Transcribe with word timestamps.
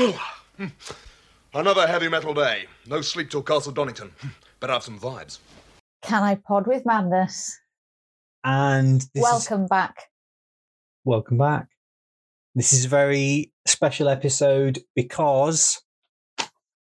Another 1.54 1.86
heavy 1.86 2.08
metal 2.08 2.32
day. 2.32 2.64
No 2.86 3.00
sleep 3.00 3.30
till 3.30 3.42
Castle 3.42 3.72
Donington. 3.72 4.10
Better 4.60 4.72
have 4.72 4.82
some 4.82 4.98
vibes. 4.98 5.38
Can 6.02 6.22
I 6.22 6.36
pod 6.36 6.66
with 6.66 6.86
madness? 6.86 7.58
And 8.44 9.00
this 9.00 9.10
is, 9.16 9.22
Welcome 9.22 9.66
back. 9.66 9.96
welcome 11.04 11.36
back. 11.36 11.66
This 12.54 12.72
is 12.72 12.86
a 12.86 12.88
very 12.88 13.52
special 13.66 14.08
episode 14.08 14.78
because 14.96 15.80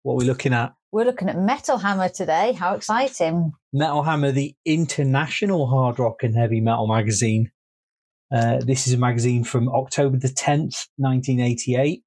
what 0.03 0.17
we're 0.17 0.27
looking 0.27 0.53
at 0.53 0.75
We're 0.93 1.05
looking 1.05 1.29
at 1.29 1.39
Metal 1.39 1.79
Hammer 1.79 2.09
today. 2.09 2.53
How 2.53 2.75
exciting! 2.75 3.53
Metal 3.73 4.05
Hammer, 4.05 4.31
the 4.31 4.55
international 4.65 5.67
hard 5.67 5.99
rock 5.99 6.23
and 6.23 6.37
heavy 6.37 6.61
metal 6.61 6.87
magazine. 6.87 7.51
Uh, 8.33 8.59
this 8.59 8.87
is 8.87 8.93
a 8.93 8.99
magazine 8.99 9.43
from 9.43 9.69
October 9.69 10.17
the 10.19 10.29
10th, 10.29 10.87
1988. 10.97 12.05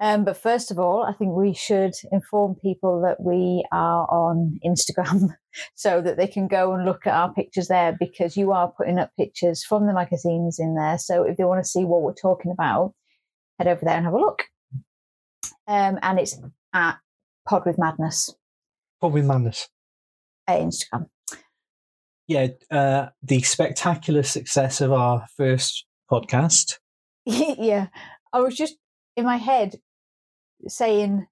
Um, 0.00 0.24
but 0.24 0.36
first 0.36 0.70
of 0.70 0.78
all, 0.78 1.02
I 1.02 1.12
think 1.12 1.34
we 1.34 1.52
should 1.52 1.94
inform 2.12 2.54
people 2.54 3.02
that 3.02 3.20
we 3.20 3.64
are 3.72 4.06
on 4.08 4.60
Instagram 4.64 5.30
so 5.74 6.00
that 6.00 6.16
they 6.16 6.28
can 6.28 6.46
go 6.46 6.72
and 6.72 6.84
look 6.84 7.06
at 7.06 7.14
our 7.14 7.32
pictures 7.32 7.66
there 7.66 7.96
because 7.98 8.36
you 8.36 8.52
are 8.52 8.72
putting 8.76 8.98
up 8.98 9.10
pictures 9.18 9.64
from 9.64 9.86
the 9.86 9.92
magazines 9.92 10.58
in 10.60 10.76
there. 10.76 10.98
So 10.98 11.24
if 11.24 11.36
they 11.36 11.44
want 11.44 11.64
to 11.64 11.68
see 11.68 11.84
what 11.84 12.02
we're 12.02 12.14
talking 12.14 12.52
about, 12.52 12.94
head 13.58 13.66
over 13.66 13.84
there 13.84 13.96
and 13.96 14.04
have 14.04 14.14
a 14.14 14.18
look. 14.18 14.44
Um, 15.66 15.98
and 16.00 16.20
it's 16.20 16.38
at 16.72 16.98
Pod 17.48 17.66
with 17.66 17.78
Madness 17.78 18.34
Pod 19.00 19.12
with 19.12 19.24
madness. 19.24 19.68
at 20.46 20.60
Instagram. 20.60 21.06
Yeah, 22.26 22.48
uh, 22.70 23.08
the 23.22 23.40
spectacular 23.42 24.22
success 24.22 24.80
of 24.80 24.92
our 24.92 25.26
first 25.36 25.86
podcast. 26.10 26.78
yeah, 27.24 27.86
I 28.32 28.40
was 28.40 28.54
just 28.54 28.76
in 29.16 29.24
my 29.24 29.36
head 29.36 29.76
saying 30.66 31.26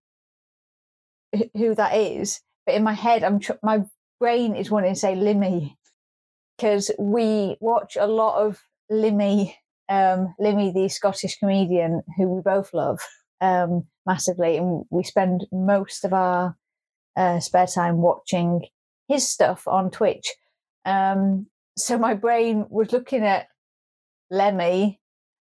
who 1.55 1.75
that 1.75 1.97
is, 1.97 2.41
but 2.65 2.75
in 2.75 2.85
my 2.85 2.93
head, 2.93 3.25
I'm 3.25 3.41
tr- 3.41 3.53
my 3.63 3.85
brain 4.21 4.55
is 4.55 4.71
wanting 4.71 4.95
to 4.95 4.99
say 4.99 5.15
Limmy 5.15 5.77
because 6.57 6.91
we 6.99 7.57
watch 7.61 7.97
a 7.97 8.07
lot 8.07 8.45
of 8.45 8.63
Limmy, 8.91 9.55
um, 9.89 10.35
Limmy, 10.41 10.73
the 10.73 10.89
Scottish 10.89 11.39
comedian 11.39 12.03
who 12.17 12.29
we 12.29 12.41
both 12.41 12.73
love 12.73 13.01
um, 13.41 13.87
massively, 14.07 14.57
and 14.57 14.85
we 14.91 15.03
spend 15.03 15.47
most 15.53 16.05
of 16.05 16.13
our 16.13 16.57
uh, 17.17 17.41
spare 17.41 17.67
time 17.67 17.99
watching 17.99 18.67
his 19.09 19.29
stuff 19.29 19.67
on 19.69 19.91
Twitch. 19.91 20.35
Um, 20.85 21.47
so 21.77 21.99
my 21.99 22.15
brain 22.15 22.67
was 22.71 22.93
looking 22.93 23.23
at 23.23 23.49
Lemmy 24.31 25.01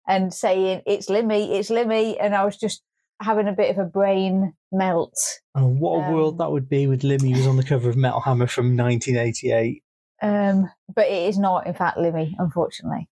and 0.06 0.32
saying 0.32 0.82
it's 0.86 1.08
Limmy, 1.08 1.58
it's 1.58 1.70
Limmy, 1.70 2.16
and 2.20 2.34
I 2.34 2.44
was 2.44 2.56
just 2.56 2.82
having 3.22 3.48
a 3.48 3.52
bit 3.52 3.70
of 3.70 3.78
a 3.78 3.88
brain 3.88 4.52
melt. 4.72 5.14
Oh, 5.54 5.66
what 5.66 6.00
a 6.00 6.04
Um, 6.06 6.12
world 6.14 6.38
that 6.38 6.50
would 6.50 6.68
be 6.68 6.86
with 6.86 7.02
Limmy 7.02 7.32
was 7.36 7.46
on 7.46 7.56
the 7.56 7.62
cover 7.64 7.88
of 7.88 7.96
Metal 7.96 8.20
Hammer 8.20 8.46
from 8.46 8.76
1988. 8.76 9.82
Um, 10.22 10.70
but 10.94 11.06
it 11.06 11.28
is 11.28 11.38
not, 11.38 11.66
in 11.66 11.74
fact, 11.74 11.98
Limmy, 11.98 12.32
unfortunately. 12.38 13.08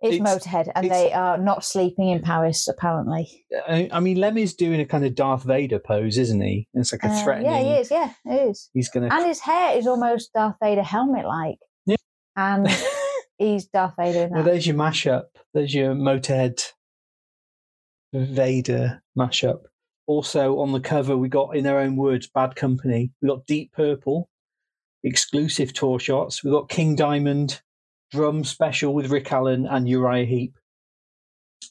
It's, 0.00 0.16
It's- 0.16 0.34
Motorhead, 0.36 0.72
and 0.74 0.84
it's- 0.86 1.00
they 1.00 1.12
are 1.12 1.38
not 1.38 1.64
sleeping 1.64 2.08
in 2.08 2.22
Paris, 2.22 2.66
apparently. 2.66 3.44
I, 3.68 3.88
I 3.92 4.00
mean, 4.00 4.16
Lemmy's 4.16 4.52
doing 4.54 4.80
a 4.80 4.84
kind 4.86 5.04
of 5.04 5.14
Darth 5.14 5.44
Vader 5.44 5.78
pose, 5.78 6.18
isn't 6.18 6.40
he? 6.40 6.66
It's 6.74 6.90
like 6.92 7.04
a 7.04 7.08
Uh, 7.08 7.22
threatening. 7.22 7.52
yeah, 7.52 7.58
he 7.62 7.80
is. 7.80 7.90
Yeah, 7.90 8.12
it 8.24 8.48
is. 8.50 8.68
He's 8.74 8.88
gonna, 8.88 9.08
And 9.12 9.26
his 9.26 9.38
hair 9.40 9.76
is 9.76 9.86
almost 9.86 10.32
Darth 10.32 10.56
Vader 10.60 10.82
helmet 10.82 11.24
like. 11.24 11.58
Yeah. 11.86 11.96
And 12.34 12.66
he's 13.38 13.66
Darth 13.66 13.94
Vader 13.96 14.24
in 14.24 14.30
Well, 14.32 14.42
there's 14.42 14.66
your 14.66 14.74
mashup. 14.76 15.26
There's 15.54 15.72
your 15.72 15.94
Motorhead 15.94 16.72
Vader 18.12 19.02
mashup. 19.18 19.62
Also 20.06 20.58
on 20.58 20.72
the 20.72 20.80
cover, 20.80 21.16
we 21.16 21.28
got, 21.28 21.56
in 21.56 21.64
their 21.64 21.78
own 21.78 21.96
words, 21.96 22.28
Bad 22.32 22.56
Company. 22.56 23.12
We 23.20 23.28
got 23.28 23.46
Deep 23.46 23.72
Purple, 23.72 24.28
exclusive 25.04 25.72
tour 25.72 25.98
shots. 25.98 26.42
We 26.42 26.50
got 26.50 26.68
King 26.68 26.96
Diamond, 26.96 27.60
drum 28.10 28.44
special 28.44 28.94
with 28.94 29.10
Rick 29.10 29.32
Allen 29.32 29.66
and 29.66 29.88
Uriah 29.88 30.26
Heep, 30.26 30.58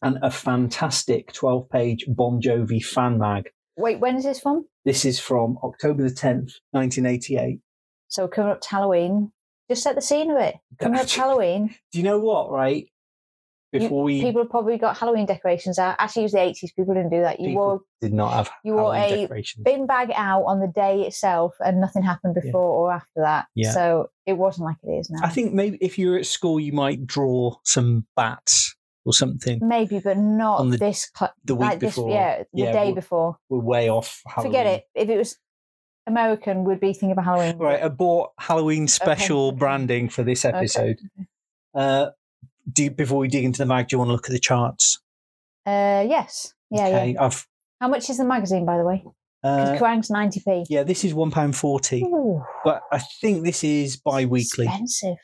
and 0.01 0.17
a 0.21 0.31
fantastic 0.31 1.33
12 1.33 1.69
page 1.69 2.05
Bon 2.07 2.41
Jovi 2.41 2.83
fan 2.83 3.19
mag. 3.19 3.49
Wait, 3.77 3.99
when 3.99 4.15
is 4.15 4.23
this 4.23 4.39
from? 4.39 4.65
This 4.85 5.05
is 5.05 5.19
from 5.19 5.57
October 5.63 6.03
the 6.03 6.09
10th, 6.09 6.53
1988. 6.71 7.59
So 8.07 8.27
coming 8.27 8.51
up 8.51 8.61
to 8.61 8.69
Halloween. 8.69 9.31
Just 9.69 9.83
set 9.83 9.95
the 9.95 10.01
scene 10.01 10.29
of 10.31 10.37
it. 10.37 10.55
Coming 10.79 10.99
up 10.99 11.07
to 11.07 11.19
Halloween. 11.19 11.75
Do 11.91 11.99
you 11.99 12.03
know 12.03 12.19
what, 12.19 12.51
right? 12.51 12.87
You- 13.73 13.79
Before 13.79 14.03
we 14.03 14.21
people 14.21 14.41
have 14.41 14.49
probably 14.51 14.77
got 14.77 14.97
Halloween 14.97 15.25
decorations 15.25 15.79
out. 15.79 15.95
Actually, 15.99 16.23
it 16.23 16.25
was 16.25 16.31
the 16.33 16.39
eighties. 16.41 16.71
People 16.73 16.93
didn't 16.93 17.09
do 17.11 17.21
that. 17.21 17.39
You 17.39 17.55
wore 17.55 17.81
did 18.01 18.13
not 18.13 18.33
have 18.33 18.49
you 18.63 18.73
wore 18.73 18.93
Halloween 18.93 19.19
a 19.19 19.21
decorations. 19.21 19.63
bin 19.63 19.85
bag 19.87 20.11
out 20.15 20.43
on 20.43 20.59
the 20.59 20.67
day 20.67 21.01
itself, 21.01 21.55
and 21.63 21.79
nothing 21.79 22.03
happened 22.03 22.35
Yeah. 22.35 22.43
before 22.45 22.61
or 22.69 22.91
after 22.91 23.21
that. 23.21 23.45
Yeah. 23.55 23.71
So 23.71 24.09
it 24.25 24.33
wasn't 24.33 24.65
like 24.65 24.77
it 24.83 24.91
is 24.91 25.09
now. 25.09 25.19
I 25.23 25.29
think 25.29 25.53
maybe 25.53 25.77
if 25.81 25.97
you 25.97 26.09
were 26.11 26.17
at 26.17 26.25
school, 26.25 26.59
you 26.59 26.73
might 26.73 27.05
draw 27.07 27.55
some 27.63 28.05
bats 28.15 28.75
or 29.05 29.13
something. 29.13 29.59
maybe, 29.65 29.99
but 29.99 30.17
not 30.17 30.59
On 30.59 30.69
the- 30.69 30.77
this. 30.77 31.09
Cl- 31.17 31.33
the 31.45 31.55
week 31.55 31.61
like 31.69 31.79
before. 31.79 32.07
This, 32.09 32.13
yeah, 32.13 32.37
the 32.39 32.45
Yeah, 32.53 32.71
day 32.73 32.83
we're- 32.83 32.93
before. 32.95 33.37
We're 33.49 33.59
way 33.59 33.89
off. 33.89 34.21
Halloween. 34.27 34.51
Forget 34.51 34.67
it. 34.67 34.83
If 34.93 35.09
it 35.09 35.17
was 35.17 35.37
American, 36.07 36.65
we'd 36.65 36.79
be 36.79 36.93
thinking 36.93 37.11
about 37.11 37.25
Halloween. 37.25 37.57
Right, 37.57 37.81
I 37.81 37.87
bought 37.87 38.31
Halloween 38.37 38.87
special 38.87 39.47
okay. 39.47 39.57
branding 39.57 40.09
for 40.09 40.23
this 40.23 40.43
Okay, 40.45 40.55
episode. 40.57 40.99
Uh, 41.73 42.09
do 42.73 42.83
you- 42.85 42.91
before 42.91 43.19
we 43.19 43.27
dig 43.27 43.43
into 43.43 43.59
the 43.59 43.65
mag, 43.65 43.87
do 43.87 43.93
you 43.95 43.97
want 43.99 44.09
to 44.09 44.13
look 44.13 44.25
at 44.25 44.31
the 44.31 44.39
charts? 44.39 44.99
Uh, 45.65 46.05
yes. 46.07 46.53
Yeah, 46.69 46.87
okay, 46.87 47.11
yeah. 47.13 47.23
I've 47.25 47.47
How 47.79 47.87
much 47.87 48.09
is 48.09 48.17
the 48.17 48.25
magazine, 48.25 48.65
by 48.65 48.77
the 48.77 48.83
way? 48.85 49.03
Uh, 49.43 49.75
Kerrang's 49.77 50.09
ninety 50.11 50.39
p. 50.39 50.65
yeah, 50.69 50.83
this 50.83 51.03
is 51.03 51.13
one 51.13 51.31
pound 51.31 51.55
forty, 51.55 52.03
Ooh, 52.03 52.43
but 52.63 52.83
I 52.91 52.99
think 52.99 53.43
this 53.43 53.63
is 53.63 53.97
bi-weekly, 53.97 54.65
Expensive. 54.67 55.17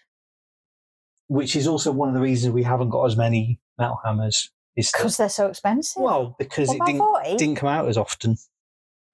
which 1.27 1.55
is 1.55 1.67
also 1.67 1.91
one 1.91 2.09
of 2.09 2.15
the 2.15 2.21
reasons 2.21 2.53
we 2.53 2.63
haven't 2.63 2.89
got 2.89 3.03
as 3.05 3.15
many 3.15 3.59
metal 3.77 3.99
hammers. 4.03 4.49
Is 4.75 4.91
Because 4.91 5.17
they're 5.17 5.29
so 5.29 5.47
expensive. 5.47 6.01
well 6.01 6.35
because 6.37 6.71
it 6.71 6.79
didn't 6.85 7.03
didn't 7.37 7.55
come 7.55 7.69
out 7.69 7.87
as 7.87 7.97
often, 7.97 8.37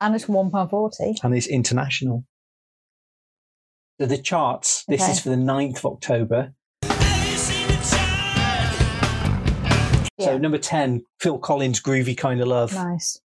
and 0.01 0.15
it's 0.15 0.27
one 0.27 0.49
pound 0.51 0.69
forty. 0.69 1.15
and 1.23 1.35
it's 1.35 1.47
international. 1.47 2.25
So 3.99 4.07
the 4.07 4.17
charts. 4.17 4.83
This 4.87 5.01
Okay. 5.03 5.11
is 5.11 5.19
for 5.19 5.29
the 5.29 5.35
9th 5.37 5.77
of 5.77 5.85
October. 5.85 6.53
Yeah, 10.23 10.29
So 10.33 10.37
number 10.37 10.57
ten, 10.57 11.03
Phil 11.19 11.37
Collins, 11.37 11.79
"Groovy 11.81 12.17
Kind 12.17 12.41
of 12.41 12.47
Love." 12.47 12.73
nice. 12.73 13.19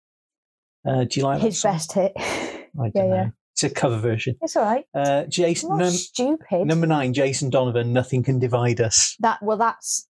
Uh, 0.86 1.04
do 1.04 1.20
you 1.20 1.24
like 1.26 1.40
His 1.40 1.62
best 1.62 1.92
hit. 1.92 2.12
I 2.18 2.60
don't 2.76 2.92
Yeah, 2.94 3.02
know. 3.04 3.14
yeah. 3.14 3.28
It's 3.52 3.62
a 3.62 3.70
cover 3.70 3.98
version. 3.98 4.36
It's 4.42 4.56
all 4.56 4.64
right. 4.64 4.84
Uh, 4.94 5.24
Jason, 5.24 5.78
num- 5.78 5.90
stupid. 5.90 6.66
number 6.66 6.86
nine, 6.88 7.14
Jason 7.14 7.48
Donovan. 7.50 7.92
Nothing 7.92 8.22
can 8.24 8.38
divide 8.40 8.80
us. 8.80 9.16
that 9.20 9.40
well, 9.42 9.56
that's 9.56 10.08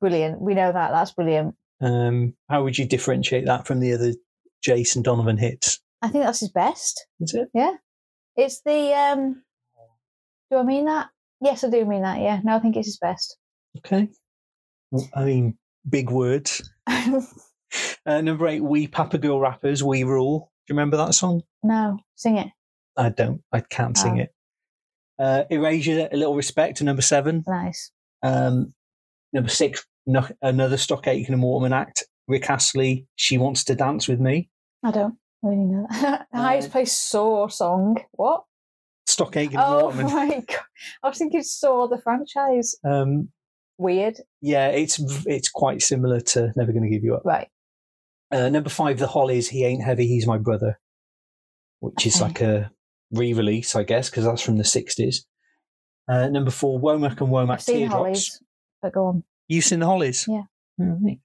brilliant. 0.00 0.40
We 0.40 0.54
know 0.54 0.72
that. 0.72 0.90
That's 0.90 1.12
brilliant. 1.12 1.54
Um, 1.80 2.34
how 2.48 2.64
would 2.64 2.76
you 2.76 2.84
differentiate 2.86 3.46
that 3.46 3.66
from 3.66 3.80
the 3.80 3.92
other 3.92 4.12
Jason 4.62 5.02
Donovan 5.02 5.36
hits? 5.38 5.80
I 6.02 6.08
think 6.08 6.24
that's 6.24 6.40
his 6.40 6.50
best. 6.50 7.06
Is 7.20 7.32
it? 7.34 7.48
Yeah. 7.54 7.74
It's 8.36 8.60
the. 8.66 8.92
um 8.92 9.42
Do 10.50 10.58
I 10.58 10.64
mean 10.64 10.84
that? 10.86 11.08
Yes, 11.40 11.62
I 11.64 11.70
do 11.70 11.84
mean 11.84 12.02
that. 12.02 12.20
Yeah. 12.20 12.40
No, 12.44 12.56
I 12.56 12.58
think 12.58 12.76
it's 12.76 12.88
his 12.88 12.98
best. 12.98 13.36
Okay. 13.78 14.08
Well, 14.90 15.08
I 15.14 15.24
mean, 15.24 15.56
big 15.88 16.10
words. 16.10 16.68
Uh, 18.06 18.20
number 18.20 18.46
eight, 18.46 18.60
Wee 18.62 18.86
Papa 18.86 19.18
Girl 19.18 19.40
Rappers, 19.40 19.82
We 19.82 20.04
Rule. 20.04 20.52
Do 20.66 20.72
you 20.72 20.76
remember 20.76 20.96
that 20.98 21.14
song? 21.14 21.42
no, 21.64 21.98
sing 22.14 22.36
it. 22.36 22.48
I 22.96 23.08
don't. 23.08 23.42
I 23.52 23.60
can't 23.60 23.96
sing 23.98 24.20
Oh. 24.20 24.22
it. 24.22 24.34
Uh, 25.18 25.44
Erasure, 25.50 26.08
A 26.12 26.16
Little 26.16 26.36
Respect, 26.36 26.76
to 26.76 26.84
number 26.84 27.02
seven. 27.02 27.42
Nice. 27.48 27.90
Um, 28.22 28.72
number 29.32 29.48
six, 29.48 29.84
no, 30.06 30.24
another 30.40 30.76
Stock 30.76 31.08
Aitken 31.08 31.34
and 31.34 31.42
Waterman 31.42 31.72
act. 31.72 32.04
Rick 32.28 32.48
Astley, 32.48 33.06
She 33.16 33.38
Wants 33.38 33.64
to 33.64 33.74
Dance 33.74 34.06
with 34.06 34.20
Me. 34.20 34.48
I 34.84 34.92
don't 34.92 35.16
really 35.42 35.56
know 35.64 35.86
that. 35.90 36.26
the 36.32 36.38
highest 36.38 36.68
Uh, 36.68 36.72
place 36.72 36.92
Saw 36.96 37.48
song. 37.48 37.96
What? 38.12 38.44
Stock 39.08 39.36
Aitken 39.36 39.58
and 39.58 39.66
Oh 39.66 39.84
Waterman. 39.86 40.06
my 40.14 40.28
god! 40.46 40.58
I 41.02 41.08
was 41.08 41.18
thinking 41.18 41.42
Saw 41.42 41.88
the 41.88 41.98
franchise. 41.98 42.76
Um, 42.84 43.30
Weird. 43.78 44.20
yeah, 44.40 44.68
it's 44.68 45.00
it's 45.26 45.48
quite 45.50 45.82
similar 45.82 46.20
to 46.20 46.52
Never 46.56 46.72
Gonna 46.72 46.88
Give 46.88 47.02
You 47.04 47.16
Up. 47.16 47.22
Right. 47.24 47.48
Uh, 48.30 48.48
number 48.48 48.70
five, 48.70 48.98
The 48.98 49.06
Hollies, 49.06 49.48
He 49.48 49.64
Ain't 49.64 49.82
Heavy, 49.84 50.06
He's 50.06 50.26
My 50.26 50.38
Brother, 50.38 50.78
which 51.80 52.06
is 52.06 52.20
like 52.20 52.40
a 52.40 52.70
re-release, 53.12 53.76
I 53.76 53.82
guess, 53.84 54.10
because 54.10 54.24
that's 54.24 54.42
from 54.42 54.56
the 54.58 54.64
sixties. 54.64 55.26
Uh, 56.08 56.28
number 56.28 56.50
four, 56.50 56.80
Womack 56.80 57.20
and 57.20 57.30
Womack 57.30 57.50
I've 57.54 57.62
seen 57.62 57.76
Teardrops. 57.78 57.94
Hollies, 57.94 58.42
but 58.82 58.92
go 58.92 59.06
on. 59.06 59.24
You 59.48 59.60
seen 59.60 59.80
the 59.80 59.86
Hollies? 59.86 60.26
Yeah. 60.28 60.42
Right. 60.78 61.18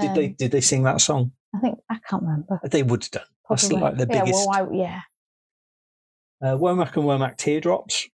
Did 0.00 0.14
they 0.14 0.26
Um, 0.26 0.34
did 0.38 0.50
they 0.52 0.60
sing 0.60 0.82
that 0.84 1.00
song? 1.00 1.32
I 1.54 1.58
think 1.60 1.78
I 1.90 1.98
can't 2.08 2.22
remember. 2.22 2.60
They 2.64 2.82
would 2.82 3.04
have 3.04 3.10
done. 3.10 3.22
That's 3.48 3.62
Possibly. 3.62 3.80
like 3.80 3.96
the 3.96 4.06
yeah, 4.10 4.24
biggest. 4.24 4.48
well, 4.48 4.66
why, 4.66 4.76
yeah. 4.76 5.00
Uh, 6.42 6.56
Womack 6.56 6.94
and 6.96 7.04
Womack 7.04 7.36
Teardrops. 7.36 8.08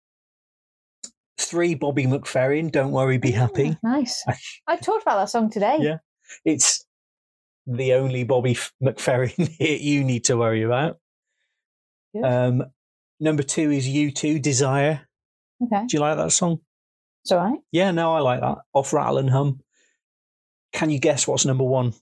Three, 1.39 1.75
Bobby 1.75 2.05
McFerrin, 2.05 2.71
Don't 2.71 2.93
Worry, 2.93 3.19
Be 3.19 3.31
Happy. 3.33 3.71
Ah, 3.75 3.79
nice. 3.83 4.23
I- 4.29 4.39
I 4.69 4.77
talked 4.77 5.03
about 5.03 5.17
that 5.17 5.31
song 5.31 5.51
today. 5.51 5.79
Yeah. 5.81 5.97
It's 6.45 6.85
the 7.67 7.95
only 7.95 8.25
Bobby 8.25 8.57
McFerrin 8.83 9.49
hit 9.59 9.81
you 9.81 10.05
need 10.05 10.25
to 10.27 10.37
worry 10.37 10.63
about. 10.63 10.99
Good. 12.15 12.25
Um, 12.25 12.65
number 13.21 13.43
two 13.43 13.71
is 13.71 13.87
U2 13.89 14.41
Desire. 14.41 15.01
Okay, 15.63 15.87
Do 15.87 15.97
you 15.97 16.01
like 16.01 16.17
that 16.17 16.31
song? 16.33 16.61
it's 17.23 17.33
all 17.33 17.39
right. 17.39 17.59
Yeah, 17.73 17.91
no, 17.91 18.13
I 18.15 18.21
like 18.21 18.41
that. 18.41 18.59
Off 18.73 18.93
Rattle 18.93 19.19
and 19.19 19.31
Hum. 19.31 19.61
Can 20.73 20.91
you 20.91 20.99
guess 20.99 21.27
what's 21.27 21.45
number 21.47 21.65
one? 21.65 21.95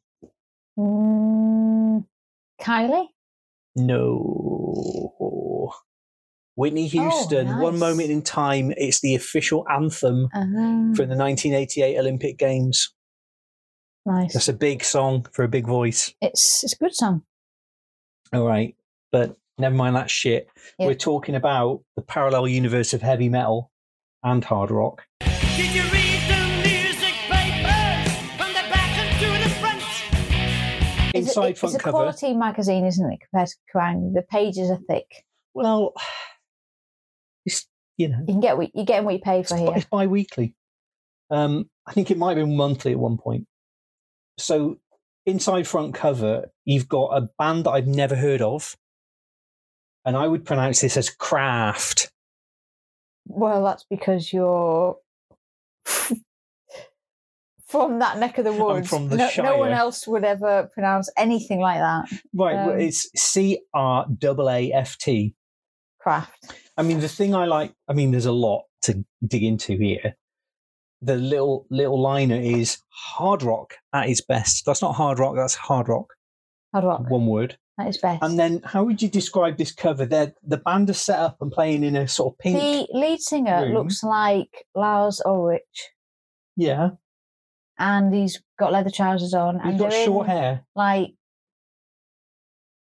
Mm, 0.78 2.04
Kylie. 2.60 3.06
No. 3.76 5.11
Whitney 6.54 6.86
Houston, 6.88 7.46
One 7.48 7.60
Oh, 7.60 7.70
nice. 7.70 7.80
Moment 7.80 8.10
in 8.10 8.22
Time. 8.22 8.72
It's 8.76 9.00
the 9.00 9.14
official 9.14 9.66
anthem 9.70 10.28
Um, 10.34 10.94
for 10.94 11.06
the 11.06 11.16
1988 11.16 11.98
Olympic 11.98 12.38
Games. 12.38 12.92
nice. 14.04 14.32
That's 14.34 14.48
a 14.48 14.52
big 14.52 14.84
song 14.84 15.26
for 15.32 15.44
a 15.44 15.48
big 15.48 15.66
voice. 15.66 16.12
It's 16.20 16.62
it's 16.64 16.74
a 16.74 16.76
good 16.76 16.94
song. 16.94 17.22
All 18.32 18.46
right. 18.46 18.74
But 19.10 19.36
never 19.58 19.74
mind 19.74 19.96
that 19.96 20.10
shit. 20.10 20.48
Yeah. 20.78 20.86
We're 20.86 20.94
talking 20.94 21.34
about 21.34 21.82
the 21.96 22.02
parallel 22.02 22.48
universe 22.48 22.92
of 22.94 23.00
heavy 23.02 23.28
metal 23.28 23.70
and 24.22 24.44
hard 24.44 24.70
rock. 24.70 25.02
Did 25.20 25.74
you 25.74 25.82
read 25.84 26.20
the 26.28 26.68
music 26.68 27.14
papers 27.30 28.12
from 28.36 28.48
the 28.52 28.64
back 28.70 28.98
and 28.98 29.20
to 29.20 29.48
the 29.48 29.54
front? 29.56 29.82
It's 31.14 31.14
a- 31.14 31.18
Inside 31.18 31.50
it's 31.50 31.60
front 31.60 31.74
a 31.76 31.78
cover. 31.78 31.92
quality 31.92 32.34
magazine, 32.34 32.84
isn't 32.86 33.12
it? 33.12 33.20
Compared 33.30 33.48
to 33.48 33.56
Kerrang, 33.74 34.12
the 34.14 34.22
pages 34.22 34.70
are 34.70 34.80
thick. 34.88 35.24
Well, 35.54 35.92
it's, 35.96 36.04
you 37.96 38.08
know, 38.08 38.18
You 38.20 38.26
can 38.34 38.40
get 38.40 38.56
what 38.56 38.74
you 38.74 38.84
get 38.84 39.04
what 39.04 39.14
you 39.14 39.20
pay 39.20 39.42
for 39.42 39.54
it's, 39.54 39.62
here. 39.62 39.72
it's 39.76 39.86
bi 39.86 40.06
weekly. 40.06 40.54
Um, 41.30 41.70
I 41.86 41.92
think 41.92 42.10
it 42.10 42.18
might 42.18 42.36
have 42.36 42.46
been 42.46 42.56
monthly 42.56 42.92
at 42.92 42.98
one 42.98 43.16
point. 43.18 43.46
So, 44.38 44.78
inside 45.26 45.66
front 45.66 45.94
cover, 45.94 46.50
you've 46.64 46.88
got 46.88 47.16
a 47.16 47.28
band 47.38 47.64
that 47.64 47.70
I've 47.70 47.86
never 47.86 48.14
heard 48.14 48.42
of. 48.42 48.76
And 50.04 50.16
I 50.16 50.26
would 50.26 50.44
pronounce 50.44 50.80
this 50.80 50.96
as 50.96 51.10
Craft. 51.10 52.10
Well, 53.26 53.62
that's 53.64 53.84
because 53.88 54.32
you're 54.32 54.96
from 57.66 58.00
that 58.00 58.18
neck 58.18 58.38
of 58.38 58.44
the 58.44 58.52
woods. 58.52 58.88
from 58.88 59.08
the 59.08 59.16
no, 59.16 59.30
no 59.38 59.56
one 59.58 59.70
else 59.72 60.06
would 60.06 60.24
ever 60.24 60.68
pronounce 60.74 61.08
anything 61.16 61.60
like 61.60 61.78
that. 61.78 62.08
Right. 62.34 62.54
well, 62.54 62.72
Um, 62.72 62.80
it's 62.80 63.08
C 63.16 63.60
R 63.72 64.06
A 64.08 64.48
A 64.48 64.72
F 64.72 64.98
T. 64.98 65.34
Craaft. 66.04 66.28
I 66.76 66.82
mean, 66.82 67.00
the 67.00 67.08
thing 67.08 67.34
I 67.34 67.44
like, 67.44 67.74
I 67.88 67.92
mean, 67.92 68.10
there's 68.10 68.26
a 68.26 68.32
lot 68.32 68.64
to 68.82 69.04
dig 69.26 69.42
into 69.44 69.76
here. 69.76 70.16
The 71.02 71.16
little 71.16 71.66
little 71.68 72.00
liner 72.00 72.36
is 72.36 72.78
hard 72.88 73.42
rock 73.42 73.74
at 73.92 74.08
its 74.08 74.20
best. 74.20 74.64
That's 74.64 74.82
not 74.82 74.94
hard 74.94 75.18
rock, 75.18 75.34
that's 75.36 75.54
hard 75.54 75.88
rock. 75.88 76.14
Hard 76.72 76.84
rock. 76.84 77.10
One 77.10 77.26
word. 77.26 77.58
That 77.78 77.88
is 77.88 77.98
best. 77.98 78.22
And 78.22 78.38
then, 78.38 78.62
how 78.64 78.84
would 78.84 79.02
you 79.02 79.08
describe 79.08 79.56
this 79.56 79.72
cover? 79.72 80.06
They're, 80.06 80.34
the 80.42 80.58
band 80.58 80.90
is 80.90 81.00
set 81.00 81.18
up 81.18 81.38
and 81.40 81.50
playing 81.50 81.84
in 81.84 81.96
a 81.96 82.06
sort 82.06 82.34
of 82.34 82.38
pink. 82.38 82.58
the 82.58 82.86
lead 82.96 83.20
singer 83.20 83.62
room. 83.62 83.74
looks 83.74 84.02
like 84.02 84.66
Lars 84.74 85.20
Ulrich, 85.24 85.90
yeah, 86.56 86.90
and 87.78 88.14
he's 88.14 88.40
got 88.58 88.72
leather 88.72 88.90
trousers 88.90 89.34
on, 89.34 89.58
he's 89.60 89.70
and 89.70 89.78
got 89.78 89.92
short 89.92 90.26
in, 90.26 90.30
hair. 90.30 90.64
like 90.76 91.14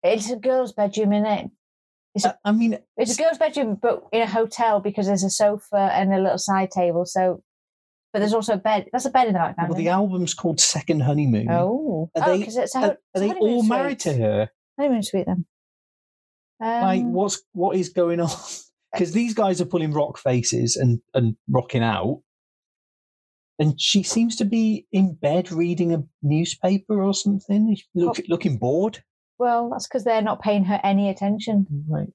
it's 0.04 0.30
a 0.30 0.36
girl's 0.36 0.74
bedroom 0.74 1.14
in 1.14 1.26
it. 1.26 1.50
It's 2.16 2.26
Uh, 2.26 2.34
I 2.46 2.52
mean, 2.54 2.80
it's 2.98 3.18
a 3.18 3.22
girl's 3.22 3.38
bedroom, 3.38 3.78
but 3.82 4.04
in 4.12 4.22
a 4.22 4.28
hotel 4.28 4.80
because 4.80 5.06
there's 5.08 5.24
a 5.24 5.30
sofa 5.30 5.92
and 5.94 6.14
a 6.14 6.20
little 6.20 6.38
side 6.38 6.72
table. 6.72 7.06
So, 7.06 7.44
but 8.14 8.20
there's 8.20 8.34
also 8.34 8.54
a 8.54 8.58
bed. 8.58 8.88
That's 8.92 9.06
a 9.06 9.10
bed 9.10 9.28
in 9.28 9.34
the 9.34 9.40
background. 9.40 9.70
well, 9.70 9.78
the 9.78 9.90
album's 9.90 10.34
called 10.34 10.60
Second 10.62 11.02
Honeymoon. 11.02 11.48
Oh, 11.52 12.10
Are 12.16 12.24
oh, 12.24 12.32
they- 12.32 12.40
because 12.40 12.56
it's 12.58 12.74
a, 12.74 12.78
Are, 12.78 12.82
ho- 12.82 12.98
are 13.16 13.20
they 13.20 13.32
all 13.34 13.64
married 13.64 14.00
to 14.02 14.10
suite. 14.12 14.22
her? 14.22 14.50
Honeymoon 14.80 15.04
suite 15.04 15.26
then. 15.26 15.46
Um, 16.64 16.82
like, 16.82 17.04
what's 17.04 17.42
what 17.52 17.76
is 17.76 17.90
going 17.90 18.20
on? 18.20 18.30
Because 18.94 19.12
these 19.12 19.34
guys 19.34 19.60
are 19.60 19.66
pulling 19.66 19.92
rock 19.92 20.18
faces 20.18 20.78
and 20.78 21.02
and 21.14 21.36
rocking 21.50 21.84
out, 21.84 22.22
and 23.60 23.74
she 23.78 24.04
seems 24.04 24.38
to 24.38 24.46
be 24.46 24.88
in 24.94 25.16
bed 25.16 25.52
reading 25.52 25.94
a 25.94 26.02
newspaper 26.24 27.04
or 27.04 27.14
something. 27.14 27.76
Look, 27.94 28.22
looking 28.30 28.58
bored. 28.58 29.04
Well, 29.38 29.70
that's 29.70 29.88
because 29.88 30.04
they're 30.04 30.22
not 30.22 30.42
paying 30.42 30.66
her 30.66 30.80
any 30.84 31.10
attention. 31.10 31.68
Right. 31.88 32.08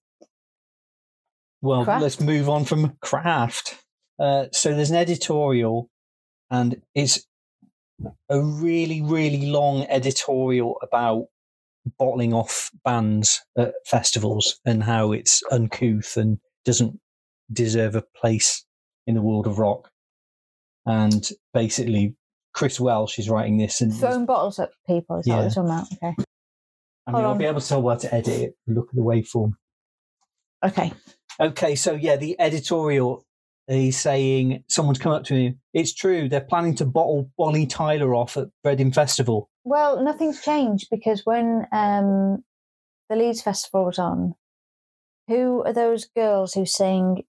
Well, 1.63 1.83
let's 1.83 2.21
move 2.21 2.49
on 2.49 2.65
from 2.65 2.97
Craaft. 3.05 3.75
Uh, 4.19 4.47
so 4.53 4.75
there's 4.75 4.91
an 4.91 4.97
editorial, 4.97 5.91
and 6.51 6.81
it's 6.95 7.27
a 8.31 8.41
really, 8.41 9.03
really 9.03 9.47
long 9.47 9.83
editorial 9.85 10.77
about 10.83 11.27
bottling 11.99 12.33
off 12.33 12.71
bands 12.85 13.43
at 13.59 13.75
festivals 13.87 14.59
and 14.65 14.83
how 14.85 15.13
it's 15.13 15.43
uncouth 15.51 16.17
and 16.17 16.39
doesn't 16.65 16.99
deserve 17.53 17.95
a 17.95 18.05
place 18.17 18.65
in 19.07 19.15
the 19.15 19.23
world 19.23 19.47
of 19.47 19.59
rock. 19.59 19.91
And 20.87 21.29
basically, 21.53 22.15
Chris 22.55 22.81
Welch 22.81 23.19
is 23.19 23.29
writing 23.29 23.59
this, 23.59 23.83
and 23.83 23.95
Throwing 23.95 24.25
bottles 24.27 24.59
at 24.59 24.71
people. 24.87 25.19
Is 25.19 25.27
that 25.27 25.31
what 25.33 25.37
Yeah. 25.37 25.43
they're 25.43 25.51
talking 25.51 25.71
about? 25.71 25.87
Okay. 25.93 26.25
I 27.07 27.13
mean, 27.13 27.15
hold 27.17 27.25
I'll 27.25 27.31
on. 27.33 27.39
be 27.39 27.47
able 27.47 27.61
to 27.61 27.69
tell 27.69 27.83
where 27.83 27.97
to 27.97 28.15
edit 28.15 28.41
it. 28.41 28.55
Look 28.67 28.89
at 28.91 28.95
the 28.95 29.03
waveform. 29.03 29.53
Okay. 30.65 30.93
Okay, 31.41 31.75
so 31.75 31.95
yeah, 31.95 32.17
the 32.17 32.39
editorial 32.41 33.25
he's 33.71 33.99
saying 33.99 34.65
someone's 34.69 34.99
come 34.99 35.13
up 35.13 35.25
to 35.25 35.35
me. 35.35 35.55
It's 35.73 35.95
true. 35.95 36.29
They're 36.29 36.41
planning 36.41 36.75
to 36.77 36.85
bottle 36.85 37.31
Bonnie 37.39 37.67
Tyler 37.67 38.15
off 38.15 38.37
at 38.37 38.49
Reading 38.65 38.93
Festival. 38.93 39.49
Well, 39.65 40.03
nothing's 40.03 40.43
changed 40.43 40.89
because 40.91 41.23
when 41.25 41.67
um, 41.73 42.43
the 43.09 43.17
Leeds 43.17 43.43
Festival 43.43 43.85
was 43.85 43.99
on, 43.99 44.35
who 45.29 45.63
are 45.65 45.73
those 45.73 46.07
girls 46.07 46.55
who 46.55 46.67
sing 46.67 47.23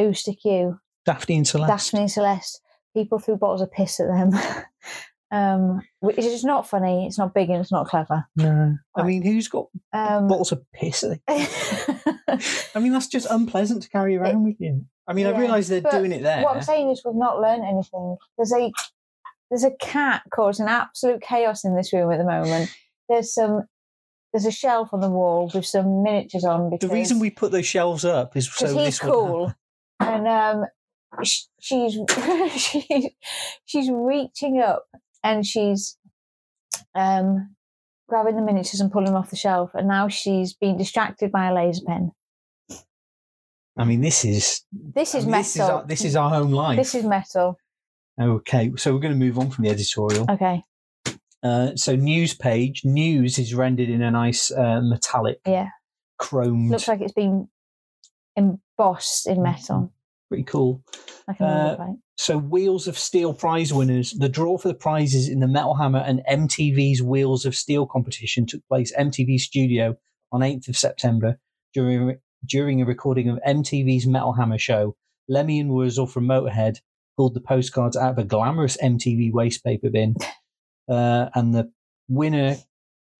"Ooh 0.00 0.14
Stick 0.14 0.44
You"? 0.44 0.80
Daphne 1.04 1.36
and 1.36 1.46
Celeste. 1.46 1.70
Daphne 1.70 2.00
and 2.00 2.10
Celeste. 2.10 2.60
People 2.94 3.18
threw 3.18 3.36
bottles 3.36 3.62
of 3.62 3.72
piss 3.72 4.00
at 4.00 4.06
them, 4.06 4.30
um, 5.32 5.80
which 6.00 6.18
is 6.18 6.44
not 6.44 6.68
funny. 6.68 7.06
It's 7.06 7.18
not 7.18 7.34
big 7.34 7.48
and 7.50 7.60
it's 7.60 7.72
not 7.72 7.88
clever. 7.88 8.24
No, 8.36 8.76
I 8.94 9.02
mean, 9.02 9.22
who's 9.22 9.48
got 9.48 9.66
Um, 9.92 10.28
bottles 10.28 10.52
of 10.52 10.62
piss? 10.72 11.02
I 11.28 12.78
mean, 12.78 12.92
that's 12.92 13.08
just 13.08 13.26
unpleasant 13.30 13.82
to 13.82 13.88
carry 13.88 14.16
around 14.16 14.44
with 14.44 14.56
you. 14.60 14.84
I 15.08 15.14
mean, 15.14 15.26
I 15.26 15.36
realise 15.36 15.68
they're 15.68 15.80
doing 15.80 16.12
it 16.12 16.22
there. 16.22 16.42
What 16.44 16.56
I'm 16.56 16.62
saying 16.62 16.90
is, 16.90 17.02
we've 17.04 17.14
not 17.16 17.40
learned 17.40 17.64
anything. 17.64 18.16
There's 18.36 18.52
a 18.52 18.70
there's 19.50 19.64
a 19.64 19.72
cat 19.80 20.22
causing 20.32 20.66
absolute 20.66 21.20
chaos 21.22 21.64
in 21.64 21.74
this 21.74 21.92
room 21.92 22.12
at 22.12 22.18
the 22.18 22.24
moment. 22.24 22.70
There's 23.08 23.34
some 23.34 23.62
there's 24.32 24.46
a 24.46 24.52
shelf 24.52 24.90
on 24.92 25.00
the 25.00 25.10
wall 25.10 25.50
with 25.52 25.66
some 25.66 26.02
miniatures 26.02 26.44
on. 26.44 26.70
the 26.80 26.88
reason 26.88 27.18
we 27.18 27.30
put 27.30 27.52
those 27.52 27.66
shelves 27.66 28.04
up 28.04 28.36
is 28.36 28.46
so 28.50 28.66
because 28.66 28.76
he's 28.76 28.84
this 28.84 28.98
cool, 28.98 29.52
and 30.00 30.26
um, 30.28 30.64
sh- 31.22 31.42
she's 31.60 31.98
she's 32.56 33.08
she's 33.64 33.90
reaching 33.90 34.60
up 34.60 34.84
and 35.24 35.46
she's 35.46 35.96
um 36.94 37.54
grabbing 38.08 38.36
the 38.36 38.42
miniatures 38.42 38.80
and 38.80 38.92
pulling 38.92 39.06
them 39.06 39.16
off 39.16 39.30
the 39.30 39.36
shelf, 39.36 39.70
and 39.74 39.88
now 39.88 40.08
she's 40.08 40.52
being 40.54 40.76
distracted 40.76 41.32
by 41.32 41.48
a 41.48 41.54
laser 41.54 41.82
pen. 41.86 42.10
I 43.76 43.84
mean, 43.84 44.02
this 44.02 44.24
is 44.24 44.62
This 44.72 45.14
is 45.14 45.24
I 45.24 45.26
mean, 45.26 45.30
metal. 45.30 45.42
This 45.42 45.54
is, 45.56 45.60
our, 45.70 45.86
this 45.86 46.04
is 46.04 46.16
our 46.16 46.30
home 46.30 46.52
life. 46.52 46.76
This 46.76 46.94
is 46.94 47.04
metal. 47.04 47.56
okay, 48.20 48.70
so 48.76 48.92
we're 48.92 49.00
going 49.00 49.14
to 49.14 49.18
move 49.18 49.38
on 49.38 49.50
from 49.50 49.64
the 49.64 49.70
editorial. 49.70 50.26
Okay. 50.30 50.62
Uh, 51.42 51.74
so 51.74 51.96
news 51.96 52.34
page 52.34 52.82
news 52.84 53.38
is 53.38 53.54
rendered 53.54 53.88
in 53.88 54.02
a 54.02 54.10
nice 54.10 54.50
uh, 54.52 54.80
metallic 54.82 55.40
Yeah. 55.46 55.68
chrome. 56.18 56.68
Looks 56.70 56.86
like 56.86 57.00
it's 57.00 57.12
been 57.14 57.48
embossed 58.36 59.26
in 59.26 59.42
metal. 59.42 59.92
pretty 60.28 60.44
cool 60.44 60.82
Like 61.28 61.40
a 61.40 61.44
Uh, 61.44 61.76
plate. 61.76 61.96
So 62.22 62.38
wheels 62.38 62.86
of 62.86 62.98
steel 62.98 63.34
prize 63.34 63.72
winners 63.72 64.12
the 64.12 64.28
draw 64.28 64.56
for 64.56 64.68
the 64.68 64.74
prizes 64.74 65.28
in 65.28 65.40
the 65.40 65.48
metal 65.48 65.74
hammer 65.74 65.98
and 65.98 66.22
mtv's 66.30 67.02
wheels 67.02 67.44
of 67.44 67.54
steel 67.54 67.86
competition 67.86 68.46
took 68.46 68.66
place 68.68 68.92
mtv 68.96 69.38
studio 69.38 69.96
on 70.30 70.40
8th 70.40 70.68
of 70.68 70.76
september 70.76 71.38
during 71.74 72.18
during 72.44 72.82
a 72.82 72.86
recording 72.86 73.28
of 73.28 73.38
mtv's 73.46 74.06
metal 74.06 74.32
hammer 74.32 74.58
show. 74.58 74.96
Lemmy 75.28 75.60
and 75.60 75.70
wurzel 75.70 76.06
from 76.06 76.26
motorhead 76.26 76.78
pulled 77.16 77.34
the 77.34 77.40
postcards 77.40 77.96
out 77.96 78.12
of 78.12 78.18
a 78.18 78.24
glamorous 78.24 78.76
mtv 78.82 79.32
waste 79.32 79.64
paper 79.64 79.90
bin. 79.90 80.16
Uh, 80.88 81.28
and 81.34 81.54
the 81.54 81.70
winner 82.08 82.56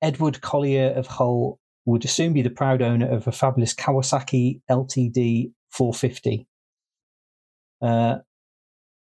edward 0.01 0.41
collier 0.41 0.91
of 0.91 1.07
hull 1.07 1.61
would 1.85 2.09
soon 2.09 2.33
be 2.33 2.43
the 2.43 2.51
proud 2.51 2.83
owner 2.83 3.09
of 3.09 3.27
a 3.27 3.33
fabulous 3.33 3.75
kawasaki 3.75 4.61
ltd 4.71 5.53
450 5.71 6.47
uh, 7.81 8.19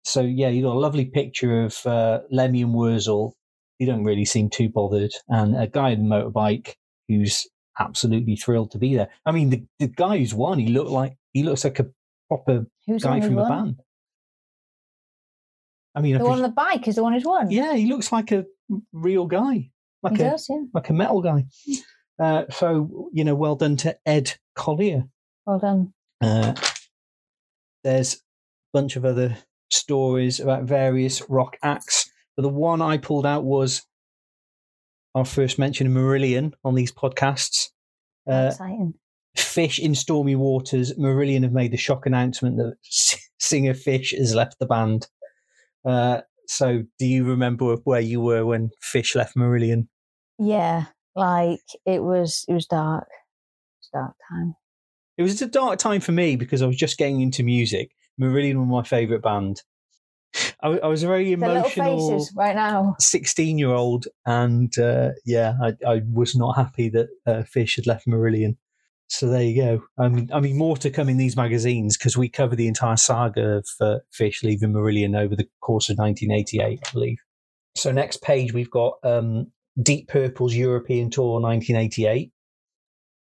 so 0.07 0.21
yeah, 0.23 0.49
you 0.49 0.63
got 0.63 0.77
a 0.77 0.79
lovely 0.79 1.05
picture 1.07 1.65
of 1.65 1.85
uh, 1.87 2.21
Lemmy 2.31 2.63
and 2.63 2.73
Wurzel. 2.75 3.35
You 3.79 3.87
don't 3.87 4.05
really 4.05 4.25
seem 4.25 4.49
too 4.49 4.69
bothered, 4.69 5.13
and 5.29 5.57
a 5.57 5.67
guy 5.67 5.93
on 5.93 5.99
a 6.01 6.03
motorbike 6.31 6.75
who's 7.09 7.47
absolutely 7.79 8.37
thrilled 8.37 8.71
to 8.71 8.79
be 8.79 8.95
there. 8.97 9.09
I 9.27 9.33
mean, 9.33 9.51
the, 9.51 9.65
the 9.79 9.89
guy 9.89 10.17
who's 10.19 10.33
won, 10.33 10.59
he 10.59 10.69
looked 10.69 10.91
like 10.91 11.17
he 11.33 11.43
looks 11.43 11.65
like 11.65 11.79
a 11.79 11.87
proper 12.29 12.67
Who's 12.87 13.03
guy 13.03 13.21
from 13.21 13.37
a 13.39 13.49
band. 13.49 13.77
I 15.95 16.01
mean, 16.01 16.19
The 16.19 16.25
one 16.25 16.39
on 16.39 16.43
the 16.43 16.49
bike 16.49 16.87
is 16.89 16.97
the 16.97 17.03
one 17.03 17.13
who's 17.13 17.25
won. 17.25 17.51
yeah, 17.51 17.75
he 17.75 17.87
looks 17.87 18.13
like 18.13 18.33
a 18.33 18.45
real 18.93 19.27
guy. 19.27 19.71
like 20.03 20.17
He 20.17 20.23
a 20.23 20.31
does, 20.31 20.47
yeah. 20.49 20.63
like 20.75 20.89
a 20.91 20.93
metal 20.93 21.23
guy. 21.23 21.45
Uh, 22.19 22.45
so 22.51 23.11
you 23.13 23.25
know, 23.25 23.35
well 23.35 23.57
done 23.57 23.77
to 23.79 23.97
Ed 24.07 24.33
Collier. 24.55 25.05
Well 25.47 25.59
done. 25.59 25.93
Uh, 26.21 26.55
there's 27.85 28.15
a 28.15 28.19
bunch 28.73 28.97
of 28.97 29.05
other 29.05 29.37
stories 29.71 30.41
about 30.41 30.65
various 30.65 31.23
rock 31.29 31.57
acts, 31.63 32.11
but 32.37 32.43
the 32.43 32.49
one 32.49 32.83
I 32.83 32.99
pulled 32.99 33.27
out 33.27 33.45
was 33.45 33.83
our 35.15 35.25
first 35.25 35.59
mention 35.59 35.87
of 35.87 35.93
Marillion 35.93 36.53
on 36.65 36.75
these 36.75 36.93
podcasts. 36.93 37.71
Uh, 38.29 38.49
Exciting. 38.51 38.95
Fish 39.35 39.79
in 39.79 39.95
stormy 39.95 40.37
waters. 40.37 40.93
Marillion 40.95 41.43
have 41.43 41.53
made 41.53 41.73
the 41.73 41.77
shock 41.77 42.07
announcement 42.07 42.57
that 42.59 42.77
singer 43.39 43.75
Fish 43.75 44.15
has 44.17 44.35
left 44.35 44.59
the 44.59 44.67
band. 44.67 45.09
Uh, 45.85 46.21
so, 46.47 46.85
do 46.99 47.07
you 47.07 47.25
remember 47.25 47.77
where 47.85 48.01
you 48.01 48.21
were 48.21 48.45
when 48.45 48.71
Fish 48.81 49.15
left 49.15 49.37
Marillion? 49.37 49.89
Yeah, 50.39 50.87
like 51.15 51.61
it 51.85 52.03
was. 52.03 52.45
It 52.49 52.53
was 52.53 52.67
dark. 52.67 53.09
It 53.09 53.79
was 53.81 53.91
dark 53.93 54.17
time. 54.31 54.55
It 55.17 55.23
was 55.23 55.41
a 55.41 55.47
dark 55.47 55.79
time 55.79 56.01
for 56.01 56.13
me 56.13 56.37
because 56.37 56.61
I 56.61 56.67
was 56.67 56.77
just 56.77 56.99
getting 56.99 57.21
into 57.21 57.43
music. 57.43 57.91
Marillion 58.21 58.57
were 58.57 58.67
my 58.67 58.83
favourite 58.83 59.23
band. 59.23 59.63
I 60.63 60.87
was 60.87 61.03
a 61.03 61.07
very 61.07 61.33
emotional 61.33 62.27
right 62.35 62.55
now. 62.55 62.97
16 62.99 63.59
year 63.59 63.71
old, 63.71 64.07
and 64.27 64.77
uh, 64.79 65.11
yeah, 65.25 65.55
I, 65.63 65.75
I 65.87 66.03
was 66.13 66.35
not 66.35 66.57
happy 66.57 66.89
that 66.91 67.09
uh, 67.27 67.43
Fish 67.45 67.77
had 67.77 67.87
left 67.87 68.07
Marillion. 68.07 68.57
So 69.09 69.29
there 69.29 69.43
you 69.43 69.63
go. 69.63 69.83
I 69.99 70.09
mean, 70.09 70.31
I 70.33 70.41
mean, 70.41 70.59
more 70.59 70.77
to 70.79 70.91
come 70.91 71.09
in 71.09 71.17
these 71.17 71.37
magazines 71.37 71.97
because 71.97 72.17
we 72.17 72.29
cover 72.29 72.57
the 72.57 72.67
entire 72.67 72.97
saga 72.97 73.59
of 73.59 73.69
uh, 73.81 73.99
Fish 74.13 74.43
leaving 74.43 74.73
Marillion 74.73 75.17
over 75.17 75.37
the 75.37 75.49
course 75.61 75.89
of 75.89 75.99
1988, 75.99 76.81
I 76.85 76.93
believe. 76.93 77.19
So 77.77 77.93
next 77.93 78.23
page 78.23 78.53
we've 78.53 78.71
got 78.71 78.95
um, 79.05 79.53
Deep 79.81 80.09
Purple's 80.09 80.55
European 80.55 81.11
Tour 81.11 81.41
1988. 81.41 82.33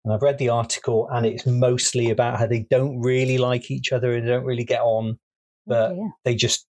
And 0.09 0.15
I've 0.15 0.23
read 0.23 0.39
the 0.39 0.49
article, 0.49 1.07
and 1.13 1.27
it's 1.27 1.45
mostly 1.45 2.09
about 2.09 2.39
how 2.39 2.47
they 2.47 2.67
don't 2.71 2.99
really 3.01 3.37
like 3.37 3.71
each 3.71 3.93
other 3.93 4.15
and 4.15 4.27
they 4.27 4.31
don't 4.31 4.45
really 4.47 4.65
get 4.65 4.81
on. 4.81 5.19
But- 5.67 5.91
Oh, 5.91 5.95
dear. 5.97 6.13
They 6.25 6.35
just 6.35 6.67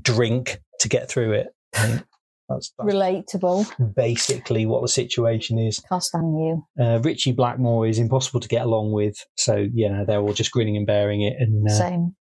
drink 0.00 0.60
to 0.78 0.88
get 0.88 1.08
through 1.08 1.32
it. 1.32 1.48
That's, 1.72 2.02
that's 2.48 2.72
Relatable. 2.78 3.94
basically 3.96 4.66
what 4.66 4.82
the 4.82 4.88
situation 4.88 5.58
is. 5.58 5.80
Can't 5.88 6.00
stand 6.00 6.38
you. 6.38 6.64
Uh, 6.80 7.00
Ritchie 7.02 7.32
Blackmore 7.32 7.88
is 7.88 7.98
impossible 7.98 8.38
to 8.38 8.46
get 8.46 8.64
along 8.64 8.92
with, 8.92 9.16
so 9.36 9.56
you 9.56 9.88
know 9.88 10.04
they're 10.04 10.20
all 10.20 10.32
just 10.32 10.52
grinning 10.52 10.76
and 10.76 10.86
bearing 10.86 11.22
it 11.22 11.34
and 11.40 11.68
uh, 11.68 11.72
Same. 11.74 12.14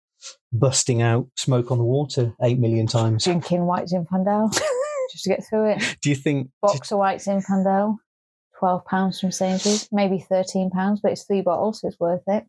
busting 0.51 1.03
out 1.03 1.29
"Smoke 1.37 1.71
on 1.71 1.77
the 1.77 1.85
Water" 1.85 2.33
eight 2.43 2.59
million 2.59 2.87
times. 2.87 3.25
Drinking 3.25 3.67
whites 3.67 3.93
in 3.93 4.07
Zinfandel 4.07 4.51
just 5.13 5.25
to 5.25 5.29
get 5.29 5.45
through 5.47 5.73
it. 5.73 5.99
Do 6.01 6.09
you 6.09 6.17
think? 6.17 6.49
Box 6.63 6.91
of 6.91 6.99
in 7.01 7.19
Zinfandel. 7.19 7.97
Twelve 8.65 8.87
pounds 8.87 9.21
from 9.21 9.31
Sainsbury's, 9.31 9.91
maybe 9.93 10.19
thirteen 10.19 10.71
pounds, 10.71 11.01
but 11.03 11.13
it's 11.13 11.25
three 11.25 11.43
bottles, 11.43 11.83
so 11.83 11.89
it's 11.89 12.01
worth 12.01 12.23
it. 12.27 12.47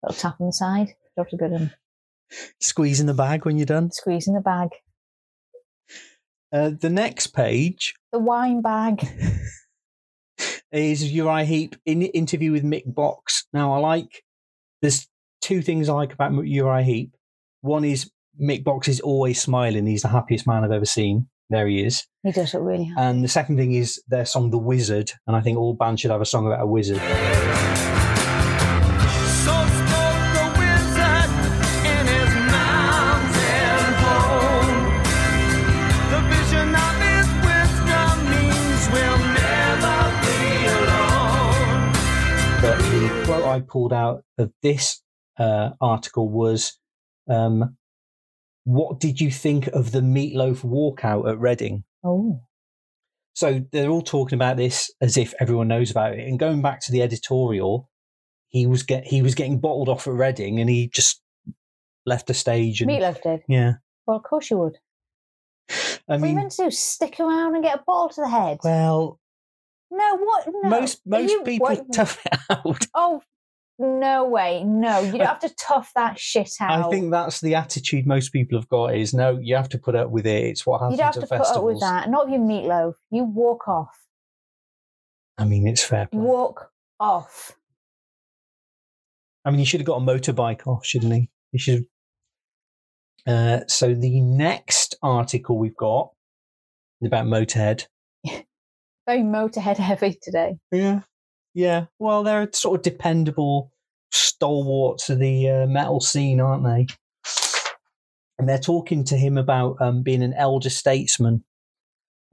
Little 0.00 0.16
tap 0.16 0.40
on 0.40 0.46
the 0.46 0.52
side, 0.52 0.94
dropped 1.16 1.32
a 1.32 1.36
good 1.36 1.50
one. 1.50 1.72
Squeeze 2.60 3.00
in 3.00 3.08
the 3.08 3.14
bag 3.14 3.44
when 3.44 3.56
you're 3.56 3.66
done. 3.66 3.90
Squeeze 3.90 4.28
in 4.28 4.34
the 4.34 4.40
bag. 4.40 4.68
Uh, 6.52 6.70
the 6.80 6.88
next 6.88 7.28
page 7.34 7.94
The 8.12 8.20
wine 8.20 8.62
bag. 8.62 9.04
is 10.70 11.12
Uriah 11.12 11.44
Heep 11.44 11.74
in 11.84 12.02
interview 12.02 12.52
with 12.52 12.62
Mick 12.62 12.84
Box. 12.86 13.48
Now, 13.52 13.72
I 13.72 13.78
like. 13.78 14.22
There's 14.82 15.08
two 15.40 15.62
things 15.62 15.88
I 15.88 15.94
like 15.94 16.12
about 16.12 16.32
Uriah 16.32 16.84
Heep. 16.84 17.16
One 17.62 17.84
is 17.84 18.08
Mick 18.40 18.62
Box 18.62 18.86
is 18.86 19.00
always 19.00 19.42
smiling. 19.42 19.84
He's 19.84 20.02
the 20.02 20.08
happiest 20.08 20.46
man 20.46 20.62
I've 20.62 20.70
ever 20.70 20.84
seen. 20.84 21.26
There 21.48 21.68
he 21.68 21.84
is. 21.84 22.04
He 22.24 22.32
does 22.32 22.54
look 22.54 22.64
really 22.64 22.84
happy. 22.84 23.00
And 23.00 23.22
the 23.22 23.28
second 23.28 23.56
thing 23.56 23.74
is 23.74 24.02
their 24.08 24.24
song 24.24 24.50
"The 24.50 24.58
Wizard," 24.58 25.12
and 25.26 25.36
I 25.36 25.40
think 25.40 25.58
all 25.58 25.74
bands 25.74 26.00
should 26.00 26.10
have 26.10 26.20
a 26.20 26.24
song 26.24 26.46
about 26.46 26.60
a 26.60 26.66
wizard. 26.66 26.96
So 26.96 27.02
spoke 29.52 30.22
the 30.34 30.46
wizard 30.58 31.30
in 31.86 32.04
his 32.10 32.32
mountain 32.50 33.84
home. 34.02 34.74
The 36.10 36.20
vision 36.34 36.68
of 36.74 36.94
his 37.06 37.28
wisdom 37.46 38.14
means 38.32 38.82
we'll 38.90 39.22
never 39.38 39.98
be 40.26 40.66
alone. 40.66 41.92
But 42.60 42.76
the 42.90 43.22
quote 43.24 43.44
I 43.44 43.60
pulled 43.60 43.92
out 43.92 44.24
of 44.38 44.50
this 44.62 45.00
uh, 45.38 45.70
article 45.80 46.28
was, 46.28 46.76
um, 47.28 47.75
"What 48.66 49.00
did 49.00 49.20
you 49.20 49.30
think 49.30 49.68
of 49.68 49.92
the 49.92 50.00
Meatloaf 50.00 50.62
walkout 50.64 51.30
at 51.30 51.38
Reading?" 51.38 51.84
Oh, 52.04 52.40
So 53.34 53.62
they're 53.72 53.88
all 53.90 54.02
talking 54.02 54.36
about 54.36 54.56
this 54.56 54.90
as 55.00 55.16
if 55.16 55.34
everyone 55.40 55.68
knows 55.68 55.90
about 55.90 56.14
it. 56.18 56.26
And 56.28 56.38
going 56.38 56.62
back 56.62 56.80
to 56.82 56.92
the 56.92 57.02
editorial, 57.02 57.88
he 58.48 58.66
was 58.66 58.82
get 58.82 59.06
he 59.06 59.22
was 59.22 59.34
getting 59.34 59.60
bottled 59.60 59.88
off 59.88 60.06
at 60.06 60.12
Reading, 60.14 60.58
and 60.60 60.68
he 60.70 60.88
just 60.88 61.22
left 62.04 62.26
the 62.26 62.34
stage. 62.34 62.80
And 62.82 62.90
Meatloaf 62.90 63.22
did. 63.22 63.42
yeah, 63.48 63.74
Well, 64.06 64.16
of 64.18 64.22
course 64.22 64.50
you 64.50 64.58
would. 64.58 64.78
I 65.68 65.74
what 66.06 66.14
are 66.14 66.16
you 66.18 66.22
mean, 66.22 66.34
meant 66.36 66.52
to 66.52 66.64
do? 66.64 66.70
Stick 66.70 67.18
around 67.20 67.54
and 67.56 67.64
get 67.64 67.80
a 67.80 67.82
ball 67.84 68.08
to 68.10 68.20
the 68.20 68.28
head? 68.28 68.58
well, 68.62 69.18
no, 69.90 70.16
what? 70.16 70.46
No. 70.62 70.68
most 70.68 71.00
most 71.06 71.30
you- 71.32 71.42
people 71.42 71.66
what- 71.68 71.92
tough 71.92 72.24
it 72.26 72.38
out. 72.50 72.86
Oh, 72.94 73.22
no 73.78 74.24
way. 74.26 74.64
No, 74.64 75.00
you 75.00 75.12
don't 75.12 75.26
have 75.26 75.40
to 75.40 75.54
tough 75.54 75.92
that 75.94 76.18
shit 76.18 76.50
out. 76.60 76.86
I 76.86 76.90
think 76.90 77.10
that's 77.10 77.40
the 77.40 77.54
attitude 77.54 78.06
most 78.06 78.32
people 78.32 78.58
have 78.58 78.68
got 78.68 78.94
is 78.94 79.12
no, 79.12 79.38
you 79.40 79.56
have 79.56 79.68
to 79.70 79.78
put 79.78 79.94
up 79.94 80.10
with 80.10 80.26
it. 80.26 80.44
It's 80.44 80.66
what 80.66 80.80
happens 80.80 80.92
you 80.92 81.04
don't 81.04 81.06
have 81.06 81.14
to 81.14 81.22
at 81.22 81.28
put 81.28 81.38
festivals. 81.38 81.56
up 81.56 81.64
with 81.64 81.80
that. 81.80 82.10
Not 82.10 82.26
if 82.26 82.32
you 82.32 82.38
meatloaf. 82.38 82.94
You 83.10 83.24
walk 83.24 83.68
off. 83.68 83.98
I 85.38 85.44
mean, 85.44 85.66
it's 85.66 85.84
fair 85.84 86.06
play. 86.06 86.20
Walk 86.20 86.70
off. 86.98 87.56
I 89.44 89.50
mean, 89.50 89.58
he 89.60 89.64
should 89.64 89.80
have 89.80 89.86
got 89.86 90.00
a 90.00 90.04
motorbike 90.04 90.66
off, 90.66 90.84
shouldn't 90.84 91.12
he? 91.12 91.30
He 91.52 91.58
should. 91.58 91.86
Have... 93.26 93.62
Uh, 93.62 93.66
so 93.66 93.94
the 93.94 94.20
next 94.20 94.96
article 95.02 95.58
we've 95.58 95.76
got 95.76 96.10
is 97.00 97.06
about 97.06 97.26
Motorhead. 97.26 97.86
Very 99.06 99.22
motorhead 99.22 99.76
heavy 99.76 100.18
today. 100.20 100.56
Yeah, 100.72 101.02
yeah. 101.56 101.86
Well, 101.98 102.22
they're 102.22 102.50
sort 102.52 102.78
of 102.78 102.82
dependable 102.82 103.72
stalwarts 104.12 105.08
of 105.08 105.18
the 105.18 105.48
uh, 105.48 105.66
metal 105.66 106.00
scene, 106.00 106.38
aren't 106.38 106.64
they? 106.64 106.86
And 108.38 108.46
they're 108.46 108.58
talking 108.58 109.04
to 109.04 109.16
him 109.16 109.38
about 109.38 109.80
um, 109.80 110.02
being 110.02 110.22
an 110.22 110.34
elder 110.34 110.68
statesman, 110.68 111.44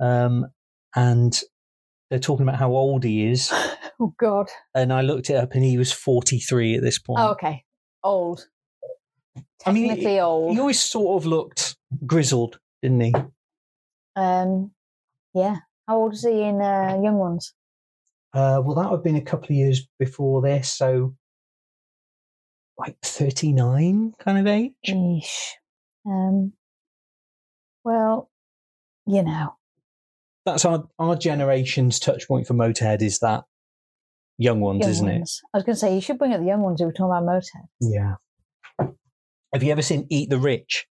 um, 0.02 0.48
and 0.94 1.40
they're 2.10 2.20
talking 2.20 2.46
about 2.46 2.60
how 2.60 2.72
old 2.72 3.04
he 3.04 3.26
is. 3.26 3.52
Oh, 4.00 4.14
God. 4.18 4.50
And 4.74 4.92
I 4.92 5.02
looked 5.02 5.30
it 5.30 5.36
up, 5.36 5.54
and 5.54 5.64
he 5.64 5.78
was 5.78 5.94
forty-three 5.94 6.76
at 6.76 6.82
this 6.82 6.98
point. 6.98 7.22
Oh, 7.22 7.30
okay. 7.34 7.64
Old. 8.04 8.48
I 9.66 9.72
mean, 9.72 9.88
Technically 9.88 10.20
old. 10.20 10.52
He 10.52 10.60
always 10.60 10.80
sort 10.80 11.22
of 11.22 11.28
looked 11.28 11.78
grizzled, 12.06 12.60
didn't 12.82 13.00
he? 13.00 13.14
Um, 14.16 14.72
yeah. 15.36 15.58
How 15.88 15.98
old 15.98 16.14
is 16.14 16.24
he 16.24 16.42
in 16.42 16.60
uh, 16.60 17.00
Young 17.02 17.18
Ones? 17.18 17.54
Uh, 18.34 18.62
well, 18.64 18.76
that 18.76 18.90
would 18.90 18.98
have 18.98 19.04
been 19.04 19.16
a 19.16 19.22
couple 19.22 19.46
of 19.46 19.52
years 19.52 19.88
before 20.00 20.42
this, 20.42 20.70
so 20.70 21.16
like 22.78 22.98
39 23.04 24.14
kind 24.20 24.38
of 24.40 24.48
age. 24.48 24.74
Um, 26.06 26.54
well, 27.84 28.30
you 29.06 29.24
know. 29.24 29.56
That's 30.46 30.66
our, 30.66 30.86
our 31.00 31.16
generation's 31.16 32.00
touch 32.00 32.28
point 32.28 32.48
for 32.48 32.54
Motorhead 32.54 33.02
is 33.02 33.20
that 33.20 33.44
young 34.38 34.60
ones, 34.60 34.82
Young 34.82 34.90
isn't 34.90 35.08
ones. 35.08 35.42
I 35.54 35.58
was 35.58 35.64
going 35.64 35.76
to 35.76 35.80
say, 35.80 35.96
you 35.96 36.02
should 36.02 36.18
bring 36.18 36.34
up 36.34 36.40
the 36.40 36.48
young 36.48 36.62
ones 36.62 36.82
who 36.82 36.88
were 36.88 36.94
talking 36.94 37.16
about 37.16 37.24
Motorhead. 37.24 37.68
Yeah. 37.80 38.16
Have 39.54 39.64
you 39.64 39.72
ever 39.72 39.84
seen 39.84 40.08
Eat 40.10 40.30
the 40.30 40.40
Rich? 40.40 40.88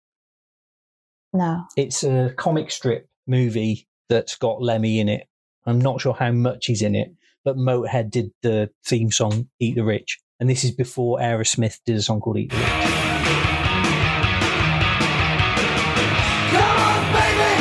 No. 1.33 1.65
It's 1.77 2.03
a 2.03 2.33
comic 2.37 2.71
strip 2.71 3.09
movie 3.27 3.87
that's 4.09 4.37
got 4.37 4.63
Lemmy 4.63 4.99
in 4.99 5.09
it. 5.09 5.27
I'm 5.67 5.81
not 5.81 6.01
sure 6.01 6.15
how 6.15 6.33
much 6.33 6.67
he's 6.67 6.83
in 6.83 6.95
it, 6.95 7.13
but 7.47 7.57
Motorhead 7.57 8.11
did 8.11 8.33
the 8.43 8.69
theme 8.85 9.13
song 9.13 9.49
Eat 9.61 9.77
the 9.77 9.85
Rich. 9.85 10.19
And 10.41 10.51
this 10.51 10.65
is 10.65 10.73
before 10.73 11.19
Aerosmith 11.21 11.79
did 11.87 11.95
a 11.97 12.03
song 12.03 12.21
called 12.21 12.37
Eat 12.39 12.51
the 12.51 12.57
Rich. 12.57 12.67
Come 16.53 16.77
on, 16.91 17.03
baby, 17.15 17.53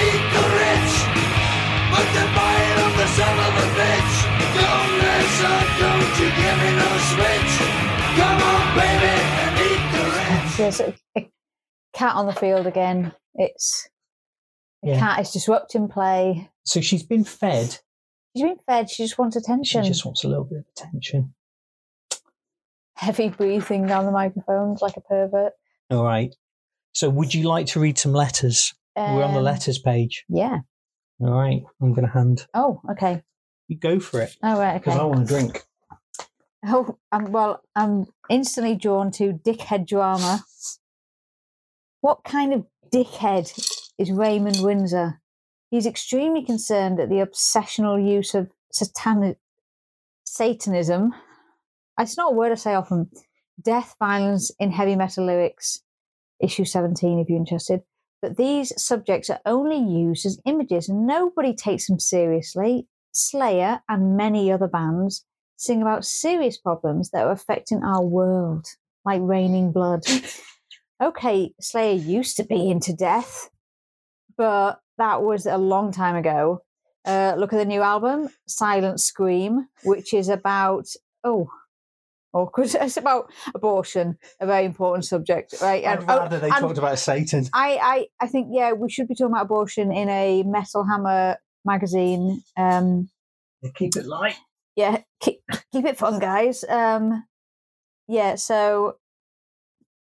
eat 0.00 0.24
the 0.32 0.44
rich. 0.56 0.92
But 1.92 2.06
the 2.16 2.26
bite 2.32 2.78
of 2.88 2.92
the 2.96 3.08
son 3.14 3.36
of 3.46 3.52
a 3.52 3.68
bitch. 3.76 4.14
Don't 4.56 4.92
listen, 5.04 5.60
don't 5.84 6.14
you 6.18 6.28
give 6.40 6.56
me 6.64 6.70
no 6.80 6.90
switch. 7.12 7.52
Come 8.16 8.40
on, 8.40 8.64
baby, 8.80 9.14
and 9.44 9.54
eat 9.68 9.84
the 9.92 10.02
rich. 10.16 10.56
There's 10.56 10.80
a, 10.80 10.94
a 11.18 11.30
cat 11.92 12.14
on 12.16 12.26
the 12.26 12.32
field 12.32 12.66
again. 12.66 13.12
It's 13.34 13.88
the 14.82 14.90
Yeah. 14.92 14.98
cat 15.00 15.20
is 15.20 15.32
disrupting 15.32 15.88
play. 15.88 16.50
So 16.64 16.80
she's 16.80 17.02
been 17.02 17.24
fed. 17.24 17.78
She's 18.34 18.42
been 18.42 18.56
fed. 18.66 18.90
She 18.90 19.04
just 19.04 19.16
wants 19.18 19.36
attention. 19.36 19.82
She 19.84 19.88
just 19.88 20.04
wants 20.04 20.24
a 20.24 20.28
little 20.28 20.44
bit 20.44 20.58
of 20.58 20.64
attention. 20.76 21.34
Heavy 22.96 23.28
breathing 23.28 23.86
down 23.86 24.06
the 24.06 24.12
microphones 24.12 24.80
like 24.82 24.96
a 24.96 25.00
pervert. 25.00 25.52
All 25.90 26.04
right. 26.04 26.34
So 26.92 27.10
would 27.10 27.34
you 27.34 27.44
like 27.48 27.66
to 27.68 27.80
read 27.80 27.98
some 27.98 28.12
letters? 28.12 28.74
We're 28.96 29.22
on 29.24 29.32
the 29.32 29.38
Um, 29.38 29.44
letters 29.44 29.78
page. 29.78 30.24
Yeah. 30.28 30.58
All 31.20 31.30
right, 31.32 31.62
I'm 31.80 31.92
going 31.94 32.06
to 32.06 32.12
hand. 32.12 32.46
Oh, 32.54 32.80
okay. 32.90 33.22
You 33.68 33.76
go 33.76 33.98
for 34.00 34.20
it 34.20 34.36
Oh, 34.42 34.58
right, 34.58 34.78
because 34.78 34.94
okay. 34.94 35.00
I 35.02 35.04
want 35.06 35.26
to 35.26 35.32
drink. 35.32 35.62
Oh, 36.66 36.96
um, 37.12 37.30
well, 37.32 37.62
I'm 37.76 38.06
instantly 38.30 38.74
drawn 38.76 39.10
to 39.12 39.32
dickhead 39.32 39.86
drama. 39.86 40.44
What 42.00 42.24
kind 42.24 42.52
of 42.52 42.66
dickhead 42.92 43.52
is 43.98 44.10
Raymond 44.10 44.58
Windsor? 44.60 45.20
He's 45.74 45.86
extremely 45.86 46.44
concerned 46.44 47.00
at 47.00 47.08
the 47.08 47.16
obsessional 47.16 47.98
use 47.98 48.32
of 48.36 48.52
satanic 48.70 49.38
Satanism. 50.22 51.12
It's 51.98 52.16
not 52.16 52.30
a 52.30 52.34
word 52.36 52.52
I 52.52 52.54
say 52.54 52.74
often. 52.74 53.10
Death, 53.60 53.96
violence 53.98 54.52
in 54.60 54.70
heavy 54.70 54.94
metal 54.94 55.26
lyrics, 55.26 55.80
issue 56.38 56.64
17, 56.64 57.18
if 57.18 57.28
you're 57.28 57.36
interested. 57.36 57.82
But 58.22 58.36
these 58.36 58.72
subjects 58.80 59.28
are 59.30 59.40
only 59.44 59.78
used 59.78 60.24
as 60.24 60.40
images 60.44 60.88
and 60.88 61.08
nobody 61.08 61.52
takes 61.52 61.88
them 61.88 61.98
seriously. 61.98 62.86
Slayer 63.10 63.80
and 63.88 64.16
many 64.16 64.52
other 64.52 64.68
bands 64.68 65.26
sing 65.56 65.82
about 65.82 66.04
serious 66.04 66.56
problems 66.56 67.10
that 67.10 67.26
are 67.26 67.32
affecting 67.32 67.82
our 67.82 68.04
world, 68.04 68.64
like 69.04 69.22
raining 69.24 69.72
blood. 69.72 70.04
okay, 71.02 71.52
Slayer 71.60 71.94
used 71.94 72.36
to 72.36 72.44
be 72.44 72.70
into 72.70 72.92
death, 72.94 73.50
but 74.36 74.78
that 74.98 75.22
was 75.22 75.46
a 75.46 75.58
long 75.58 75.92
time 75.92 76.16
ago. 76.16 76.60
Uh, 77.04 77.34
look 77.36 77.52
at 77.52 77.56
the 77.58 77.64
new 77.64 77.82
album, 77.82 78.28
Silent 78.48 78.98
Scream, 79.00 79.66
which 79.84 80.14
is 80.14 80.28
about 80.28 80.86
oh, 81.22 81.48
awkward. 82.32 82.74
It's 82.80 82.96
about 82.96 83.30
abortion, 83.54 84.16
a 84.40 84.46
very 84.46 84.64
important 84.64 85.04
subject, 85.04 85.54
right? 85.60 85.84
I'd 85.84 86.00
And- 86.00 86.10
oh, 86.10 86.16
rather 86.18 86.38
they 86.38 86.48
and- 86.48 86.60
talked 86.60 86.78
about 86.78 86.98
Satan. 86.98 87.46
I, 87.52 87.78
I, 87.82 88.06
I 88.24 88.26
think 88.26 88.48
yeah, 88.50 88.72
we 88.72 88.90
should 88.90 89.08
be 89.08 89.14
talking 89.14 89.32
about 89.32 89.44
abortion 89.44 89.92
in 89.92 90.08
a 90.08 90.42
Metal 90.44 90.84
Hammer 90.84 91.36
magazine. 91.64 92.42
Um, 92.56 93.08
Keep 93.76 93.96
it 93.96 94.06
light. 94.06 94.36
yeah, 94.76 94.98
keep 95.20 95.40
keep 95.72 95.86
it 95.86 95.96
fun, 95.96 96.18
guys. 96.18 96.64
Um, 96.68 97.24
yeah, 98.08 98.34
so 98.34 98.96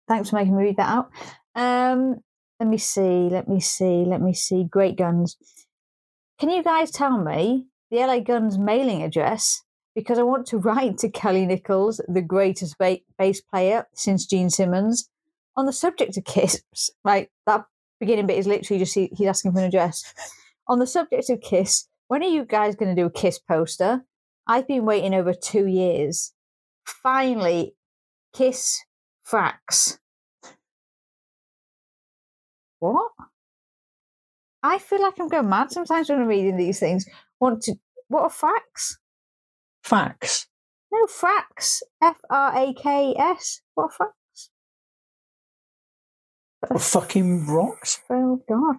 thanks 0.10 0.30
for 0.30 0.36
making 0.36 0.56
me 0.58 0.64
read 0.64 0.78
that 0.78 0.90
out. 0.90 1.10
Um, 1.56 2.18
let 2.64 2.70
me 2.70 2.78
see, 2.78 3.28
let 3.30 3.50
me 3.50 3.60
see, 3.60 4.06
let 4.06 4.22
me 4.22 4.34
see. 4.34 4.64
Great 4.64 4.96
guns. 4.96 5.36
Can 6.40 6.50
you 6.50 6.64
guys 6.64 6.92
tell 6.92 7.18
me 7.18 7.68
the 7.92 7.98
LA 7.98 8.22
Guns 8.22 8.58
mailing 8.58 9.04
address? 9.04 9.62
Because 9.94 10.18
I 10.18 10.24
want 10.24 10.48
to 10.48 10.58
write 10.60 10.98
to 11.00 11.10
Kelly 11.10 11.46
Nickels, 11.46 12.00
the 12.08 12.22
greatest 12.22 12.78
ba- 12.78 13.02
bass 13.20 13.42
player 13.42 13.86
since 13.94 14.26
Gene 14.26 14.50
Simmons, 14.50 15.10
on 15.58 15.66
the 15.66 15.74
subject 15.74 16.16
of 16.16 16.24
Kiss. 16.24 16.62
Right, 17.04 17.30
that 17.48 17.66
beginning 18.00 18.28
bit 18.28 18.38
is 18.38 18.48
literally 18.48 18.80
just 18.80 18.96
he, 18.96 19.10
he's 19.14 19.28
asking 19.28 19.52
for 19.52 19.60
an 19.60 19.66
address. 19.66 20.14
On 20.70 20.80
the 20.80 20.88
subject 20.88 21.30
of 21.30 21.42
Kiss, 21.42 21.90
when 22.08 22.24
are 22.24 22.30
you 22.30 22.46
guys 22.46 22.78
going 22.78 22.96
to 22.96 23.02
do 23.02 23.08
a 23.08 23.12
Kiss 23.12 23.40
poster? 23.40 24.06
I've 24.48 24.70
been 24.70 24.86
waiting 24.86 25.14
over 25.14 25.34
two 25.34 25.68
years. 25.68 26.32
Finally, 26.86 27.76
Kiss 28.34 28.86
Frax. 29.30 29.98
What? 32.92 33.12
I 34.62 34.78
feel 34.78 35.02
like 35.02 35.18
I'm 35.18 35.30
going 35.30 35.48
mad 35.48 35.72
sometimes 35.72 36.10
when 36.10 36.20
I'm 36.20 36.28
reading 36.28 36.58
these 36.58 36.80
things. 36.80 37.06
Want 37.40 37.62
to 37.64 37.76
what 38.10 38.24
are 38.24 38.30
Frax? 38.30 38.98
Facts. 39.84 40.48
No, 40.92 41.06
Frax. 41.06 41.82
F 42.02 42.20
R 42.30 42.54
A 42.58 42.74
K 42.74 43.16
S. 43.18 43.62
What 43.76 43.92
are 44.00 44.08
Frax? 44.08 44.50
What 46.68 46.82
fucking 46.82 47.48
rocks? 47.48 48.02
Oh 48.10 48.44
God, 48.50 48.76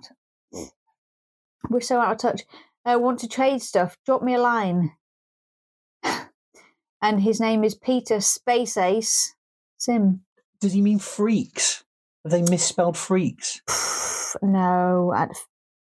we're 1.70 1.80
so 1.80 1.98
out 1.98 2.12
of 2.12 2.18
touch. 2.18 2.42
Uh, 2.84 2.98
want 2.98 3.20
to 3.20 3.28
trade 3.28 3.62
stuff? 3.62 3.96
Drop 4.04 4.22
me 4.22 4.34
a 4.34 4.38
line. 4.38 4.92
and 7.00 7.22
his 7.22 7.40
name 7.40 7.64
is 7.64 7.74
Peter 7.74 8.20
Space 8.20 8.76
Ace 8.76 9.34
Sim. 9.78 10.20
Does 10.60 10.74
he 10.74 10.82
mean 10.82 10.98
freaks? 10.98 11.83
Have 12.24 12.32
they 12.32 12.42
misspelled 12.42 12.96
freaks? 12.96 13.60
no, 14.42 15.12
I'd, 15.14 15.30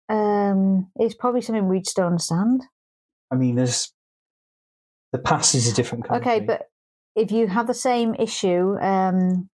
um, 0.10 0.92
it's 0.96 1.16
probably 1.16 1.42
something 1.42 1.68
we'd 1.68 1.88
still 1.88 2.08
understand. 2.08 2.64
I 3.32 3.36
mean, 3.36 3.56
there's 3.56 3.94
the 5.12 5.20
past 5.20 5.56
is 5.56 5.72
a 5.72 5.74
different 5.74 6.06
country. 6.06 6.32
Okay, 6.32 6.40
but 6.46 6.70
if 7.16 7.32
you 7.32 7.48
have 7.48 7.68
the 7.68 7.74
same 7.74 8.16
issue, 8.16 8.78
um, 8.80 9.50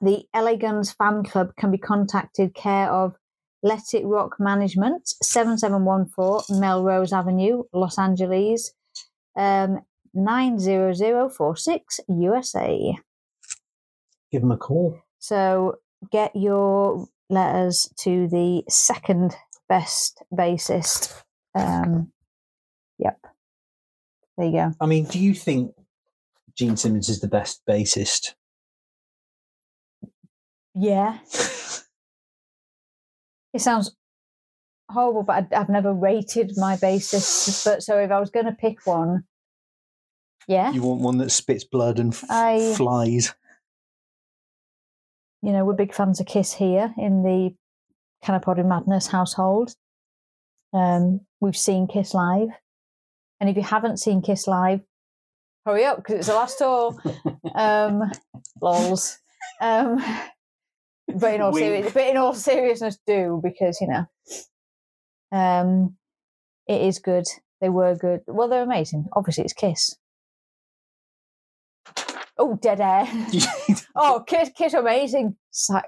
the 0.00 0.24
LA 0.34 0.56
Guns 0.56 0.92
fan 0.92 1.24
club 1.24 1.54
can 1.56 1.70
be 1.70 1.78
contacted 1.78 2.54
care 2.54 2.90
of 2.90 3.14
Let 3.62 3.94
It 3.94 4.04
Rock 4.04 4.36
Management, 4.38 5.08
7714 5.22 6.60
Melrose 6.60 7.12
Avenue, 7.12 7.62
Los 7.72 7.98
Angeles, 7.98 8.72
um, 9.36 9.80
90046 10.14 12.00
USA. 12.08 12.96
give 14.30 14.42
them 14.42 14.52
a 14.52 14.56
call. 14.56 15.00
So 15.20 15.76
get 16.10 16.34
your 16.34 17.06
letters 17.30 17.88
to 18.00 18.28
the 18.28 18.62
second 18.68 19.34
best 19.68 20.22
bassist. 20.32 21.22
Um, 21.54 22.12
yep. 22.98 23.18
There 24.36 24.46
you 24.46 24.52
go. 24.52 24.72
I 24.80 24.86
mean, 24.86 25.04
do 25.04 25.18
you 25.18 25.34
think 25.34 25.72
Gene 26.56 26.76
Simmons 26.76 27.08
is 27.08 27.20
the 27.20 27.28
best 27.28 27.62
bassist? 27.68 28.34
Yeah. 30.74 31.18
It 33.54 33.60
sounds 33.62 33.96
horrible, 34.90 35.22
but 35.22 35.46
I, 35.52 35.60
I've 35.60 35.70
never 35.70 35.92
rated 35.92 36.52
my 36.58 36.76
bassist. 36.76 37.64
But 37.64 37.82
so 37.82 37.98
if 37.98 38.10
I 38.10 38.20
was 38.20 38.28
going 38.30 38.44
to 38.44 38.52
pick 38.52 38.86
one, 38.86 39.24
yeah, 40.46 40.70
You 40.70 40.82
want 40.82 41.00
one 41.00 41.16
that 41.18 41.30
spits 41.30 41.64
blood 41.64 41.98
and 41.98 42.12
f- 42.12 42.24
I- 42.28 42.74
flies? 42.76 43.34
You 45.42 45.52
know, 45.52 45.64
we're 45.64 45.74
big 45.74 45.94
fans 45.94 46.20
of 46.20 46.26
Kiss 46.26 46.52
here 46.52 46.92
in 46.96 47.22
the 47.22 47.54
Canapod 48.24 48.64
Madness 48.64 49.06
household. 49.06 49.74
Um, 50.72 51.20
we've 51.40 51.56
seen 51.56 51.86
Kiss 51.86 52.14
live, 52.14 52.48
and 53.40 53.48
if 53.48 53.56
you 53.56 53.62
haven't 53.62 53.98
seen 53.98 54.20
Kiss 54.22 54.46
live, 54.46 54.82
hurry 55.64 55.84
up 55.84 55.98
because 55.98 56.16
it's 56.16 56.26
the 56.26 56.34
last 56.34 56.58
tour. 56.58 56.96
um, 57.54 58.02
lols. 58.60 59.18
Um, 59.60 60.04
but 61.14 61.34
in 61.34 61.40
all 61.40 61.52
Wink. 61.52 61.64
serious, 61.64 61.92
but 61.92 62.06
in 62.06 62.16
all 62.16 62.34
seriousness, 62.34 62.98
do 63.06 63.40
because 63.42 63.80
you 63.80 63.88
know, 63.88 64.06
um, 65.32 65.96
it 66.66 66.82
is 66.82 66.98
good. 66.98 67.24
They 67.60 67.68
were 67.68 67.94
good. 67.96 68.20
Well, 68.26 68.48
they're 68.48 68.62
amazing. 68.62 69.06
Obviously, 69.12 69.44
it's 69.44 69.52
Kiss. 69.52 69.96
Oh, 72.38 72.56
dead 72.60 72.80
air. 72.80 73.06
oh, 73.96 74.22
Kiss, 74.26 74.50
Kiss, 74.56 74.74
are 74.74 74.80
amazing. 74.80 75.36
It's 75.50 75.68
like, 75.70 75.84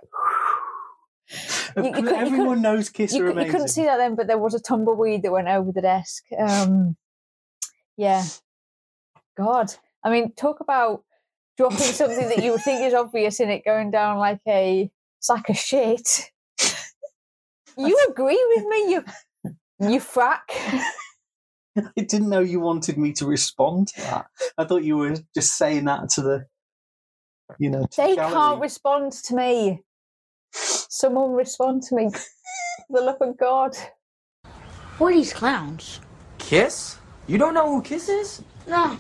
you- 1.77 1.85
you 1.85 1.91
you 2.03 2.09
Everyone 2.09 2.47
couldn't- 2.49 2.63
knows 2.63 2.89
Kiss 2.91 3.15
you, 3.15 3.27
are 3.27 3.33
cou- 3.33 3.41
you 3.41 3.51
couldn't 3.51 3.69
see 3.69 3.85
that 3.85 3.99
then, 3.99 4.17
but 4.17 4.27
there 4.27 4.39
was 4.39 4.55
a 4.55 4.61
tumbleweed 4.61 5.23
that 5.23 5.31
went 5.33 5.49
over 5.49 5.71
the 5.73 5.81
desk. 5.83 6.25
Um, 6.37 6.97
yeah. 7.97 8.25
God. 9.37 9.73
I 10.05 10.11
mean, 10.11 10.33
talk 10.35 10.61
about 10.61 11.05
dropping 11.57 11.79
something 11.79 12.29
that 12.29 12.43
you 12.43 12.53
would 12.53 12.63
think 12.63 12.83
is 12.83 12.95
obvious 12.95 13.39
in 13.39 13.51
it 13.51 13.65
going 13.65 13.91
down 13.91 14.19
like 14.19 14.41
a 14.49 14.91
sack 15.21 15.49
of 15.49 15.57
shit. 15.57 16.31
You 17.79 17.97
agree 18.11 18.45
with 18.57 18.67
me, 18.67 18.93
you 18.93 19.05
you 19.93 20.01
frack. 20.01 20.41
I 21.99 22.03
didn't 22.03 22.29
know 22.29 22.41
you 22.41 22.61
wanted 22.61 22.99
me 22.99 23.13
to 23.15 23.27
respond 23.27 23.89
to 23.89 24.01
that. 24.03 24.27
I 24.59 24.65
thought 24.65 24.85
you 24.85 24.97
were 24.97 25.17
just 25.35 25.57
saying 25.57 25.85
that 25.87 26.09
to 26.11 26.23
the, 26.23 26.47
you 27.59 27.71
know, 27.71 27.85
to 27.85 27.97
They 27.97 28.15
gallery. 28.17 28.35
can't 28.35 28.61
respond 28.61 29.13
to 29.13 29.35
me. 29.35 29.83
Someone 30.53 31.33
respond 31.33 31.83
to 31.85 31.95
me. 31.95 32.11
The 32.89 33.01
love 33.01 33.19
of 33.21 33.39
God. 33.39 33.77
Who 34.99 35.07
are 35.07 35.13
these 35.13 35.33
clowns? 35.33 36.01
Kiss? 36.39 36.97
You 37.29 37.39
don't 37.39 37.55
know 37.55 37.71
who 37.71 37.83
Kiss 37.83 38.09
is? 38.09 38.43
No, 38.67 38.99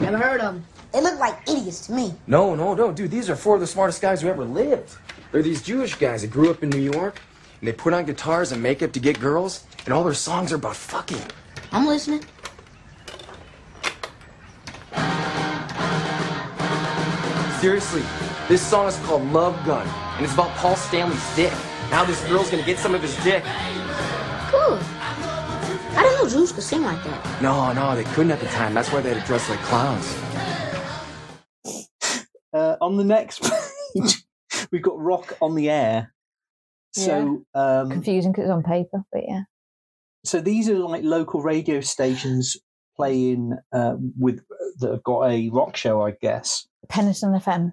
never 0.00 0.16
heard 0.16 0.40
of 0.40 0.54
them. 0.54 0.64
They 0.92 1.02
look 1.02 1.18
like 1.18 1.46
idiots 1.48 1.86
to 1.86 1.92
me. 1.92 2.14
No, 2.26 2.54
no, 2.54 2.72
no, 2.74 2.92
dude. 2.92 3.10
These 3.10 3.28
are 3.28 3.36
four 3.36 3.54
of 3.56 3.60
the 3.60 3.66
smartest 3.66 4.00
guys 4.00 4.22
who 4.22 4.28
ever 4.28 4.44
lived. 4.44 4.96
They're 5.30 5.42
these 5.42 5.62
Jewish 5.62 5.94
guys 5.96 6.22
that 6.22 6.30
grew 6.30 6.50
up 6.50 6.62
in 6.62 6.70
New 6.70 6.80
York, 6.80 7.20
and 7.60 7.68
they 7.68 7.72
put 7.72 7.92
on 7.92 8.06
guitars 8.06 8.52
and 8.52 8.62
makeup 8.62 8.92
to 8.92 9.00
get 9.00 9.20
girls, 9.20 9.64
and 9.84 9.92
all 9.92 10.02
their 10.04 10.14
songs 10.14 10.52
are 10.52 10.56
about 10.56 10.76
fucking. 10.76 11.20
I'm 11.72 11.86
listening. 11.86 12.24
Seriously, 17.60 18.02
this 18.48 18.64
song 18.64 18.86
is 18.86 18.96
called 18.98 19.24
Love 19.32 19.54
Gun, 19.66 19.86
and 20.16 20.24
it's 20.24 20.34
about 20.34 20.50
Paul 20.56 20.76
Stanley's 20.76 21.36
dick. 21.36 21.52
Now 21.90 22.04
this 22.04 22.22
girl's 22.28 22.50
gonna 22.50 22.62
get 22.62 22.78
some 22.78 22.94
of 22.94 23.02
his 23.02 23.16
dick. 23.24 23.42
Cool. 24.50 24.78
I 24.78 26.02
didn't 26.02 26.22
know 26.22 26.28
Jews 26.28 26.52
could 26.52 26.62
sing 26.62 26.82
like 26.82 27.02
that. 27.04 27.42
No, 27.42 27.72
no, 27.72 27.96
they 27.96 28.04
couldn't 28.04 28.32
at 28.32 28.40
the 28.40 28.46
time. 28.46 28.74
That's 28.74 28.92
why 28.92 29.00
they 29.00 29.14
had 29.14 29.20
to 29.20 29.26
dress 29.26 29.48
like 29.48 29.58
clowns. 29.60 30.06
Uh, 32.52 32.76
on 32.80 32.96
the 32.96 33.04
next 33.04 33.42
page, 33.94 34.22
we've 34.70 34.82
got 34.82 34.98
Rock 34.98 35.36
on 35.40 35.54
the 35.54 35.70
Air. 35.70 36.12
So, 36.92 37.44
um, 37.54 37.90
Confusing 37.90 38.32
because 38.32 38.44
it's 38.44 38.52
on 38.52 38.62
paper, 38.62 39.04
but 39.12 39.22
yeah. 39.26 39.42
So 40.26 40.40
these 40.40 40.68
are 40.68 40.78
like 40.78 41.02
local 41.04 41.42
radio 41.42 41.80
stations 41.80 42.56
playing 42.96 43.56
uh, 43.72 43.94
with 44.18 44.42
that 44.80 44.90
have 44.90 45.02
got 45.02 45.30
a 45.30 45.48
rock 45.50 45.76
show, 45.76 46.02
I 46.02 46.12
guess. 46.20 46.66
Penistone 46.88 47.40
FM. 47.42 47.72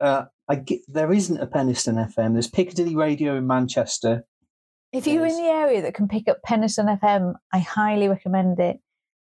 Uh, 0.00 0.24
I 0.48 0.56
get, 0.56 0.80
there 0.88 1.12
isn't 1.12 1.40
a 1.40 1.46
Penistone 1.46 2.14
FM. 2.14 2.32
There's 2.34 2.48
Piccadilly 2.48 2.94
Radio 2.96 3.36
in 3.36 3.46
Manchester. 3.46 4.24
If 4.92 5.06
you're 5.06 5.26
in 5.26 5.36
the 5.36 5.48
area 5.50 5.82
that 5.82 5.94
can 5.94 6.08
pick 6.08 6.28
up 6.28 6.38
Penistone 6.46 6.98
FM, 7.00 7.34
I 7.52 7.58
highly 7.58 8.08
recommend 8.08 8.60
it. 8.60 8.78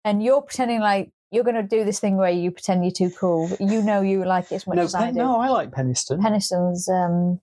And 0.05 0.23
you're 0.23 0.41
pretending 0.41 0.79
like 0.79 1.11
you're 1.31 1.43
going 1.43 1.55
to 1.55 1.63
do 1.63 1.83
this 1.83 1.99
thing 1.99 2.17
where 2.17 2.31
you 2.31 2.51
pretend 2.51 2.83
you're 2.83 2.91
too 2.91 3.11
cool, 3.19 3.49
but 3.49 3.59
you 3.61 3.81
know 3.81 4.01
you 4.01 4.23
like 4.25 4.51
it 4.51 4.55
as 4.55 4.67
much 4.67 4.77
No, 4.77 4.83
as 4.83 4.95
I 4.95 5.11
do. 5.11 5.17
no, 5.17 5.39
I 5.39 5.49
like 5.49 5.71
Penistone. 5.71 6.19
Penistone's 6.19 6.87
um, 6.87 7.39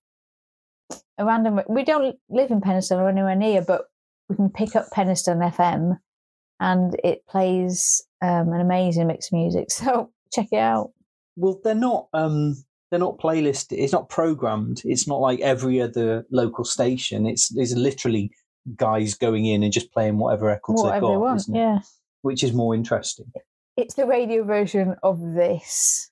a 1.18 1.24
random. 1.24 1.60
We 1.68 1.84
don't 1.84 2.16
live 2.28 2.50
in 2.50 2.60
Penistone 2.60 2.98
or 2.98 3.08
anywhere 3.08 3.36
near, 3.36 3.62
but 3.62 3.86
we 4.28 4.36
can 4.36 4.50
pick 4.50 4.76
up 4.76 4.86
Penistone 4.94 5.52
FM, 5.52 5.98
and 6.60 6.98
it 7.04 7.26
plays 7.26 8.02
um, 8.22 8.52
an 8.52 8.60
amazing 8.60 9.06
mix 9.06 9.28
of 9.28 9.38
music. 9.38 9.68
So 9.70 10.10
check 10.32 10.48
it 10.52 10.58
out. 10.58 10.92
well, 11.36 11.60
they're 11.62 11.74
not. 11.74 12.08
Um, 12.12 12.56
they're 12.90 13.00
not 13.00 13.18
playlist. 13.18 13.66
It's 13.70 13.92
not 13.92 14.08
programmed. 14.08 14.82
It's 14.84 15.08
not 15.08 15.20
like 15.20 15.40
every 15.40 15.80
other 15.80 16.24
local 16.30 16.64
station. 16.64 17.26
It's 17.26 17.48
there's 17.48 17.76
literally 17.76 18.30
guys 18.74 19.14
going 19.14 19.46
in 19.46 19.62
and 19.62 19.72
just 19.72 19.92
playing 19.92 20.18
whatever 20.18 20.46
records 20.46 20.82
they've 20.82 21.00
got, 21.00 21.10
they 21.10 21.16
want, 21.16 21.42
yeah. 21.48 21.78
which 22.22 22.42
is 22.42 22.52
more 22.52 22.74
interesting. 22.74 23.30
It's 23.76 23.94
the 23.94 24.06
radio 24.06 24.42
version 24.44 24.96
of 25.02 25.20
this. 25.20 26.10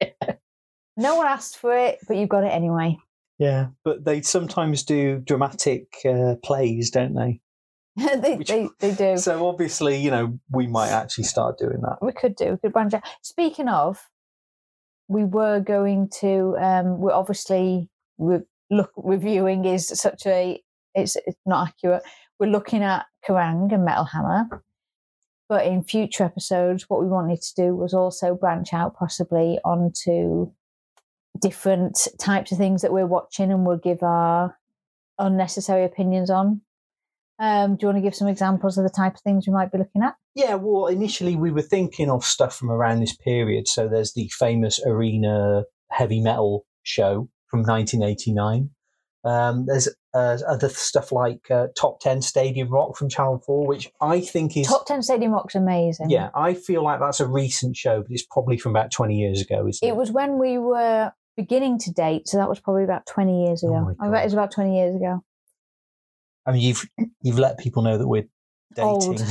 no 0.96 1.16
one 1.16 1.26
asked 1.26 1.58
for 1.58 1.76
it, 1.76 1.98
but 2.06 2.16
you 2.16 2.26
got 2.26 2.44
it 2.44 2.52
anyway. 2.52 2.96
Yeah, 3.38 3.68
but 3.84 4.04
they 4.04 4.22
sometimes 4.22 4.84
do 4.84 5.18
dramatic 5.18 5.88
uh, 6.08 6.36
plays, 6.42 6.90
don't 6.90 7.14
they? 7.14 7.40
they, 7.96 8.36
Which- 8.36 8.48
they, 8.48 8.68
they 8.80 8.94
do. 8.94 9.16
So 9.16 9.46
obviously, 9.46 9.96
you 9.96 10.10
know, 10.10 10.38
we 10.50 10.66
might 10.66 10.90
actually 10.90 11.24
start 11.24 11.58
doing 11.58 11.80
that. 11.82 11.98
we 12.00 12.12
could 12.12 12.36
do. 12.36 12.52
We 12.52 12.56
could 12.58 12.72
branch 12.72 12.94
out. 12.94 13.02
Speaking 13.22 13.68
of, 13.68 14.00
we 15.08 15.24
were 15.24 15.60
going 15.60 16.08
to. 16.20 16.56
Um, 16.60 16.98
we're 16.98 17.12
obviously 17.12 17.88
re- 18.18 18.40
look 18.70 18.90
reviewing 18.96 19.64
is 19.64 19.88
such 19.88 20.26
a. 20.26 20.60
It's 20.94 21.16
it's 21.26 21.38
not 21.44 21.68
accurate. 21.68 22.02
We're 22.38 22.50
looking 22.50 22.82
at 22.82 23.06
Kerrang 23.28 23.72
and 23.72 23.84
Metal 23.84 24.04
Hammer, 24.04 24.62
but 25.48 25.66
in 25.66 25.82
future 25.84 26.24
episodes, 26.24 26.84
what 26.88 27.00
we 27.00 27.06
wanted 27.06 27.42
to 27.42 27.54
do 27.56 27.76
was 27.76 27.94
also 27.94 28.34
branch 28.34 28.72
out 28.72 28.96
possibly 28.96 29.58
onto 29.64 30.52
different 31.40 32.06
types 32.18 32.52
of 32.52 32.58
things 32.58 32.82
that 32.82 32.92
we're 32.92 33.06
watching, 33.06 33.50
and 33.50 33.66
we'll 33.66 33.78
give 33.78 34.02
our 34.02 34.56
unnecessary 35.18 35.84
opinions 35.84 36.30
on. 36.30 36.60
Um, 37.38 37.76
do 37.76 37.82
you 37.82 37.88
want 37.88 37.98
to 37.98 38.02
give 38.02 38.14
some 38.14 38.28
examples 38.28 38.78
of 38.78 38.84
the 38.84 38.90
type 38.90 39.14
of 39.14 39.20
things 39.20 39.46
we 39.46 39.52
might 39.52 39.72
be 39.72 39.78
looking 39.78 40.02
at? 40.02 40.14
Yeah, 40.34 40.54
well, 40.54 40.86
initially 40.86 41.36
we 41.36 41.50
were 41.50 41.62
thinking 41.62 42.10
of 42.10 42.24
stuff 42.24 42.56
from 42.56 42.70
around 42.70 43.00
this 43.00 43.16
period. 43.16 43.66
So 43.66 43.88
there's 43.88 44.12
the 44.14 44.30
famous 44.38 44.80
Arena 44.86 45.64
heavy 45.90 46.20
metal 46.20 46.64
show 46.82 47.28
from 47.48 47.62
1989. 47.62 48.70
Um, 49.24 49.64
there's 49.66 49.88
uh, 50.12 50.38
other 50.46 50.68
stuff 50.68 51.10
like 51.10 51.50
uh, 51.50 51.68
Top 51.76 52.00
10 52.00 52.22
Stadium 52.22 52.68
Rock 52.68 52.96
from 52.96 53.08
Channel 53.08 53.42
4, 53.44 53.66
which 53.66 53.90
I 54.00 54.20
think 54.20 54.56
is. 54.56 54.66
Top 54.66 54.86
Ten 54.86 55.02
Stadium 55.02 55.32
Rock's 55.32 55.54
amazing. 55.54 56.10
Yeah, 56.10 56.28
I 56.34 56.54
feel 56.54 56.84
like 56.84 57.00
that's 57.00 57.20
a 57.20 57.26
recent 57.26 57.76
show, 57.76 58.02
but 58.02 58.10
it's 58.10 58.26
probably 58.30 58.58
from 58.58 58.72
about 58.72 58.92
20 58.92 59.16
years 59.16 59.40
ago, 59.40 59.66
isn't 59.66 59.86
it? 59.86 59.90
It 59.90 59.96
was 59.96 60.12
when 60.12 60.38
we 60.38 60.58
were 60.58 61.10
beginning 61.36 61.78
to 61.80 61.92
date, 61.92 62.28
so 62.28 62.36
that 62.38 62.48
was 62.48 62.60
probably 62.60 62.84
about 62.84 63.06
20 63.06 63.46
years 63.46 63.62
Oh 63.64 63.68
ago. 63.68 63.94
my 63.98 64.06
I 64.06 64.10
bet 64.10 64.22
it 64.22 64.26
was 64.26 64.32
about 64.34 64.50
20 64.52 64.76
years 64.76 64.94
ago. 64.96 65.22
I 66.46 66.52
mean, 66.52 66.60
you've 66.62 66.84
you've 67.22 67.38
let 67.38 67.58
people 67.58 67.82
know 67.82 67.96
that 67.98 68.08
we're 68.08 68.28
dating. 68.74 69.18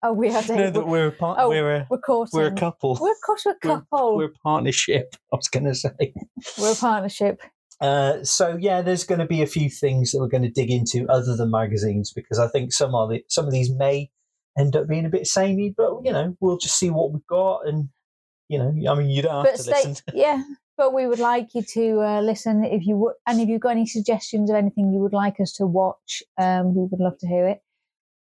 Oh, 0.00 0.12
we 0.12 0.28
are 0.28 0.42
no, 0.48 0.70
that 0.70 0.86
we're 0.86 1.08
a, 1.08 1.10
par- 1.12 1.34
Oh, 1.40 1.48
we're 1.48 1.74
a 1.74 1.86
we're 1.90 1.98
courting. 1.98 2.38
we're 2.38 2.46
a 2.46 2.54
couple. 2.54 2.96
We're, 3.00 3.10
of 3.10 3.16
course, 3.26 3.44
we're 3.44 3.50
a 3.52 3.56
We're- 3.64 3.80
couple. 3.90 4.16
We're 4.16 4.26
a 4.26 4.32
partnership. 4.44 5.16
I 5.32 5.36
was 5.36 5.48
going 5.48 5.64
to 5.64 5.74
say. 5.74 6.14
We're 6.56 6.70
a 6.72 6.76
partnership. 6.76 7.40
Uh, 7.80 8.22
so 8.22 8.56
yeah, 8.60 8.80
there's 8.80 9.02
going 9.02 9.18
to 9.18 9.26
be 9.26 9.42
a 9.42 9.46
few 9.48 9.68
things 9.68 10.12
that 10.12 10.20
we're 10.20 10.28
going 10.28 10.44
to 10.44 10.50
dig 10.50 10.70
into 10.70 11.04
other 11.08 11.34
than 11.34 11.50
magazines 11.50 12.12
because 12.12 12.38
I 12.38 12.46
think 12.46 12.72
some 12.72 12.94
of 12.94 13.10
the, 13.10 13.24
some 13.28 13.46
of 13.46 13.52
these 13.52 13.72
may 13.74 14.08
end 14.56 14.76
up 14.76 14.86
being 14.86 15.04
a 15.04 15.08
bit 15.08 15.26
samey, 15.26 15.74
but 15.76 15.90
you 16.04 16.12
know 16.12 16.36
we'll 16.40 16.58
just 16.58 16.78
see 16.78 16.90
what 16.90 17.12
we've 17.12 17.26
got 17.26 17.66
and 17.66 17.88
you 18.48 18.58
know 18.60 18.68
I 18.92 18.94
mean 18.96 19.10
you 19.10 19.22
don't 19.22 19.34
have 19.34 19.44
But 19.46 19.56
to 19.56 19.62
stay, 19.64 19.88
listen. 19.88 19.96
yeah. 20.14 20.42
But 20.78 20.94
we 20.94 21.08
would 21.08 21.18
like 21.18 21.54
you 21.54 21.62
to 21.62 22.00
uh, 22.00 22.20
listen 22.20 22.64
if 22.64 22.86
you 22.86 22.96
would, 22.96 23.14
and 23.26 23.40
if 23.40 23.48
you've 23.48 23.60
got 23.60 23.70
any 23.70 23.84
suggestions 23.84 24.48
of 24.48 24.54
anything 24.56 24.92
you 24.92 25.00
would 25.00 25.12
like 25.12 25.40
us 25.40 25.52
to 25.54 25.66
watch, 25.66 26.22
um, 26.38 26.74
we 26.74 26.86
would 26.90 27.00
love 27.00 27.18
to 27.18 27.26
hear 27.26 27.48
it. 27.48 27.60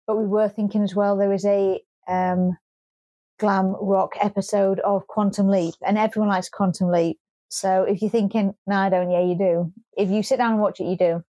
But 0.07 0.16
we 0.16 0.26
were 0.26 0.48
thinking 0.48 0.83
as 0.83 0.94
well 0.94 1.16
there 1.16 1.35
is 1.35 1.44
a 1.44 1.81
um, 2.09 2.57
glam 3.38 3.76
rock 3.79 4.12
episode 4.20 4.81
of 4.81 5.07
Quantum 5.07 5.48
Leap, 5.48 5.74
and 5.87 5.98
everyone 5.98 6.31
likes 6.31 6.48
Quantum 6.48 6.90
Leap. 6.90 7.18
So 7.50 7.83
if 7.83 8.00
you're 8.00 8.11
thinking, 8.11 8.55
no, 8.66 8.76
I 8.76 8.88
don't, 8.88 9.11
yeah, 9.11 9.22
you 9.22 9.37
do. 9.37 9.72
If 9.96 10.09
you 10.09 10.22
sit 10.22 10.38
down 10.38 10.53
and 10.53 10.61
watch 10.62 10.81
it, 10.81 10.85
you 10.85 10.96
do. 10.96 11.22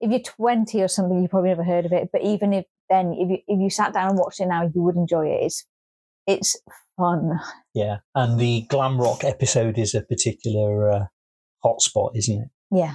If 0.00 0.10
you're 0.10 0.20
20 0.20 0.82
or 0.82 0.88
something, 0.88 1.22
you 1.22 1.28
probably 1.28 1.48
never 1.50 1.64
heard 1.64 1.86
of 1.86 1.92
it. 1.92 2.10
But 2.12 2.22
even 2.22 2.52
if 2.52 2.66
then, 2.90 3.14
if 3.14 3.30
you 3.30 3.38
if 3.46 3.60
you 3.60 3.70
sat 3.70 3.94
down 3.94 4.10
and 4.10 4.18
watched 4.18 4.40
it 4.40 4.46
now, 4.46 4.62
you 4.62 4.82
would 4.82 4.96
enjoy 4.96 5.28
it. 5.28 5.44
It's 5.44 5.64
it's 6.26 6.56
fun. 6.98 7.40
Yeah, 7.74 7.98
and 8.14 8.38
the 8.38 8.66
glam 8.68 9.00
rock 9.00 9.24
episode 9.24 9.78
is 9.78 9.94
a 9.94 10.02
particular 10.02 10.90
uh, 10.90 11.04
hotspot, 11.64 12.10
isn't 12.16 12.42
it? 12.42 12.48
Yeah. 12.70 12.94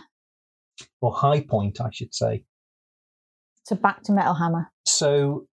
Or 1.01 1.13
high 1.13 1.41
point, 1.41 1.79
I 1.81 1.89
should 1.91 2.13
say. 2.13 2.43
So 3.63 3.75
back 3.75 4.03
to 4.03 4.11
Metal 4.11 4.33
Hammer. 4.33 4.71
So 4.85 5.47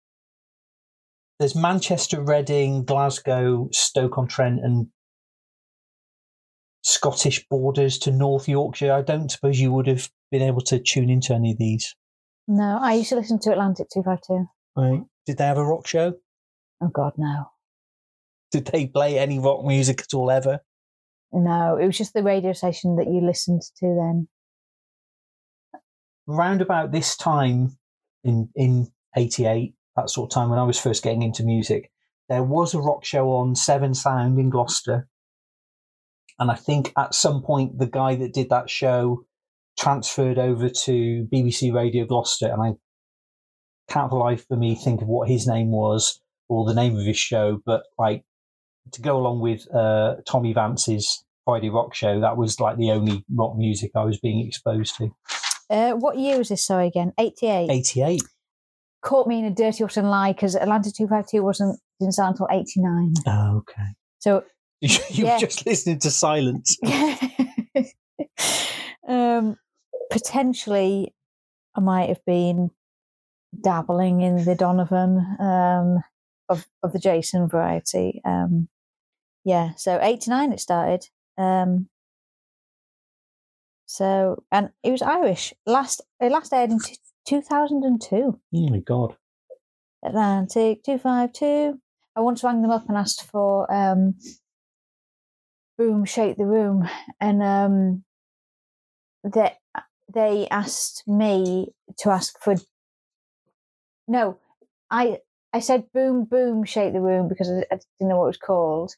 there's 1.39 1.55
Manchester, 1.55 2.21
Reading, 2.21 2.83
Glasgow, 2.83 3.69
Stoke 3.71 4.17
on 4.17 4.27
Trent, 4.27 4.59
and 4.63 4.87
Scottish 6.83 7.45
borders 7.49 7.97
to 7.99 8.11
North 8.11 8.47
Yorkshire. 8.47 8.91
I 8.91 9.01
don't 9.01 9.31
suppose 9.31 9.59
you 9.59 9.71
would 9.71 9.87
have 9.87 10.09
been 10.29 10.41
able 10.41 10.61
to 10.61 10.79
tune 10.79 11.09
into 11.09 11.33
any 11.33 11.51
of 11.53 11.57
these. 11.57 11.95
No, 12.47 12.79
I 12.81 12.93
used 12.93 13.09
to 13.09 13.15
listen 13.15 13.39
to 13.39 13.51
Atlantic 13.51 13.87
252. 13.93 14.45
Right? 14.75 15.03
Did 15.25 15.37
they 15.37 15.45
have 15.45 15.57
a 15.57 15.65
rock 15.65 15.87
show? 15.87 16.13
Oh, 16.81 16.89
God, 16.89 17.13
no. 17.17 17.45
Did 18.51 18.67
they 18.67 18.87
play 18.87 19.17
any 19.17 19.39
rock 19.39 19.63
music 19.65 20.01
at 20.01 20.13
all 20.13 20.29
ever? 20.29 20.59
No, 21.31 21.77
it 21.77 21.85
was 21.85 21.97
just 21.97 22.13
the 22.13 22.23
radio 22.23 22.53
station 22.53 22.97
that 22.97 23.07
you 23.07 23.21
listened 23.21 23.61
to 23.79 23.85
then. 23.85 24.27
Round 26.27 26.61
about 26.61 26.91
this 26.91 27.15
time 27.15 27.77
in 28.23 28.49
in 28.55 28.87
'88, 29.15 29.73
that 29.95 30.09
sort 30.09 30.31
of 30.31 30.33
time 30.33 30.49
when 30.49 30.59
I 30.59 30.63
was 30.63 30.79
first 30.79 31.03
getting 31.03 31.23
into 31.23 31.43
music, 31.43 31.91
there 32.29 32.43
was 32.43 32.73
a 32.73 32.81
rock 32.81 33.05
show 33.05 33.31
on 33.31 33.55
Severn 33.55 33.93
Sound 33.93 34.37
in 34.39 34.49
Gloucester, 34.49 35.07
and 36.37 36.51
I 36.51 36.55
think 36.55 36.91
at 36.97 37.15
some 37.15 37.41
point 37.41 37.79
the 37.79 37.87
guy 37.87 38.15
that 38.15 38.33
did 38.33 38.49
that 38.49 38.69
show 38.69 39.23
transferred 39.79 40.37
over 40.37 40.69
to 40.69 41.27
BBC 41.33 41.73
Radio 41.73 42.05
Gloucester, 42.05 42.51
and 42.51 42.61
I 42.61 42.73
can't 43.91 44.09
for 44.09 44.19
life 44.19 44.45
of 44.49 44.59
me 44.59 44.75
think 44.75 45.01
of 45.01 45.07
what 45.07 45.29
his 45.29 45.47
name 45.47 45.71
was 45.71 46.21
or 46.49 46.65
the 46.65 46.73
name 46.73 46.97
of 46.97 47.05
his 47.05 47.17
show, 47.17 47.61
but 47.65 47.83
like 47.97 48.23
to 48.91 49.01
go 49.01 49.17
along 49.17 49.39
with 49.41 49.67
uh, 49.73 50.15
Tommy 50.27 50.53
Vance's 50.53 51.23
Friday 51.45 51.69
Rock 51.69 51.93
Show, 51.95 52.19
that 52.21 52.37
was 52.37 52.59
like 52.59 52.77
the 52.77 52.91
only 52.91 53.23
rock 53.33 53.57
music 53.57 53.91
I 53.95 54.03
was 54.03 54.19
being 54.19 54.45
exposed 54.45 54.95
to. 54.97 55.09
Uh, 55.69 55.93
what 55.93 56.17
year 56.17 56.37
was 56.37 56.49
this, 56.49 56.65
sorry, 56.65 56.87
again? 56.87 57.13
88. 57.17 57.69
88. 57.69 58.21
Caught 59.01 59.27
me 59.27 59.39
in 59.39 59.45
a 59.45 59.51
dirty 59.51 59.83
rotten 59.83 60.05
lie 60.05 60.33
because 60.33 60.55
Atlantic 60.55 60.93
252 60.95 61.41
wasn't, 61.43 61.79
didn't 61.99 62.13
start 62.13 62.31
until 62.31 62.47
89. 62.51 63.13
Oh, 63.27 63.57
okay. 63.57 63.87
So, 64.19 64.43
You 64.81 64.89
Yeah. 65.11 65.33
were 65.35 65.39
just 65.39 65.65
listening 65.65 65.99
to 65.99 66.11
silence. 66.11 66.75
um, 69.07 69.55
potentially, 70.11 71.13
I 71.75 71.79
might 71.79 72.09
have 72.09 72.23
been 72.25 72.69
dabbling 73.59 74.21
in 74.21 74.45
the 74.45 74.55
Donovan 74.55 75.17
um, 75.39 76.03
of, 76.51 76.67
of 76.83 76.93
the 76.93 76.99
Jason 76.99 77.47
variety. 77.47 78.21
Um, 78.25 78.67
yeah, 79.43 79.71
so 79.75 79.99
89 80.01 80.51
it 80.51 80.59
started. 80.59 81.07
Um, 81.37 81.87
so, 83.85 84.43
and 84.51 84.69
it 84.83 84.91
was 84.91 85.01
Irish. 85.01 85.53
Last, 85.65 86.01
it 86.19 86.31
last 86.31 86.53
aired 86.53 86.71
in 86.71 86.79
t- 86.79 86.97
2002. 87.25 88.15
Oh 88.17 88.69
my 88.69 88.79
god. 88.79 89.15
Atlantic 90.03 90.83
252. 90.83 91.79
I 92.15 92.19
once 92.19 92.43
rang 92.43 92.61
them 92.61 92.71
up 92.71 92.87
and 92.87 92.97
asked 92.97 93.23
for 93.31 93.71
um, 93.73 94.15
Boom 95.77 96.05
Shake 96.05 96.37
the 96.37 96.45
Room. 96.45 96.87
And 97.19 97.41
um, 97.41 98.03
they, 99.23 99.53
they 100.13 100.47
asked 100.49 101.07
me 101.07 101.73
to 101.99 102.09
ask 102.09 102.41
for. 102.41 102.55
No, 104.07 104.39
I 104.89 105.19
I 105.53 105.59
said 105.59 105.91
Boom 105.93 106.25
Boom 106.25 106.63
Shake 106.63 106.93
the 106.93 107.01
Room 107.01 107.27
because 107.27 107.49
I, 107.49 107.65
I 107.73 107.79
didn't 107.99 108.09
know 108.09 108.17
what 108.17 108.25
it 108.25 108.27
was 108.27 108.37
called. 108.37 108.95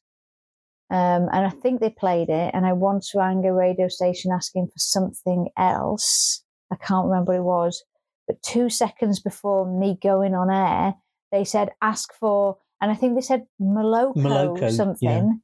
Um, 0.90 1.28
and 1.32 1.46
I 1.46 1.50
think 1.50 1.80
they 1.80 1.90
played 1.90 2.30
it. 2.30 2.52
And 2.54 2.66
I 2.66 2.74
once 2.74 3.14
rang 3.16 3.46
a 3.46 3.54
radio 3.54 3.88
station 3.88 4.32
asking 4.32 4.68
for 4.68 4.78
something 4.78 5.50
else. 5.58 6.44
I 6.72 6.76
can't 6.76 7.08
remember 7.08 7.32
what 7.32 7.40
it 7.40 7.44
was. 7.44 7.84
but 8.28 8.42
two 8.42 8.70
seconds 8.70 9.20
before 9.20 9.66
me 9.66 9.98
going 10.02 10.36
on 10.36 10.50
air, 10.50 10.96
they 11.32 11.44
said 11.44 11.72
ask 11.82 12.14
for, 12.14 12.58
and 12.80 12.92
I 12.92 12.96
think 12.96 13.16
they 13.16 13.22
said 13.22 13.46
"Maloko" 13.62 14.16
Moloko, 14.16 14.62
yeah. 14.62 14.70
something, 14.70 15.42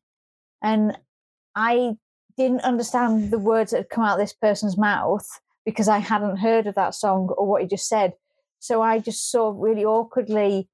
and 0.61 0.97
I 1.55 1.97
didn't 2.37 2.61
understand 2.61 3.31
the 3.31 3.39
words 3.39 3.71
that 3.71 3.77
had 3.77 3.89
come 3.89 4.03
out 4.03 4.19
of 4.19 4.23
this 4.23 4.33
person's 4.33 4.77
mouth 4.77 5.27
because 5.65 5.87
I 5.87 5.97
hadn't 5.97 6.37
heard 6.37 6.67
of 6.67 6.75
that 6.75 6.95
song 6.95 7.29
or 7.37 7.45
what 7.45 7.61
he 7.61 7.67
just 7.67 7.87
said. 7.87 8.13
So 8.59 8.81
I 8.81 8.99
just 8.99 9.29
sort 9.31 9.55
of 9.55 9.61
really 9.61 9.83
awkwardly, 9.83 10.69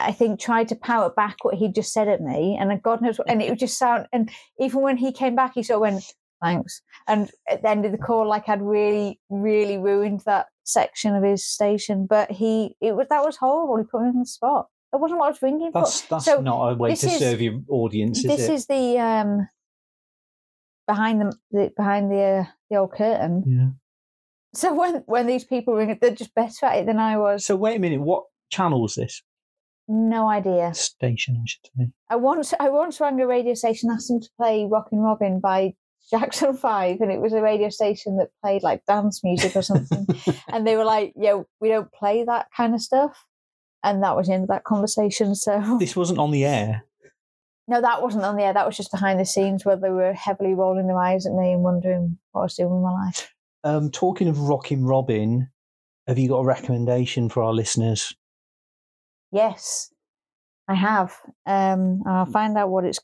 I 0.00 0.12
think, 0.12 0.40
tried 0.40 0.68
to 0.68 0.76
power 0.76 1.10
back 1.10 1.44
what 1.44 1.54
he 1.54 1.68
just 1.68 1.92
said 1.92 2.08
at 2.08 2.20
me, 2.20 2.56
and 2.58 2.82
God 2.82 3.02
knows 3.02 3.18
what, 3.18 3.28
and 3.30 3.42
it 3.42 3.50
would 3.50 3.58
just 3.58 3.78
sound. 3.78 4.06
And 4.12 4.30
even 4.58 4.80
when 4.82 4.96
he 4.96 5.12
came 5.12 5.34
back, 5.34 5.52
he 5.54 5.62
sort 5.62 5.76
of 5.76 5.80
went, 5.82 6.04
"Thanks," 6.42 6.82
and 7.06 7.30
at 7.48 7.62
the 7.62 7.68
end 7.68 7.84
of 7.84 7.92
the 7.92 7.98
call, 7.98 8.26
like 8.26 8.48
I'd 8.48 8.62
really, 8.62 9.20
really 9.30 9.78
ruined 9.78 10.20
that 10.26 10.46
section 10.64 11.14
of 11.14 11.22
his 11.22 11.44
station. 11.44 12.06
But 12.06 12.30
he, 12.30 12.76
it 12.80 12.96
was 12.96 13.06
that 13.10 13.24
was 13.24 13.36
horrible. 13.36 13.76
He 13.78 13.84
put 13.84 14.02
me 14.02 14.08
on 14.08 14.18
the 14.20 14.26
spot. 14.26 14.68
That 14.92 14.98
wasn't 14.98 15.20
what 15.20 15.26
I 15.26 15.30
was 15.30 15.42
ringing 15.42 15.70
That's 15.72 16.02
for. 16.02 16.08
that's 16.16 16.24
So 16.26 16.40
not 16.40 16.72
a 16.72 16.74
way 16.74 16.94
to 16.94 17.06
is- 17.06 17.18
serve 17.18 17.40
your 17.40 17.60
audience, 17.68 18.18
is 18.18 18.24
this 18.24 18.48
it? 18.48 18.52
is 18.52 18.66
the 18.66 18.98
um 18.98 19.48
behind 20.86 21.20
the, 21.20 21.36
the 21.50 21.72
behind 21.76 22.10
the 22.10 22.20
uh, 22.22 22.44
the 22.70 22.76
old 22.76 22.92
curtain. 22.92 23.42
yeah. 23.46 23.68
So 24.54 24.74
when 24.74 24.96
when 25.06 25.26
these 25.26 25.44
people 25.44 25.74
ring 25.74 25.88
it, 25.90 26.00
they're 26.00 26.14
just 26.14 26.34
better 26.34 26.66
at 26.66 26.78
it 26.80 26.86
than 26.86 26.98
I 26.98 27.16
was. 27.16 27.46
So 27.46 27.56
wait 27.56 27.76
a 27.76 27.80
minute, 27.80 28.00
what 28.02 28.24
channel 28.50 28.82
was 28.82 28.94
this? 28.96 29.22
No 29.88 30.28
idea. 30.28 30.72
Station, 30.74 31.36
I 31.40 31.44
should 31.46 31.66
say. 31.76 31.90
I 32.08 32.16
once 32.16 32.54
I 32.58 32.68
once 32.68 33.00
rang 33.00 33.20
a 33.20 33.26
radio 33.26 33.54
station, 33.54 33.90
asked 33.90 34.08
them 34.08 34.20
to 34.20 34.28
play 34.38 34.66
Rockin' 34.70 35.00
Robin 35.00 35.40
by 35.40 35.74
Jackson 36.10 36.54
Five, 36.68 37.00
and 37.00 37.10
it 37.10 37.20
was 37.20 37.32
a 37.32 37.42
radio 37.42 37.68
station 37.68 38.16
that 38.18 38.28
played 38.42 38.62
like 38.62 38.84
dance 38.86 39.22
music 39.24 39.56
or 39.56 39.62
something. 39.62 40.06
and 40.48 40.66
they 40.66 40.76
were 40.76 40.84
like, 40.84 41.12
"Yeah, 41.16 41.42
we 41.60 41.68
don't 41.68 41.92
play 41.92 42.24
that 42.24 42.46
kind 42.56 42.74
of 42.74 42.80
stuff." 42.80 43.24
And 43.84 44.02
that 44.04 44.16
was 44.16 44.28
the 44.28 44.34
end 44.34 44.44
of 44.44 44.48
that 44.48 44.64
conversation. 44.64 45.34
So 45.34 45.76
This 45.78 45.96
wasn't 45.96 46.20
on 46.20 46.30
the 46.30 46.44
air. 46.44 46.84
no, 47.66 47.80
that 47.80 48.00
wasn't 48.02 48.24
on 48.24 48.36
the 48.36 48.44
air. 48.44 48.54
That 48.54 48.66
was 48.66 48.76
just 48.76 48.92
behind 48.92 49.18
the 49.18 49.24
scenes 49.24 49.64
where 49.64 49.76
they 49.76 49.90
were 49.90 50.12
heavily 50.12 50.54
rolling 50.54 50.86
their 50.86 50.98
eyes 50.98 51.26
at 51.26 51.32
me 51.32 51.52
and 51.52 51.62
wondering 51.62 52.18
what 52.30 52.42
I 52.42 52.44
was 52.44 52.54
doing 52.54 52.70
with 52.70 52.82
my 52.82 52.92
life. 52.92 53.34
Um, 53.64 53.90
talking 53.90 54.28
of 54.28 54.38
Rockin' 54.40 54.84
Robin, 54.84 55.48
have 56.06 56.18
you 56.18 56.28
got 56.28 56.38
a 56.38 56.44
recommendation 56.44 57.28
for 57.28 57.42
our 57.42 57.52
listeners? 57.52 58.14
Yes, 59.32 59.92
I 60.68 60.74
have. 60.74 61.16
Um, 61.46 62.02
and 62.04 62.08
I'll 62.08 62.26
find 62.26 62.56
out 62.56 62.70
what 62.70 62.84
it's 62.84 63.00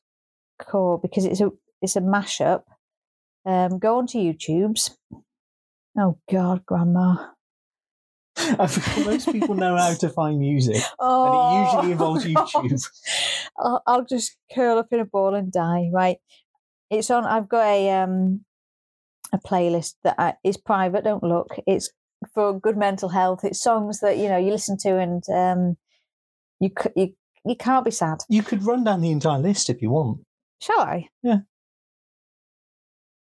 called 0.61 1.03
because 1.03 1.25
it's 1.25 1.41
a 1.41 1.51
it's 1.81 1.97
a 1.97 2.01
mashup. 2.01 2.63
Um, 3.47 3.79
go 3.79 3.99
onto 3.99 4.19
YouTube's. 4.19 4.97
Oh 5.99 6.19
God, 6.31 6.65
Grandma! 6.67 7.31
Most 9.05 9.33
people 9.33 9.55
know 9.55 9.77
how 9.77 9.95
to 9.95 10.09
find 10.11 10.39
music, 10.39 10.83
Oh, 10.99 11.25
and 11.27 11.35
it 11.35 11.73
usually 11.73 11.93
involves 11.93 12.25
YouTube. 12.27 12.89
I'll, 13.59 13.83
I'll 13.87 14.05
just 14.05 14.37
curl 14.55 14.79
up 14.79 14.89
in 14.93 15.01
a 15.01 15.05
ball 15.05 15.35
and 15.35 15.51
die. 15.51 15.89
Right? 15.93 16.19
It's 16.91 17.11
on. 17.11 17.25
I've 17.25 17.49
got 17.49 17.67
a 17.67 17.91
um 18.03 18.45
a 19.33 19.39
playlist 19.39 19.95
that 20.05 20.15
I, 20.19 20.35
is 20.45 20.57
private. 20.57 21.05
Don't 21.05 21.25
look. 21.25 21.57
It's 21.67 21.91
for 22.35 22.59
good 22.59 22.77
mental 22.77 23.09
health. 23.09 23.45
It's 23.45 23.63
songs 23.63 24.01
that 24.01 24.19
you 24.19 24.29
know 24.29 24.39
you 24.39 24.51
listen 24.51 24.77
to 24.79 24.99
and 24.99 25.23
um 25.31 25.77
you 26.61 26.71
c- 26.79 26.91
you 26.97 27.15
you 27.45 27.57
can't 27.57 27.85
be 27.85 27.91
sad. 27.91 28.19
You 28.29 28.43
could 28.43 28.63
run 28.65 28.85
down 28.85 29.01
the 29.01 29.11
entire 29.11 29.39
list 29.39 29.71
if 29.71 29.81
you 29.81 29.91
want. 29.91 30.21
Shall 30.61 30.81
I? 30.81 31.09
Yeah. 31.23 31.39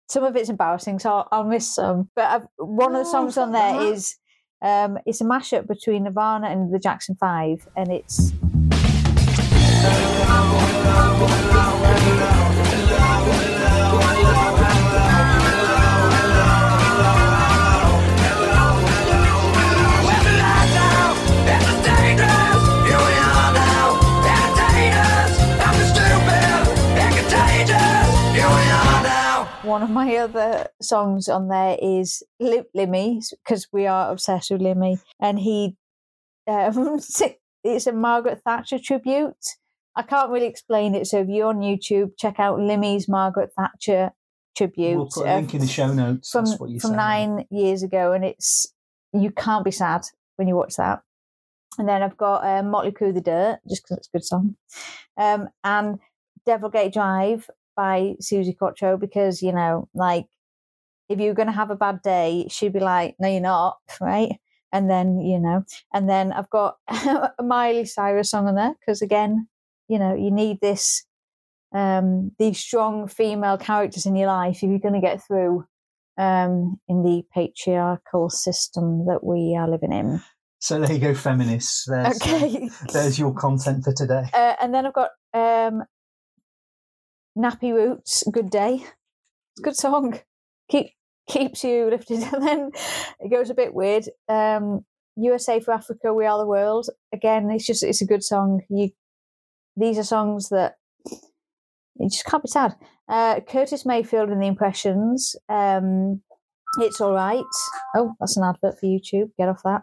Some 0.08 0.24
of 0.24 0.36
it's 0.36 0.48
embarrassing, 0.48 1.00
so 1.00 1.10
I'll, 1.10 1.28
I'll 1.32 1.44
miss 1.44 1.74
some. 1.74 2.10
But 2.14 2.24
I've, 2.24 2.46
one 2.58 2.94
of 2.94 3.04
the 3.04 3.10
songs 3.10 3.36
on 3.36 3.52
there 3.52 3.72
that. 3.72 3.92
is 3.92 4.16
um, 4.62 4.98
it's 5.04 5.20
a 5.20 5.24
mashup 5.24 5.66
between 5.66 6.04
Nirvana 6.04 6.48
and 6.48 6.72
the 6.72 6.78
Jackson 6.78 7.16
Five, 7.16 7.66
and 7.76 7.92
it's 7.92 8.32
one 29.76 29.82
of 29.82 29.90
my 29.90 30.16
other 30.16 30.68
songs 30.80 31.28
on 31.28 31.48
there 31.48 31.76
is 31.82 32.22
Li- 32.40 32.62
Limmy 32.74 33.22
because 33.30 33.68
we 33.72 33.86
are 33.86 34.10
obsessed 34.10 34.50
with 34.50 34.62
Limmy, 34.62 34.98
and 35.20 35.38
he 35.38 35.76
um, 36.46 36.98
it's 37.64 37.86
a 37.86 37.92
Margaret 37.92 38.40
Thatcher 38.42 38.78
tribute. 38.78 39.36
I 39.94 40.02
can't 40.02 40.30
really 40.30 40.46
explain 40.46 40.94
it, 40.94 41.06
so 41.06 41.20
if 41.20 41.28
you're 41.28 41.48
on 41.48 41.58
YouTube, 41.58 42.12
check 42.18 42.40
out 42.40 42.58
Limmy's 42.58 43.06
Margaret 43.06 43.50
Thatcher 43.54 44.12
tribute. 44.56 44.96
We'll 44.96 45.10
put 45.12 45.26
a 45.26 45.32
uh, 45.32 45.36
link 45.36 45.52
in 45.52 45.60
the 45.60 45.66
show 45.66 45.92
notes. 45.92 46.30
from 46.30 46.46
That's 46.46 46.58
what 46.58 46.70
you 46.70 46.80
from 46.80 46.96
nine 46.96 47.44
years 47.50 47.82
ago, 47.82 48.12
and 48.12 48.24
it's 48.24 48.72
you 49.12 49.30
can't 49.30 49.64
be 49.64 49.70
sad 49.70 50.06
when 50.36 50.48
you 50.48 50.56
watch 50.56 50.76
that. 50.76 51.02
And 51.76 51.86
then 51.86 52.02
I've 52.02 52.16
got 52.16 52.46
uh, 52.46 52.62
Motley 52.62 52.92
Crue, 52.92 53.12
"The 53.12 53.20
Dirt," 53.20 53.58
just 53.68 53.82
because 53.84 53.98
it's 53.98 54.08
a 54.08 54.16
good 54.16 54.24
song, 54.24 54.56
um, 55.18 55.50
and 55.62 55.98
"Devilgate 56.46 56.94
Drive" 56.94 57.50
by 57.76 58.14
Suzi 58.20 58.56
Quatro 58.56 58.96
because 58.96 59.42
you 59.42 59.52
know, 59.52 59.88
like, 59.94 60.26
if 61.08 61.20
you're 61.20 61.34
going 61.34 61.46
to 61.46 61.52
have 61.52 61.70
a 61.70 61.76
bad 61.76 62.02
day, 62.02 62.46
she'd 62.48 62.72
be 62.72 62.80
like, 62.80 63.16
"No, 63.18 63.28
you're 63.28 63.40
not," 63.40 63.78
right? 64.00 64.38
And 64.72 64.90
then 64.90 65.20
you 65.20 65.38
know, 65.38 65.64
and 65.94 66.08
then 66.08 66.32
I've 66.32 66.50
got 66.50 66.76
a 66.88 67.30
Miley 67.42 67.84
Cyrus 67.84 68.30
song 68.30 68.48
on 68.48 68.54
there 68.56 68.74
because 68.80 69.02
again, 69.02 69.48
you 69.88 69.98
know, 69.98 70.14
you 70.14 70.30
need 70.30 70.60
this 70.60 71.04
um, 71.74 72.32
these 72.38 72.58
strong 72.58 73.06
female 73.08 73.58
characters 73.58 74.06
in 74.06 74.16
your 74.16 74.28
life 74.28 74.56
if 74.56 74.62
you're 74.70 74.78
going 74.78 74.94
to 74.94 75.00
get 75.00 75.22
through 75.22 75.64
um, 76.18 76.80
in 76.88 77.02
the 77.02 77.22
patriarchal 77.32 78.30
system 78.30 79.06
that 79.06 79.22
we 79.22 79.56
are 79.56 79.68
living 79.68 79.92
in. 79.92 80.22
So 80.58 80.80
there 80.80 80.92
you 80.92 80.98
go, 80.98 81.14
feminists. 81.14 81.84
There's, 81.86 82.20
uh, 82.22 82.26
Okay. 82.26 82.70
there's 82.92 83.18
your 83.18 83.34
content 83.34 83.84
for 83.84 83.92
today. 83.92 84.24
Uh, 84.32 84.54
and 84.60 84.74
then 84.74 84.86
I've 84.86 84.94
got 84.94 85.10
um, 85.34 85.84
Nappy 87.36 87.72
Roots, 87.72 88.24
Good 88.32 88.50
Day. 88.50 88.76
It's 88.76 89.60
a 89.60 89.62
good 89.62 89.76
song. 89.76 90.20
Keep, 90.70 90.88
keeps 91.28 91.64
you 91.64 91.90
lifted. 91.90 92.22
And 92.32 92.46
then 92.46 92.70
it 93.20 93.30
goes 93.30 93.50
a 93.50 93.54
bit 93.54 93.74
weird. 93.74 94.04
Um, 94.28 94.84
USA 95.16 95.60
for 95.60 95.72
Africa, 95.72 96.12
We 96.12 96.26
Are 96.26 96.38
the 96.38 96.46
World. 96.46 96.88
Again, 97.12 97.50
it's 97.50 97.66
just 97.66 97.82
it's 97.82 98.02
a 98.02 98.06
good 98.06 98.22
song. 98.22 98.62
You 98.68 98.90
these 99.76 99.98
are 99.98 100.04
songs 100.04 100.48
that 100.50 100.74
you 101.98 102.08
just 102.10 102.26
can't 102.26 102.42
be 102.42 102.48
sad. 102.48 102.74
Uh, 103.08 103.40
Curtis 103.40 103.86
Mayfield 103.86 104.30
and 104.30 104.42
the 104.42 104.46
Impressions. 104.46 105.36
Um, 105.48 106.22
it's 106.78 107.00
all 107.00 107.12
right. 107.12 107.44
Oh, 107.94 108.14
that's 108.20 108.36
an 108.36 108.44
advert 108.44 108.78
for 108.78 108.86
YouTube. 108.86 109.30
Get 109.38 109.48
off 109.48 109.62
that. 109.64 109.82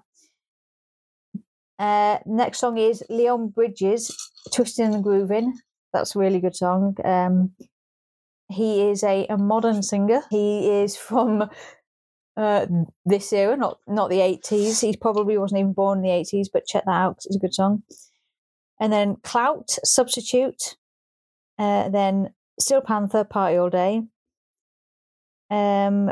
Uh, 1.79 2.19
next 2.25 2.59
song 2.59 2.77
is 2.77 3.03
Leon 3.09 3.49
Bridges, 3.49 4.15
Twisting 4.53 4.93
and 4.93 5.03
Grooving. 5.03 5.57
That's 5.93 6.15
a 6.15 6.19
really 6.19 6.39
good 6.39 6.55
song. 6.55 6.95
Um, 7.03 7.51
he 8.49 8.81
is 8.81 9.03
a, 9.03 9.25
a 9.27 9.37
modern 9.37 9.83
singer. 9.83 10.21
He 10.29 10.69
is 10.69 10.95
from 10.97 11.49
uh, 12.35 12.65
this 13.05 13.31
era, 13.31 13.55
not 13.55 13.79
not 13.87 14.09
the 14.09 14.21
eighties. 14.21 14.81
He 14.81 14.97
probably 14.97 15.37
wasn't 15.37 15.59
even 15.59 15.73
born 15.73 15.99
in 15.99 16.03
the 16.03 16.11
eighties, 16.11 16.49
but 16.51 16.65
check 16.65 16.85
that 16.85 16.91
out 16.91 17.17
it's 17.25 17.35
a 17.35 17.39
good 17.39 17.53
song. 17.53 17.83
And 18.79 18.91
then 18.91 19.17
Clout, 19.23 19.77
Substitute. 19.83 20.75
Uh, 21.59 21.89
then 21.89 22.33
Steel 22.59 22.81
Panther, 22.81 23.23
Party 23.23 23.57
All 23.57 23.69
Day. 23.69 24.01
Um, 25.49 26.11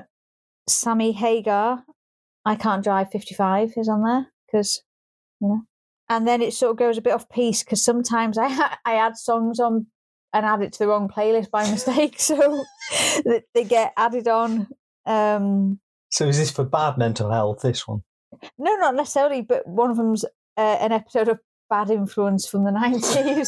Sammy 0.67 1.11
Hagar, 1.13 1.83
I 2.45 2.55
Can't 2.55 2.83
Drive 2.83 3.11
55 3.11 3.73
is 3.75 3.89
on 3.89 4.03
there 4.03 4.27
because, 4.45 4.83
you 5.39 5.47
know. 5.47 5.61
And 6.11 6.27
then 6.27 6.41
it 6.41 6.53
sort 6.53 6.71
of 6.71 6.77
goes 6.77 6.97
a 6.97 7.01
bit 7.01 7.13
off 7.13 7.29
piece 7.29 7.63
because 7.63 7.83
sometimes 7.83 8.37
I, 8.37 8.49
ha- 8.49 8.77
I 8.85 8.95
add 8.95 9.15
songs 9.17 9.59
on 9.59 9.87
and 10.33 10.45
add 10.45 10.61
it 10.61 10.73
to 10.73 10.79
the 10.79 10.87
wrong 10.87 11.07
playlist 11.09 11.49
by 11.51 11.69
mistake. 11.71 12.19
So 12.19 12.35
that 13.25 13.43
they 13.53 13.63
get 13.63 13.93
added 13.97 14.27
on. 14.27 14.67
Um, 15.05 15.79
So 16.09 16.27
is 16.27 16.37
this 16.37 16.51
for 16.51 16.65
bad 16.65 16.97
mental 16.97 17.31
health? 17.31 17.61
This 17.61 17.87
one. 17.87 18.03
no, 18.57 18.75
not 18.75 18.95
necessarily, 18.95 19.41
but 19.41 19.65
one 19.65 19.89
of 19.91 19.97
them's 19.97 20.25
uh, 20.57 20.77
an 20.81 20.91
episode 20.91 21.27
of 21.29 21.39
Bad 21.69 21.89
Influence 21.89 22.45
from 22.45 22.65
the 22.65 22.71
90s, 22.71 23.47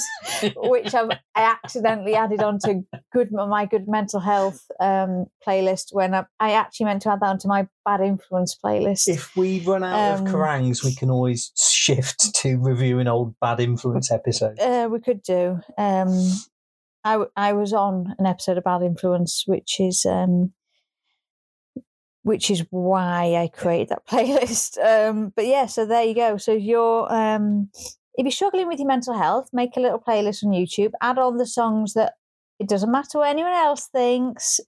which 0.70 0.94
I've, 0.96 1.10
I 1.36 1.42
accidentally 1.44 2.16
added 2.16 2.42
onto 2.42 2.84
good 3.12 3.34
my 3.34 3.66
good 3.66 3.86
mental 3.90 4.22
health 4.22 4.62
um, 4.80 5.26
playlist 5.46 5.88
when 5.92 6.14
I, 6.16 6.24
I 6.40 6.54
actually 6.54 6.86
meant 6.86 7.02
to 7.02 7.12
add 7.12 7.20
that 7.20 7.28
onto 7.28 7.50
my 7.50 7.68
Bad 7.84 8.00
Influence 8.00 8.58
playlist. 8.64 9.10
If 9.10 9.36
we 9.36 9.60
run 9.66 9.84
out 9.84 10.20
Um, 10.20 10.26
of 10.26 10.32
Kerrangs, 10.32 10.86
we 10.86 10.96
can 10.96 11.10
always 11.12 11.52
shift 11.84 12.34
to 12.36 12.58
reviewing 12.60 13.08
old 13.08 13.36
bad 13.40 13.60
influence 13.60 14.12
episodes. 14.12 14.60
Uh, 14.60 14.88
we 14.90 15.00
could 15.00 15.22
do. 15.22 15.60
Um, 15.78 16.32
I, 17.04 17.26
I 17.36 17.54
was 17.54 17.74
on 17.74 18.16
an 18.18 18.26
episode 18.26 18.58
of 18.58 18.64
Bad 18.64 18.82
Influence, 18.82 19.44
which 19.46 19.80
is 19.80 20.06
um, 20.06 20.54
which 22.24 22.50
is 22.50 22.64
why 22.70 23.36
I 23.36 23.50
created 23.54 23.90
that 23.90 24.08
playlist. 24.10 24.78
Um, 24.78 25.34
but 25.36 25.46
yeah, 25.46 25.66
so 25.66 25.86
there 25.86 26.04
you 26.04 26.16
go. 26.16 26.38
So 26.38 26.54
you're 26.54 27.12
um, 27.14 27.70
if 28.16 28.24
you're 28.24 28.32
struggling 28.32 28.68
with 28.68 28.80
your 28.80 28.88
mental 28.88 29.18
health, 29.18 29.50
make 29.52 29.76
a 29.76 29.82
little 29.82 30.00
playlist 30.00 30.44
on 30.46 30.52
YouTube. 30.52 30.92
Add 31.02 31.18
on 31.18 31.38
the 31.38 31.48
songs 31.48 31.94
that 31.94 32.14
it 32.60 32.70
doesn't 32.70 32.92
matter 32.92 33.20
what 33.20 33.30
anyone 33.30 33.54
else 33.54 33.88
thinks, 33.88 34.62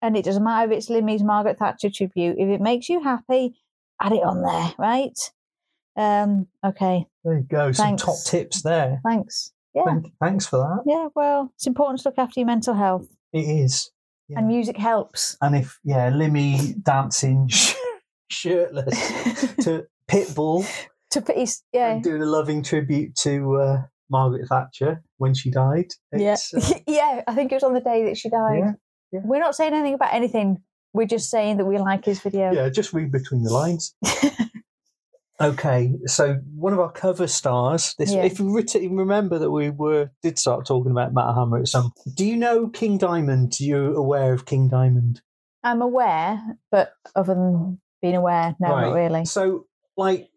and 0.00 0.16
it 0.16 0.24
doesn't 0.24 0.44
matter 0.44 0.72
if 0.72 0.78
it's 0.78 0.88
Limmy's 0.88 1.22
Margaret 1.22 1.58
Thatcher 1.58 1.90
tribute. 1.90 2.36
If 2.38 2.48
it 2.48 2.62
makes 2.62 2.88
you 2.88 3.02
happy, 3.02 3.54
add 4.00 4.12
it 4.12 4.22
on 4.22 4.40
there, 4.40 4.72
right? 4.78 5.18
Um, 5.96 6.46
okay, 6.64 7.06
There 7.24 7.38
you 7.38 7.44
go. 7.48 7.72
Some 7.72 7.96
top 7.96 8.16
tips 8.26 8.62
there. 8.62 9.00
thanks. 9.04 9.52
Yeah, 9.74 9.82
Thank, 9.86 10.06
thanks 10.20 10.46
for 10.46 10.58
that. 10.58 10.82
yeah. 10.86 11.08
Well, 11.16 11.52
it's 11.56 11.66
important 11.66 12.00
to 12.02 12.08
look 12.08 12.18
after 12.18 12.38
your 12.40 12.46
mental 12.46 12.74
health, 12.74 13.08
It 13.32 13.40
is. 13.40 13.90
Yeah. 14.28 14.38
and 14.38 14.48
music 14.48 14.76
helps. 14.76 15.36
And 15.42 15.54
if 15.56 15.78
yeah, 15.84 16.10
Limmy 16.10 16.80
dancing 16.82 17.48
sh- 17.50 17.74
shirtless 18.30 18.96
to 19.64 19.84
Pitbull 20.08 20.64
to 21.10 21.20
put 21.20 21.36
his 21.36 21.62
yeah. 21.72 21.98
doing 22.02 22.22
a 22.22 22.26
loving 22.26 22.62
tribute 22.62 23.14
to 23.16 23.56
uh, 23.56 23.82
Margaret 24.10 24.48
Thatcher 24.48 25.02
when 25.18 25.34
she 25.34 25.50
died. 25.50 25.86
Yeah, 26.12 26.36
uh, 26.56 26.60
yeah. 26.86 27.22
I 27.26 27.34
think 27.34 27.50
it 27.52 27.56
was 27.56 27.64
on 27.64 27.74
the 27.74 27.80
day 27.80 28.04
that 28.04 28.16
she 28.16 28.28
died. 28.30 28.58
yeah, 28.58 28.72
yeah. 29.12 29.20
We're 29.24 29.40
not 29.40 29.54
saying 29.56 29.74
anything 29.74 29.94
about 29.94 30.14
anything. 30.14 30.58
We're 30.92 31.06
just 31.06 31.30
saying 31.30 31.56
that 31.56 31.64
we 31.64 31.78
like 31.78 32.04
his 32.04 32.20
video. 32.20 32.52
yeah, 32.52 32.68
just 32.68 32.92
read 32.92 33.10
between 33.10 33.42
the 33.42 33.52
lines. 33.52 33.94
Okay, 35.40 35.92
so 36.06 36.38
one 36.54 36.72
of 36.72 36.78
our 36.78 36.92
cover 36.92 37.26
stars. 37.26 37.94
This, 37.98 38.12
Yeah. 38.12 38.24
if 38.24 38.38
you 38.38 38.54
remember 38.96 39.38
that 39.38 39.50
we 39.50 39.70
were 39.70 40.10
did 40.22 40.38
start 40.38 40.64
talking 40.64 40.92
about 40.92 41.12
Metal 41.12 41.34
Hammer 41.34 41.58
at 41.58 41.68
some. 41.68 41.92
Do 42.14 42.24
you 42.24 42.36
know 42.36 42.68
King 42.68 42.98
Diamond? 42.98 43.54
Are 43.60 43.64
you 43.64 43.96
aware 43.96 44.32
of 44.32 44.46
King 44.46 44.68
Diamond? 44.68 45.20
I'm 45.64 45.82
aware, 45.82 46.40
but 46.70 46.92
other 47.16 47.34
than 47.34 47.80
being 48.00 48.14
aware, 48.16 48.54
no, 48.60 48.68
not 48.68 48.94
really. 48.94 49.24
So, 49.24 49.66
like, 49.96 50.28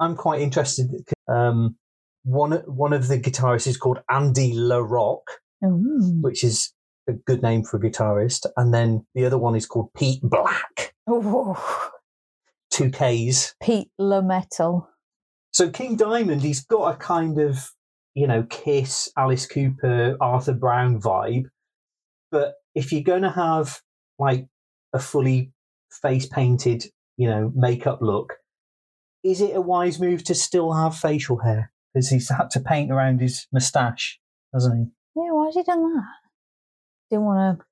I'm 0.00 0.16
quite 0.16 0.40
interested. 0.40 0.88
Um, 1.28 1.76
one 2.24 2.52
one 2.66 2.92
of 2.92 3.06
the 3.08 3.18
guitarists 3.20 3.66
is 3.66 3.76
called 3.76 4.00
Andy 4.10 4.54
LaRock, 4.54 5.22
Ooh. 5.64 6.18
which 6.20 6.42
is 6.42 6.72
a 7.08 7.12
good 7.12 7.42
name 7.42 7.62
for 7.64 7.76
a 7.76 7.80
guitarist, 7.80 8.46
and 8.56 8.72
then 8.74 9.06
the 9.14 9.24
other 9.24 9.38
one 9.38 9.54
is 9.54 9.66
called 9.66 9.92
Pete 9.94 10.22
Blakk, 10.22 10.90
Ooh. 11.10 11.54
Two 12.72 12.90
Ks. 12.90 13.54
Pete 13.62 13.90
LaMetal. 14.00 14.86
So 15.52 15.70
King 15.70 15.96
Diamond, 15.96 16.42
he's 16.42 16.64
got 16.64 16.94
a 16.94 16.96
kind 16.96 17.38
of 17.38 17.70
you 18.14 18.26
know 18.26 18.44
Kiss, 18.50 19.10
Alice 19.16 19.46
Cooper, 19.46 20.16
Arthur 20.20 20.54
Brown 20.54 21.00
vibe, 21.00 21.44
but 22.30 22.54
if 22.74 22.90
you're 22.92 23.02
going 23.02 23.22
to 23.22 23.30
have 23.30 23.80
like 24.18 24.46
a 24.92 24.98
fully 24.98 25.52
face 26.02 26.26
painted, 26.26 26.84
you 27.16 27.28
know, 27.28 27.52
makeup 27.54 28.00
look, 28.00 28.34
is 29.22 29.40
it 29.40 29.54
a 29.54 29.60
wise 29.60 30.00
move 30.00 30.24
to 30.24 30.34
still 30.34 30.72
have 30.72 30.96
facial 30.96 31.38
hair? 31.38 31.70
Because 31.92 32.08
he's 32.08 32.30
had 32.30 32.50
to 32.50 32.60
paint 32.60 32.90
around 32.90 33.20
his 33.20 33.46
moustache, 33.52 34.18
hasn't 34.54 34.78
he? 34.78 34.84
Yeah, 35.14 35.30
why 35.32 35.46
has 35.46 35.54
he 35.54 35.62
done 35.62 35.82
that? 35.94 36.04
Didn't 37.10 37.26
want 37.26 37.58
to 37.58 37.64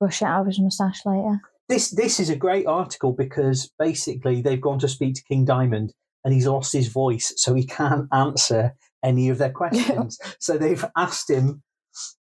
brush 0.00 0.20
it 0.20 0.26
out 0.26 0.40
of 0.40 0.46
his 0.48 0.60
moustache 0.60 1.06
later. 1.06 1.40
This 1.68 1.90
this 1.90 2.18
is 2.18 2.30
a 2.30 2.36
great 2.36 2.66
article 2.66 3.12
because 3.12 3.70
basically 3.78 4.40
they've 4.40 4.60
gone 4.60 4.78
to 4.78 4.88
speak 4.88 5.14
to 5.16 5.24
King 5.24 5.44
Diamond 5.44 5.92
and 6.24 6.32
he's 6.32 6.46
lost 6.46 6.72
his 6.72 6.88
voice, 6.88 7.32
so 7.36 7.54
he 7.54 7.64
can't 7.64 8.08
answer 8.12 8.74
any 9.04 9.28
of 9.28 9.38
their 9.38 9.52
questions. 9.52 10.18
so 10.40 10.56
they've 10.56 10.84
asked 10.96 11.30
him, 11.30 11.62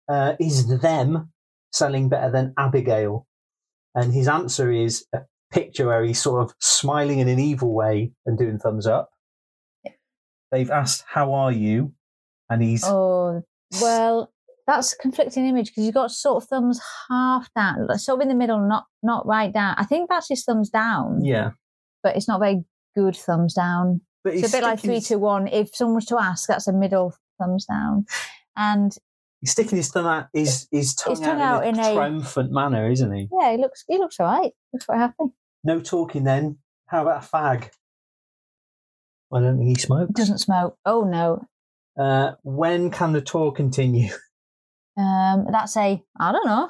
uh, 0.09 0.33
"Is 0.39 0.67
them 0.81 1.31
selling 1.71 2.09
better 2.09 2.31
than 2.31 2.53
Abigail?" 2.57 3.27
And 3.95 4.13
his 4.13 4.27
answer 4.27 4.71
is 4.71 5.05
a 5.13 5.21
picture 5.51 5.87
where 5.87 6.03
he's 6.03 6.21
sort 6.21 6.43
of 6.43 6.55
smiling 6.59 7.19
in 7.19 7.27
an 7.27 7.39
evil 7.39 7.73
way 7.73 8.11
and 8.25 8.37
doing 8.37 8.59
thumbs 8.59 8.87
up. 8.87 9.09
They've 10.51 10.71
asked, 10.71 11.03
"How 11.07 11.33
are 11.33 11.51
you?" 11.51 11.93
And 12.49 12.63
he's 12.63 12.83
Oh, 12.83 13.43
well, 13.79 14.31
that's 14.69 14.93
a 14.93 14.97
conflicting 14.97 15.45
image 15.47 15.67
because 15.71 15.85
you've 15.85 15.93
got 15.95 16.11
sort 16.11 16.43
of 16.43 16.49
thumbs 16.49 16.79
half 17.09 17.49
down, 17.55 17.87
sort 17.97 18.19
of 18.19 18.21
in 18.23 18.29
the 18.29 18.35
middle, 18.35 18.59
not 18.67 18.85
not 19.03 19.25
right 19.25 19.51
down. 19.53 19.75
I 19.77 19.85
think 19.85 20.09
that's 20.09 20.29
his 20.29 20.43
thumbs 20.43 20.69
down, 20.69 21.23
yeah, 21.25 21.51
but 22.03 22.15
it's 22.15 22.27
not 22.27 22.39
very 22.39 22.63
good 22.95 23.15
thumbs 23.15 23.53
down. 23.53 24.01
but 24.23 24.33
It's 24.33 24.47
a 24.47 24.51
bit 24.57 24.63
like 24.63 24.79
three, 24.79 24.95
his- 24.95 25.07
two, 25.07 25.17
one. 25.19 25.47
If 25.47 25.75
someone 25.75 25.95
was 25.95 26.05
to 26.07 26.19
ask, 26.21 26.47
that's 26.47 26.67
a 26.67 26.73
middle 26.73 27.13
thumbs 27.39 27.65
down. 27.65 28.05
And 28.55 28.91
He's 29.41 29.51
sticking 29.51 29.77
his 29.77 29.89
thumb 29.89 30.05
out, 30.05 30.27
his 30.33 30.67
his 30.71 30.93
tongue, 30.95 31.15
tongue 31.15 31.41
out, 31.41 31.63
out 31.63 31.67
in 31.67 31.79
a 31.79 31.81
in 31.81 31.85
a- 31.85 31.93
triumphant 31.93 32.51
manner, 32.51 32.89
isn't 32.91 33.11
he? 33.13 33.29
yeah, 33.39 33.51
he 33.53 33.57
looks 33.57 33.83
he 33.87 33.97
looks 33.97 34.19
all 34.19 34.25
right. 34.27 34.51
Looks 34.73 34.85
quite 34.85 34.97
happy. 34.97 35.23
No 35.63 35.79
talking 35.79 36.23
then. 36.25 36.57
How 36.87 37.03
about 37.03 37.23
a 37.23 37.27
fag? 37.27 37.69
I 39.31 39.39
don't 39.39 39.57
think 39.57 39.69
he 39.69 39.75
smokes. 39.81 40.11
Doesn't 40.13 40.39
smoke. 40.39 40.77
Oh 40.85 41.03
no. 41.03 41.45
Uh, 41.97 42.33
when 42.43 42.91
can 42.91 43.13
the 43.13 43.21
tour 43.21 43.51
continue? 43.51 44.09
Um, 44.99 45.47
that's 45.51 45.77
a 45.77 46.01
I 46.19 46.31
don't 46.31 46.45
know. 46.45 46.69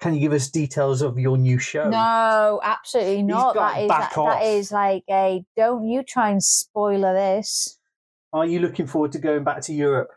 Can 0.00 0.14
you 0.14 0.20
give 0.20 0.32
us 0.32 0.48
details 0.50 1.00
of 1.02 1.18
your 1.18 1.36
new 1.36 1.58
show? 1.58 1.88
No, 1.88 2.60
absolutely 2.62 3.22
not. 3.22 3.54
got 3.54 3.74
That 3.74 3.82
is 3.82 3.88
back 3.88 4.10
that, 4.14 4.18
off. 4.20 4.40
that 4.40 4.46
is 4.46 4.72
like 4.72 5.04
a 5.10 5.44
don't 5.56 5.84
you 5.88 6.02
try 6.02 6.30
and 6.30 6.42
spoiler 6.42 7.12
this. 7.14 7.78
Are 8.32 8.46
you 8.46 8.58
looking 8.60 8.86
forward 8.86 9.12
to 9.12 9.18
going 9.18 9.44
back 9.44 9.60
to 9.62 9.72
Europe? 9.72 10.08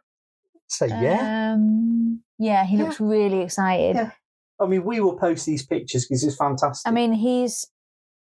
Say 0.68 0.88
yeah. 0.88 1.54
Um, 1.54 2.22
yeah, 2.40 2.66
he 2.66 2.78
Yeah. 2.78 2.84
looks 2.84 3.00
really 3.00 3.42
excited. 3.42 3.96
Yeah. 3.96 4.12
I 4.60 4.66
mean, 4.68 4.84
we 4.86 5.00
will 5.02 5.18
post 5.18 5.46
these 5.46 5.66
pictures 5.66 6.06
because 6.08 6.24
it's 6.24 6.36
fantastic. 6.38 6.90
I 6.90 6.94
mean, 6.94 7.14
he's 7.14 7.66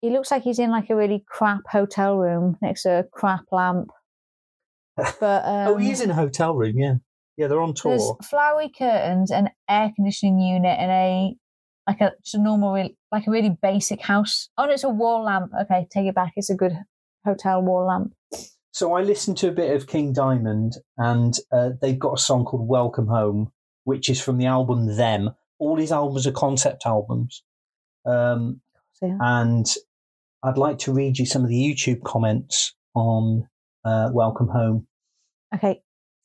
he 0.01 0.11
looks 0.11 0.31
like 0.33 0.43
he's 0.43 0.59
in 0.59 0.71
like 0.71 0.91
a 0.91 0.97
really 0.97 1.25
crap 1.29 1.61
hotel 1.71 2.17
room 2.17 2.57
next 2.61 2.83
to 2.85 2.91
a 3.01 3.05
crap 3.05 3.45
lamp. 3.53 3.91
But 5.21 5.45
um, 5.45 5.69
oh, 5.69 5.77
he's 5.77 6.01
in 6.01 6.11
a 6.11 6.15
hotel 6.15 6.55
room. 6.55 6.77
Yeah, 6.79 6.95
yeah, 7.37 7.47
they're 7.47 7.61
on 7.61 7.75
there's 7.85 8.03
tour. 8.03 8.19
flowery 8.23 8.71
curtains, 8.77 9.31
an 9.31 9.51
air 9.69 9.93
conditioning 9.95 10.39
unit, 10.39 10.77
and 10.79 10.91
a 10.91 11.35
like 11.87 12.01
a 12.01 12.13
just 12.23 12.35
a 12.35 12.39
normal, 12.39 12.89
like 13.11 13.27
a 13.27 13.31
really 13.31 13.57
basic 13.63 14.01
house. 14.03 14.49
Oh 14.59 14.67
no, 14.67 14.73
it's 14.73 14.85
a 14.85 14.89
wall 14.89 15.25
lamp. 15.25 15.53
Okay, 15.63 15.87
take 15.91 16.07
it 16.07 16.15
back. 16.15 16.33
It's 16.37 16.51
a 16.51 16.55
good 16.55 16.79
hotel 17.25 17.63
wall 17.63 17.87
lamp. 17.87 18.15
So 18.73 18.95
I 18.95 19.03
listened 19.03 19.37
to 19.39 19.49
a 19.49 19.53
bit 19.53 19.75
of 19.75 19.87
King 19.87 20.13
Diamond, 20.13 20.75
and 20.97 21.35
uh, 21.53 21.71
they've 21.81 21.99
got 21.99 22.19
a 22.19 22.23
song 22.23 22.45
called 22.45 22.69
"Welcome 22.69 23.07
Home," 23.07 23.51
which 23.85 24.09
is 24.09 24.21
from 24.21 24.39
the 24.39 24.47
album 24.47 24.97
Them. 24.97 25.31
All 25.59 25.77
his 25.77 25.93
albums 25.93 26.27
are 26.27 26.33
concept 26.33 26.87
albums. 26.87 27.43
Um, 28.05 28.61
yeah. 29.01 29.17
and 29.21 29.67
I'd 30.43 30.59
like 30.59 30.79
to 30.81 30.93
read 30.93 31.19
you 31.19 31.27
some 31.27 31.45
of 31.45 31.49
the 31.49 31.57
YouTube 31.57 32.03
comments 32.03 32.75
on 32.95 33.49
uh, 33.85 34.11
"Welcome 34.13 34.49
Home." 34.49 34.87
Okay, 35.55 35.83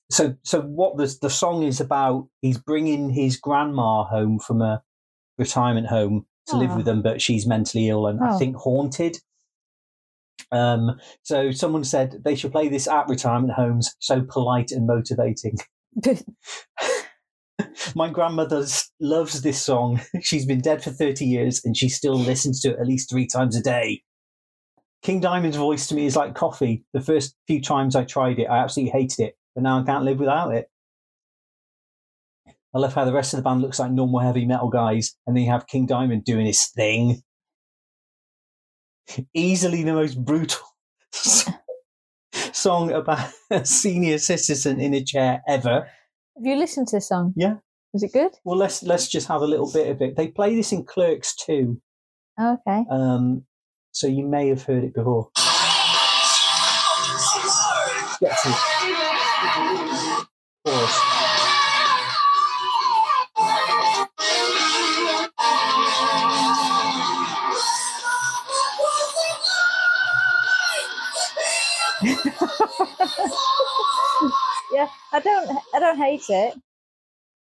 So, 0.10 0.36
so 0.43 0.62
what 0.62 0.98
the 0.98 1.13
the 1.22 1.30
song 1.30 1.63
is 1.63 1.82
about? 1.82 2.28
He's 2.41 2.58
bringing 2.58 3.10
his 3.10 3.38
grandma 3.38 4.06
home 4.06 4.39
from 4.39 4.62
a 4.62 4.82
retirement 5.38 5.88
home 5.88 6.26
to 6.48 6.56
live 6.56 6.76
with 6.76 6.86
them, 6.86 7.02
but 7.02 7.22
she's 7.22 7.46
mentally 7.46 7.89
ill 7.89 8.08
and 8.08 8.22
I 8.24 8.34
Oh. 8.34 8.38
think 8.39 8.56
haunted. 8.56 9.17
Um, 10.52 10.98
so 11.24 11.52
someone 11.52 11.84
said 11.84 12.22
they 12.24 12.36
should 12.36 12.54
play 12.54 12.70
this 12.70 12.88
at 12.88 13.10
retirement 13.10 13.52
homes. 13.54 13.93
So 14.00 14.22
polite 14.22 14.72
and 14.72 14.88
motivating. 14.88 15.58
My 17.96 18.10
grandmother 18.10 18.65
loves 19.02 19.41
this 19.41 19.62
song. 19.62 20.00
She's 20.22 20.46
been 20.46 20.62
dead 20.62 20.84
for 20.84 20.91
30 20.91 21.26
years 21.26 21.62
and 21.65 21.76
she 21.76 21.89
still 21.89 22.15
listens 22.17 22.62
to 22.62 22.70
it 22.72 22.80
at 22.80 22.88
least 22.88 23.10
three 23.10 23.28
times 23.28 23.56
a 23.58 23.62
day. 23.62 24.04
King 25.02 25.20
Diamond's 25.20 25.58
voice 25.58 25.88
to 25.88 25.96
me 25.96 26.06
is 26.06 26.15
like 26.15 26.34
coffee. 26.34 26.84
The 26.93 27.02
first 27.02 27.36
few 27.46 27.62
times 27.62 27.96
I 27.96 28.04
tried 28.04 28.39
it, 28.39 28.46
I 28.50 28.58
absolutely 28.60 28.91
hated 29.00 29.20
it, 29.20 29.37
but 29.58 29.63
now 29.63 29.80
I 29.80 29.84
can't 29.84 30.06
live 30.06 30.20
without 30.20 30.54
it. 30.54 30.70
I 32.76 32.78
love 32.78 32.93
how 32.93 33.06
the 33.06 33.13
rest 33.13 33.34
of 33.34 33.38
the 33.38 33.43
band 33.43 33.62
looks 33.63 33.80
like 33.80 33.89
normal 33.91 34.20
heavy 34.20 34.46
metal 34.46 34.70
guys, 34.70 35.15
and 35.26 35.36
then 35.36 35.46
you 35.46 35.50
have 35.52 35.65
King 35.65 35.88
Diamond 35.88 36.26
doing 36.26 36.46
his 36.46 36.67
thing. 36.67 37.24
Easily 39.34 39.81
the 39.84 39.94
most 39.94 40.23
brutal 40.23 40.60
song 42.54 42.92
about 42.92 43.31
a 43.50 43.65
senior 43.65 44.19
citizen 44.19 44.79
in 44.79 44.94
a 44.94 45.04
chair 45.04 45.42
ever. 45.48 45.88
have 46.36 46.46
you 46.46 46.56
listened 46.56 46.88
to 46.90 46.98
the 46.98 47.02
song? 47.02 47.34
Yeah. 47.36 47.56
is 47.96 48.04
it 48.04 48.13
good? 48.13 48.34
Well, 48.44 48.58
let's 48.60 48.84
let's 48.84 49.08
just 49.08 49.27
have 49.27 49.42
a 49.42 49.48
little 49.48 49.71
bit 49.73 49.88
of 49.90 50.00
it. 50.04 50.15
They 50.15 50.27
play 50.27 50.54
this 50.56 50.71
in 50.71 50.84
Clerks 50.86 51.36
too, 51.36 51.81
Oh, 52.38 52.58
okay. 52.67 52.86
um, 52.92 53.46
so 53.92 54.06
you 54.06 54.23
may 54.23 54.50
have 54.50 54.62
heard 54.62 54.84
it 54.84 54.94
before. 54.94 55.29
Get 58.19 58.38
to 58.44 58.50
it. 58.50 58.96
Yeah, 74.73 74.87
I 75.13 75.19
don't 75.21 75.58
I 75.73 75.79
don't 75.79 75.97
hate 75.97 76.23
it. 76.29 76.53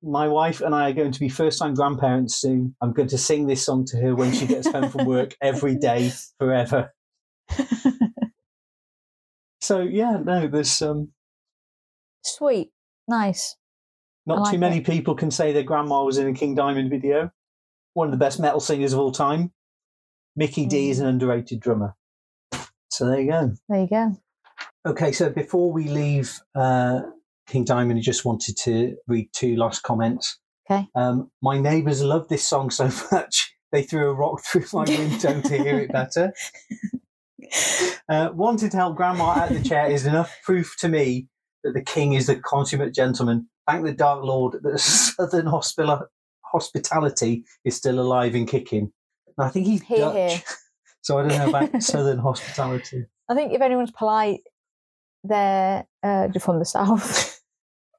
my 0.03 0.29
wife 0.29 0.61
and 0.61 0.75
I 0.75 0.91
are 0.91 0.93
going 0.93 1.11
to 1.13 1.21
be 1.21 1.29
first 1.29 1.59
time 1.59 1.75
grandparents 1.75 2.37
soon. 2.37 2.75
I'm 2.81 2.93
going 2.93 3.09
to 3.09 3.19
sing 3.19 3.47
this 3.47 3.65
song 3.67 3.85
to 3.87 3.97
her 3.99 4.15
when 4.15 4.33
she 4.33 4.47
gets 4.47 4.71
home 4.71 4.91
from 4.91 5.07
work 5.07 5.35
every 5.43 5.77
day 5.77 6.13
forever. 6.39 6.93
So 9.61 9.81
yeah, 9.81 10.19
no, 10.25 10.47
there's 10.47 10.81
um, 10.81 11.09
Sweet, 12.27 12.71
nice. 13.09 13.57
not 14.27 14.41
like 14.41 14.53
too 14.53 14.59
many 14.59 14.79
it. 14.79 14.87
people 14.87 15.15
can 15.15 15.31
say 15.31 15.53
their 15.53 15.63
grandma 15.63 16.03
was 16.03 16.19
in 16.19 16.27
a 16.27 16.33
King 16.33 16.55
Diamond 16.55 16.91
video. 16.91 17.31
One 17.95 18.09
of 18.09 18.13
the 18.13 18.19
best 18.19 18.41
metal 18.41 18.61
singers 18.61 18.93
of 18.93 18.99
all 18.99 19.13
time. 19.13 19.53
Mikkey 20.35 20.67
Dee 20.67 20.89
Mm. 20.89 20.91
is 20.91 20.99
an 21.01 21.07
underrated 21.07 21.61
drummer. 21.61 21.95
So 22.91 23.07
there 23.07 23.21
you 23.21 23.31
go. 23.31 23.53
There 23.69 23.81
you 23.81 23.89
go. 23.89 24.17
Okay, 24.87 25.13
so 25.13 25.31
before 25.31 25.73
we 25.73 25.85
leave 25.89 26.39
uh, 26.55 27.03
King 27.47 27.65
Diamond, 27.65 27.99
I 27.99 28.03
just 28.03 28.25
wanted 28.25 28.57
to 28.65 28.97
read 29.07 29.29
two 29.33 29.57
last 29.57 29.83
comments. 29.83 30.39
Okay. 30.71 30.89
Um, 30.95 31.31
my 31.43 31.59
neighbours 31.59 32.03
love 32.03 32.29
this 32.29 32.47
song 32.47 32.71
so 32.71 32.91
much 33.13 33.55
they 33.73 33.83
threw 33.83 34.11
a 34.11 34.15
rock 34.15 34.43
through 34.45 34.65
my 34.73 34.85
window 34.85 35.41
to 35.41 35.57
hear 35.63 35.79
it 35.79 35.93
better. 35.93 36.33
Uh, 38.09 38.31
wanted 38.35 38.71
to 38.71 38.77
help 38.77 38.97
Grandma 38.97 39.31
out 39.31 39.51
of 39.51 39.63
the 39.63 39.69
chair 39.69 39.87
is 39.91 40.07
enough 40.07 40.33
proof 40.45 40.75
to 40.79 40.89
me 40.89 41.29
that 41.67 41.75
the 41.75 41.83
King 41.83 42.13
is 42.13 42.27
the 42.27 42.37
consummate 42.37 42.95
gentleman. 42.95 43.49
Thank 43.67 43.85
the 43.85 43.93
Dark 43.93 44.23
Lord 44.23 44.63
that 44.63 44.79
Southern 44.81 45.47
hospitality 45.47 47.45
is 47.65 47.77
still 47.77 47.99
alive 47.99 48.35
and 48.35 48.49
kicking. 48.49 48.93
And 49.37 49.47
I 49.47 49.51
think 49.51 49.67
he's 49.67 49.83
here, 49.83 49.99
Dutch, 49.99 50.33
hear. 50.33 50.43
so 51.03 51.19
I 51.19 51.23
don't 51.23 51.39
know 51.39 51.49
about 51.49 51.83
Southern 51.83 52.19
hospitality. 52.19 53.07
I 53.29 53.35
think 53.35 53.53
if 53.53 53.61
anyone's 53.61 53.91
polite, 53.91 54.41
they're 55.25 55.85
uh, 56.05 56.29
from 56.39 56.61
the 56.61 56.65
south. 56.65 57.41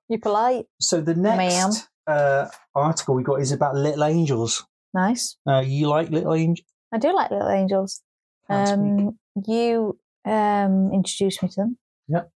You're 0.07 0.21
polite. 0.21 0.67
So 0.79 1.01
the 1.01 1.15
next 1.15 1.89
uh, 2.07 2.47
article 2.73 3.15
we 3.15 3.23
got 3.23 3.41
is 3.41 3.51
about 3.51 3.75
Little 3.75 4.05
Angels. 4.05 4.65
Nice. 4.93 5.35
Uh, 5.45 5.61
you 5.65 5.89
like 5.89 6.09
Little 6.09 6.33
Angels? 6.33 6.65
I 6.93 6.97
do 6.99 7.13
like 7.13 7.31
Little 7.31 7.49
Angels. 7.49 8.01
Um, 8.49 9.19
you 9.45 9.99
um, 10.23 10.93
introduced 10.93 11.43
me 11.43 11.49
to 11.49 11.55
them. 11.55 11.77
Yep. 12.07 12.31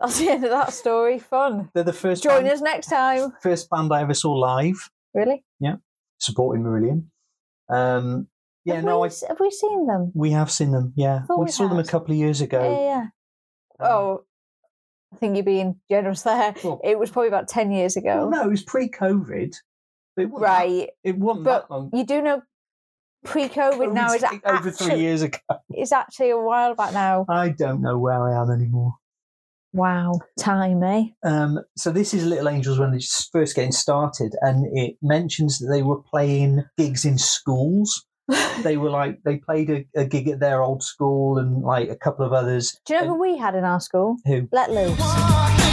That's 0.00 0.18
the 0.18 0.28
end 0.28 0.44
of 0.44 0.50
that 0.50 0.72
story. 0.72 1.18
Fun. 1.18 1.70
They're 1.74 1.84
the 1.84 1.92
first 1.92 2.22
Join 2.22 2.42
band, 2.44 2.48
us 2.54 2.60
next 2.60 2.86
time. 2.88 3.32
first 3.42 3.70
band 3.70 3.92
I 3.92 4.02
ever 4.02 4.14
saw 4.14 4.32
live, 4.32 4.90
Really? 5.14 5.44
Yeah. 5.60 5.76
Supporting 6.18 6.64
Marillion. 6.64 7.04
Um, 7.68 8.26
yeah, 8.64 8.76
have 8.76 8.84
no, 8.84 9.00
we, 9.00 9.08
I, 9.08 9.12
have 9.28 9.40
we 9.40 9.50
seen 9.50 9.86
them? 9.86 10.10
we 10.14 10.30
have 10.32 10.50
seen 10.50 10.72
them. 10.72 10.92
Yeah, 10.96 11.22
we 11.28 11.44
we 11.44 11.50
saw 11.50 11.68
them 11.68 11.78
a 11.78 11.84
couple 11.84 12.12
of 12.12 12.18
years 12.18 12.40
ago. 12.40 12.62
yeah. 12.62 12.80
yeah. 13.80 13.86
Um, 13.86 13.92
Oh, 13.92 14.24
I 15.12 15.16
think 15.16 15.36
you're 15.36 15.44
being 15.44 15.76
generous 15.88 16.22
there. 16.22 16.54
Well- 16.64 16.80
It 16.82 16.98
was 16.98 17.10
probably 17.10 17.28
about 17.28 17.46
10 17.48 17.70
years 17.70 17.96
well, 18.02 18.24
ago. 18.24 18.30
no, 18.30 18.42
it 18.44 18.50
was 18.50 18.62
pre-COVID. 18.62 19.54
It 20.16 20.26
wasn't 20.30 20.40
that- 20.40 20.40
Right. 20.40 20.90
it 21.04 21.18
wasn't 21.18 21.44
But 21.44 21.68
that 21.68 21.74
long. 21.74 21.90
You 21.92 22.04
do 22.04 22.20
know 22.22 22.42
pre 23.24 23.48
COVID 23.48 23.92
now 23.92 24.12
is 24.12 24.24
over 24.44 24.70
three 24.70 24.98
years 25.00 25.22
ago. 25.22 25.38
It's 25.70 25.92
actually 25.92 26.30
a 26.30 26.38
while 26.38 26.74
back 26.74 26.92
now. 26.92 27.26
I 27.28 27.50
don't 27.50 27.80
know 27.80 27.98
where 27.98 28.20
I 28.22 28.40
am 28.40 28.50
anymore. 28.50 28.94
Wow. 29.74 30.20
Time, 30.38 30.82
eh? 30.84 31.06
Um, 31.24 31.58
so 31.76 31.90
this 31.90 32.14
is 32.14 32.24
Little 32.24 32.48
Angels 32.48 32.78
when 32.78 32.92
they're 32.92 33.00
just 33.00 33.32
first 33.32 33.56
getting 33.56 33.72
started, 33.72 34.34
and 34.40 34.66
it 34.78 34.96
mentions 35.02 35.58
that 35.58 35.66
they 35.66 35.82
were 35.82 36.00
playing 36.00 36.64
gigs 36.78 37.04
in 37.04 37.18
schools. 37.18 38.06
they 38.62 38.76
were 38.78 38.88
like 38.88 39.20
they 39.24 39.36
played 39.36 39.68
a, 39.68 39.84
a 39.96 40.04
gig 40.04 40.28
at 40.28 40.40
their 40.40 40.62
old 40.62 40.82
school 40.82 41.38
and 41.38 41.62
like 41.62 41.90
a 41.90 41.96
couple 41.96 42.24
of 42.24 42.32
others. 42.32 42.78
Do 42.86 42.94
you 42.94 43.00
know 43.00 43.08
who 43.08 43.20
we 43.20 43.36
had 43.36 43.54
in 43.56 43.64
our 43.64 43.80
school? 43.80 44.16
Who? 44.24 44.48
Let 44.52 44.70
Loose. 44.70 45.63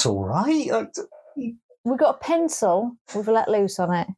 That's 0.00 0.06
all 0.06 0.24
right. 0.24 0.66
Like, 0.70 0.94
We 1.84 1.96
got 1.98 2.16
a 2.16 2.18
pencil 2.18 2.96
with 3.14 3.28
Let 3.28 3.50
Loose 3.50 3.78
on 3.78 3.92
it. 3.94 4.08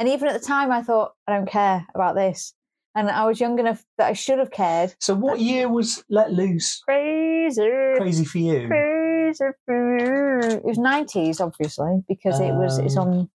And 0.00 0.08
even 0.08 0.26
at 0.28 0.40
the 0.40 0.44
time, 0.44 0.72
I 0.72 0.82
thought, 0.82 1.12
I 1.28 1.34
don't 1.36 1.48
care 1.48 1.86
about 1.94 2.16
this. 2.16 2.54
And 2.96 3.08
I 3.08 3.24
was 3.26 3.38
young 3.38 3.56
enough 3.60 3.84
that 3.98 4.08
I 4.08 4.12
should 4.14 4.40
have 4.40 4.50
cared. 4.50 4.94
So 4.98 5.14
what 5.14 5.38
year 5.38 5.68
was 5.68 6.02
Let 6.08 6.32
Loose? 6.32 6.80
Crazy. 6.80 7.70
Crazy 7.96 8.24
for 8.24 8.38
you. 8.38 8.66
Crazy. 8.66 9.44
For 9.64 9.98
you. 9.98 10.56
It 10.56 10.64
was 10.64 10.78
90s, 10.78 11.40
obviously, 11.40 12.02
because 12.08 12.40
it 12.40 12.52
was, 12.52 12.78
it's 12.78 12.96
Um, 12.96 13.08
on 13.08 13.30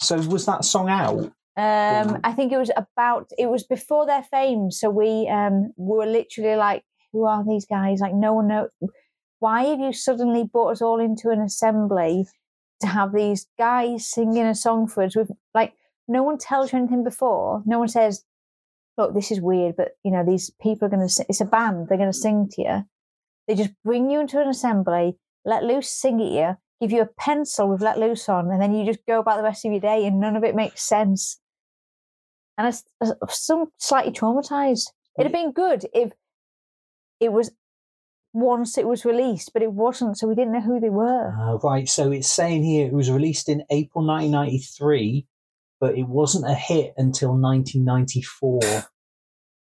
So 0.00 0.16
was 0.28 0.46
that 0.46 0.64
song 0.64 0.88
out? 0.88 1.32
Um, 1.56 2.20
I 2.22 2.32
think 2.32 2.52
it 2.52 2.58
was 2.58 2.70
about. 2.76 3.30
It 3.36 3.50
was 3.50 3.64
before 3.64 4.06
their 4.06 4.22
fame, 4.22 4.70
so 4.70 4.88
we 4.88 5.28
um 5.28 5.72
were 5.76 6.06
literally 6.06 6.56
like, 6.56 6.84
"Who 7.12 7.26
are 7.26 7.44
these 7.44 7.66
guys?" 7.66 8.00
Like, 8.00 8.14
no 8.14 8.32
one 8.32 8.48
knows. 8.48 8.68
Why 9.40 9.64
have 9.64 9.80
you 9.80 9.92
suddenly 9.92 10.44
brought 10.44 10.70
us 10.70 10.82
all 10.82 11.00
into 11.00 11.30
an 11.30 11.40
assembly 11.40 12.26
to 12.80 12.86
have 12.86 13.12
these 13.12 13.46
guys 13.58 14.06
singing 14.06 14.46
a 14.46 14.54
song 14.54 14.86
for 14.86 15.02
us? 15.02 15.16
With 15.16 15.32
like, 15.54 15.72
no 16.06 16.22
one 16.22 16.38
tells 16.38 16.72
you 16.72 16.78
anything 16.78 17.02
before. 17.02 17.62
No 17.66 17.78
one 17.78 17.88
says, 17.88 18.24
"Look, 18.96 19.14
this 19.14 19.30
is 19.30 19.40
weird," 19.40 19.76
but 19.76 19.92
you 20.04 20.10
know, 20.10 20.24
these 20.24 20.50
people 20.60 20.86
are 20.86 20.90
going 20.90 21.08
to. 21.08 21.26
It's 21.28 21.40
a 21.40 21.46
band. 21.46 21.88
They're 21.88 21.98
going 21.98 22.12
to 22.12 22.16
sing 22.16 22.48
to 22.52 22.62
you. 22.62 22.84
They 23.48 23.54
just 23.54 23.72
bring 23.82 24.10
you 24.10 24.20
into 24.20 24.40
an 24.40 24.48
assembly, 24.48 25.16
let 25.44 25.64
loose, 25.64 25.90
sing 25.90 26.20
at 26.20 26.30
you, 26.30 26.56
give 26.80 26.92
you 26.92 27.02
a 27.02 27.06
pencil 27.18 27.68
with 27.68 27.80
let 27.80 27.98
loose 27.98 28.28
on, 28.28 28.50
and 28.50 28.60
then 28.60 28.74
you 28.74 28.84
just 28.84 29.04
go 29.06 29.20
about 29.20 29.38
the 29.38 29.42
rest 29.42 29.64
of 29.64 29.72
your 29.72 29.80
day, 29.80 30.06
and 30.06 30.20
none 30.20 30.36
of 30.36 30.44
it 30.44 30.54
makes 30.54 30.82
sense. 30.82 31.40
And 32.58 32.66
i'm 33.00 33.66
slightly 33.78 34.12
traumatized. 34.12 34.90
It'd 35.18 35.26
have 35.26 35.32
been 35.32 35.52
good 35.52 35.86
if 35.94 36.12
it 37.18 37.32
was 37.32 37.52
once 38.32 38.78
it 38.78 38.86
was 38.86 39.04
released, 39.04 39.52
but 39.52 39.62
it 39.62 39.72
wasn't, 39.72 40.16
so 40.16 40.28
we 40.28 40.34
didn't 40.34 40.52
know 40.52 40.60
who 40.60 40.80
they 40.80 40.90
were. 40.90 41.34
Uh, 41.38 41.58
right. 41.58 41.88
So 41.88 42.12
it's 42.12 42.28
saying 42.28 42.64
here 42.64 42.86
it 42.86 42.92
was 42.92 43.10
released 43.10 43.48
in 43.48 43.64
April 43.70 44.06
1993, 44.06 45.26
but 45.80 45.96
it 45.96 46.06
wasn't 46.06 46.48
a 46.48 46.54
hit 46.54 46.94
until 46.96 47.30
1994. 47.30 48.60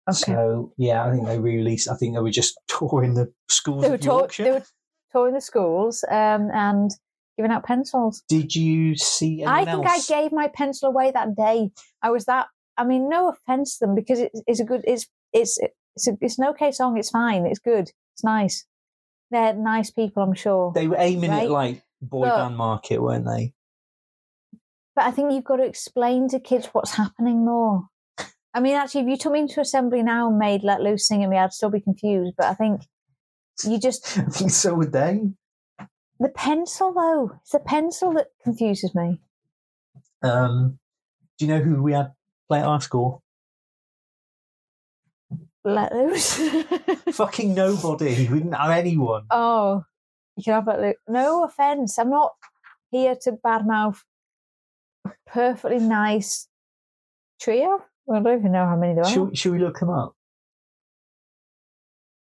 Okay. 0.09 0.33
So 0.33 0.73
yeah, 0.77 1.05
I 1.05 1.13
think 1.13 1.27
they 1.27 1.39
re-released. 1.39 1.89
I 1.89 1.95
think 1.95 2.15
they 2.15 2.21
were 2.21 2.31
just 2.31 2.59
touring 2.69 3.15
the 3.15 3.33
schools 3.49 3.83
they 3.83 3.91
were, 3.91 3.99
tour- 3.99 4.29
they 4.39 4.51
were 4.51 4.65
touring 5.13 5.35
the 5.35 5.41
schools 5.41 6.03
um, 6.11 6.51
and 6.53 6.91
giving 7.37 7.53
out 7.53 7.65
pencils. 7.65 8.25
Did 8.29 8.57
you 8.57 8.97
see 8.97 9.45
I 9.45 9.65
think 9.65 9.87
else? 9.87 10.11
I 10.11 10.23
gave 10.23 10.33
my 10.33 10.49
pencil 10.49 10.89
away 10.89 11.13
that 11.13 11.37
day. 11.37 11.71
I 12.03 12.11
was 12.11 12.25
that. 12.25 12.47
I 12.77 12.85
mean, 12.85 13.09
no 13.09 13.29
offense 13.29 13.79
to 13.79 13.87
them 13.87 13.95
because 13.95 14.21
it's, 14.21 14.43
it's 14.47 14.59
a 14.59 14.65
good. 14.65 14.83
It's 14.85 15.07
it's 15.33 15.59
it's 15.95 16.09
a, 16.09 16.17
it's 16.21 16.39
an 16.39 16.47
okay 16.49 16.73
song. 16.73 16.99
It's 16.99 17.11
fine. 17.11 17.47
It's 17.47 17.61
good. 17.61 17.91
It's 18.21 18.25
nice. 18.27 18.67
They're 19.31 19.55
nice 19.55 19.91
people, 19.91 20.23
I'm 20.23 20.35
sure. 20.35 20.73
They 20.75 20.87
were 20.89 20.97
aiming 20.99 21.31
Right? 21.31 21.45
at 21.45 21.51
like 21.51 21.83
boy 22.03 22.27
Look. 22.27 22.37
band 22.37 22.57
market, 22.59 23.01
weren't 23.01 23.25
they? 23.25 23.55
But 24.95 25.07
I 25.07 25.11
think 25.11 25.33
you've 25.33 25.45
got 25.45 25.57
to 25.57 25.65
explain 25.65 26.29
to 26.29 26.39
kids 26.41 26.67
what's 26.73 26.97
happening 26.97 27.47
more. 27.47 27.85
I 28.53 28.61
mean, 28.61 28.75
actually, 28.75 29.03
if 29.03 29.09
you 29.09 29.17
took 29.17 29.33
me 29.33 29.39
into 29.41 29.61
assembly 29.63 30.03
now 30.03 30.29
and 30.29 30.37
made 30.39 30.63
Let 30.65 30.83
Loose 30.83 31.09
sing 31.09 31.25
at 31.25 31.31
me, 31.31 31.39
I'd 31.39 31.55
still 31.55 31.71
be 31.71 31.81
confused. 31.81 32.35
But 32.37 32.47
I 32.49 32.55
think 32.55 32.83
you 33.65 33.79
just 33.79 34.19
I 34.19 34.25
think 34.25 34.51
so 34.51 34.75
would 34.75 34.93
they. 34.93 35.23
the 36.19 36.29
pencil 36.29 36.93
though. 36.93 37.39
It's 37.41 37.53
the 37.53 37.61
pencil 37.61 38.13
that 38.15 38.27
confuses 38.45 38.95
me. 38.95 39.23
Um, 40.23 40.79
do 41.39 41.47
you 41.47 41.51
know 41.55 41.61
who 41.63 41.83
we 41.83 41.95
had 41.95 42.13
play 42.51 42.59
at 42.59 42.67
our 42.67 42.83
school? 42.83 43.23
Let 45.65 45.95
Loose. 45.95 46.37
Fucking 47.13 47.55
nobody. 47.55 48.29
We 48.29 48.39
didn't 48.39 48.53
have 48.53 48.71
anyone. 48.71 49.25
Oh, 49.31 49.85
you 50.37 50.43
can 50.43 50.55
have 50.55 50.67
Let 50.67 50.81
Loose. 50.81 50.97
No 51.09 51.45
offense. 51.45 51.99
I'm 51.99 52.11
not 52.11 52.33
here 52.91 53.17
to 53.23 53.33
badmouth 53.33 53.99
perfectly 55.27 55.79
nice 55.79 56.49
trio. 57.41 57.81
I 58.13 58.21
don't 58.21 58.41
even 58.41 58.53
know 58.53 58.67
how 58.67 58.77
many 58.77 58.95
there 58.95 59.05
are. 59.05 59.11
Should, 59.11 59.37
should 59.37 59.53
we 59.53 59.59
look 59.59 59.79
them 59.79 59.91
up? 59.91 60.15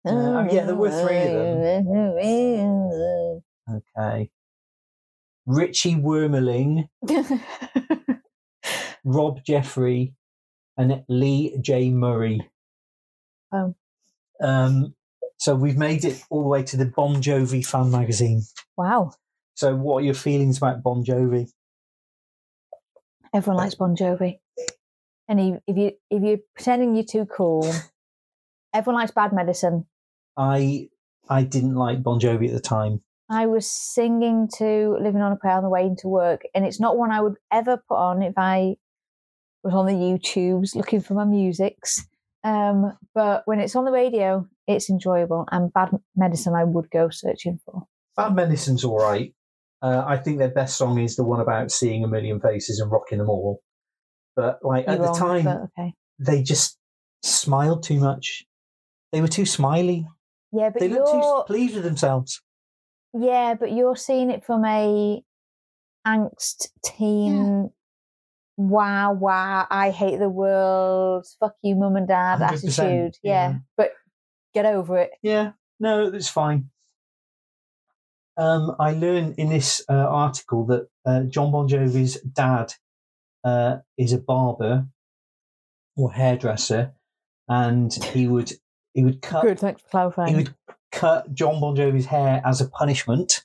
Uh, 0.05 0.45
yeah, 0.51 0.65
there 0.65 0.75
were 0.75 0.91
three 0.91 1.17
of 1.17 1.31
them. 1.31 1.61
Okay. 3.97 4.29
Richie 5.45 5.95
Wermerling, 5.95 6.89
Rob 9.03 9.43
Jeffrey, 9.45 10.13
and 10.77 11.03
Lee 11.07 11.57
J. 11.61 11.89
Murray. 11.89 12.49
Oh. 13.53 13.75
Um, 14.41 14.95
so 15.37 15.55
we've 15.55 15.77
made 15.77 16.05
it 16.05 16.23
all 16.29 16.41
the 16.41 16.49
way 16.49 16.63
to 16.63 16.77
the 16.77 16.85
Bon 16.85 17.21
Jovi 17.21 17.65
fan 17.65 17.91
magazine. 17.91 18.41
wow. 18.77 19.11
So, 19.55 19.75
what 19.75 20.01
are 20.01 20.05
your 20.05 20.15
feelings 20.15 20.57
about 20.57 20.81
Bon 20.81 21.03
Jovi? 21.03 21.49
Everyone 23.33 23.57
likes 23.57 23.75
Bon 23.75 23.95
Jovi. 23.95 24.39
And 25.27 25.61
if, 25.67 25.77
you 25.77 25.91
if 26.09 26.23
you're 26.23 26.39
pretending 26.55 26.95
you're 26.95 27.05
too 27.05 27.25
cool, 27.25 27.71
everyone 28.73 29.01
likes 29.01 29.11
bad 29.11 29.31
medicine. 29.31 29.85
I 30.37 30.89
I 31.29 31.43
didn't 31.43 31.75
like 31.75 32.03
Bon 32.03 32.19
Jovi 32.19 32.47
at 32.47 32.53
the 32.53 32.59
time. 32.59 33.01
I 33.29 33.45
was 33.45 33.69
singing 33.69 34.49
to 34.57 34.97
Living 34.99 35.21
on 35.21 35.31
a 35.31 35.35
Prayer 35.35 35.57
on 35.57 35.63
the 35.63 35.69
way 35.69 35.85
into 35.85 36.07
work, 36.07 36.41
and 36.53 36.65
it's 36.65 36.79
not 36.79 36.97
one 36.97 37.11
I 37.11 37.21
would 37.21 37.35
ever 37.51 37.77
put 37.87 37.95
on 37.95 38.21
if 38.21 38.33
I 38.37 38.75
was 39.63 39.73
on 39.73 39.85
the 39.85 39.93
YouTubes 39.93 40.75
looking 40.75 41.01
for 41.01 41.13
my 41.13 41.25
musics. 41.25 42.05
Um, 42.43 42.97
but 43.15 43.43
when 43.45 43.59
it's 43.59 43.75
on 43.75 43.85
the 43.85 43.91
radio, 43.91 44.47
it's 44.67 44.89
enjoyable, 44.89 45.45
and 45.51 45.71
bad 45.73 45.91
medicine 46.15 46.53
I 46.55 46.63
would 46.63 46.89
go 46.91 47.09
searching 47.09 47.59
for. 47.65 47.83
Bad 48.15 48.35
Medicine's 48.35 48.83
all 48.83 48.97
right. 48.99 49.33
Uh, 49.81 50.03
I 50.05 50.17
think 50.17 50.37
their 50.39 50.51
best 50.51 50.77
song 50.77 50.99
is 50.99 51.15
the 51.15 51.23
one 51.23 51.39
about 51.39 51.71
seeing 51.71 52.03
a 52.03 52.07
million 52.07 52.39
faces 52.39 52.79
and 52.79 52.91
rocking 52.91 53.17
them 53.17 53.29
all. 53.29 53.61
But 54.35 54.59
like 54.63 54.87
at 54.87 54.97
You're 54.97 55.07
the 55.07 55.11
wrong, 55.19 55.43
time, 55.43 55.47
okay. 55.47 55.93
they 56.19 56.41
just 56.43 56.77
smiled 57.21 57.83
too 57.83 57.99
much. 57.99 58.43
They 59.11 59.21
were 59.21 59.27
too 59.27 59.45
smiley. 59.45 60.07
Yeah, 60.51 60.69
but 60.69 60.79
they 60.79 60.89
looked 60.89 61.11
too 61.11 61.43
pleased 61.47 61.75
with 61.75 61.83
themselves. 61.83 62.41
yeah, 63.17 63.55
but 63.59 63.71
you're 63.71 63.95
seeing 63.95 64.29
it 64.29 64.45
from 64.45 64.65
a 64.65 65.23
angst 66.05 66.67
teen. 66.85 67.71
Wow, 68.55 69.13
wow! 69.13 69.65
I 69.69 69.89
hate 69.89 70.19
the 70.19 70.29
world. 70.29 71.25
Fuck 71.39 71.55
you, 71.63 71.75
mum 71.75 71.95
and 71.95 72.07
dad. 72.07 72.41
Attitude. 72.41 73.17
Yeah. 73.23 73.49
yeah. 73.49 73.55
but 73.75 73.93
get 74.53 74.65
over 74.65 74.97
it. 74.97 75.11
Yeah, 75.23 75.53
no, 75.79 76.09
that's 76.09 76.29
fine. 76.29 76.69
Um, 78.37 78.75
I 78.79 78.93
learned 78.93 79.35
in 79.37 79.49
this 79.49 79.83
uh, 79.89 79.93
article 79.93 80.65
that 80.67 80.87
uh, 81.05 81.23
John 81.23 81.51
Bon 81.51 81.67
Jovi's 81.67 82.19
dad 82.21 82.73
uh, 83.43 83.77
is 83.97 84.13
a 84.13 84.17
barber 84.17 84.87
or 85.95 86.11
hairdresser, 86.11 86.93
and 87.47 87.93
he 87.93 88.27
would 88.27 88.53
he 88.93 89.03
would 89.03 89.21
cut 89.21 89.43
Good. 89.43 89.59
Thanks 89.59 89.81
for 89.81 89.89
clarifying. 89.89 90.29
he 90.29 90.35
would 90.35 90.53
cut 90.91 91.33
John 91.33 91.59
Bon 91.59 91.75
Jovi's 91.75 92.05
hair 92.05 92.41
as 92.45 92.61
a 92.61 92.67
punishment 92.67 93.43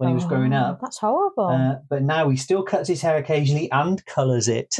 when 0.00 0.08
he 0.08 0.14
was 0.14 0.24
growing 0.24 0.54
Oh, 0.54 0.56
up. 0.56 0.80
That's 0.80 0.96
horrible. 0.98 1.48
Uh, 1.48 1.76
but 1.90 2.02
now 2.02 2.30
he 2.30 2.36
still 2.38 2.62
cuts 2.62 2.88
his 2.88 3.02
hair 3.02 3.18
occasionally 3.18 3.70
and 3.70 4.02
colours 4.06 4.48
it. 4.48 4.74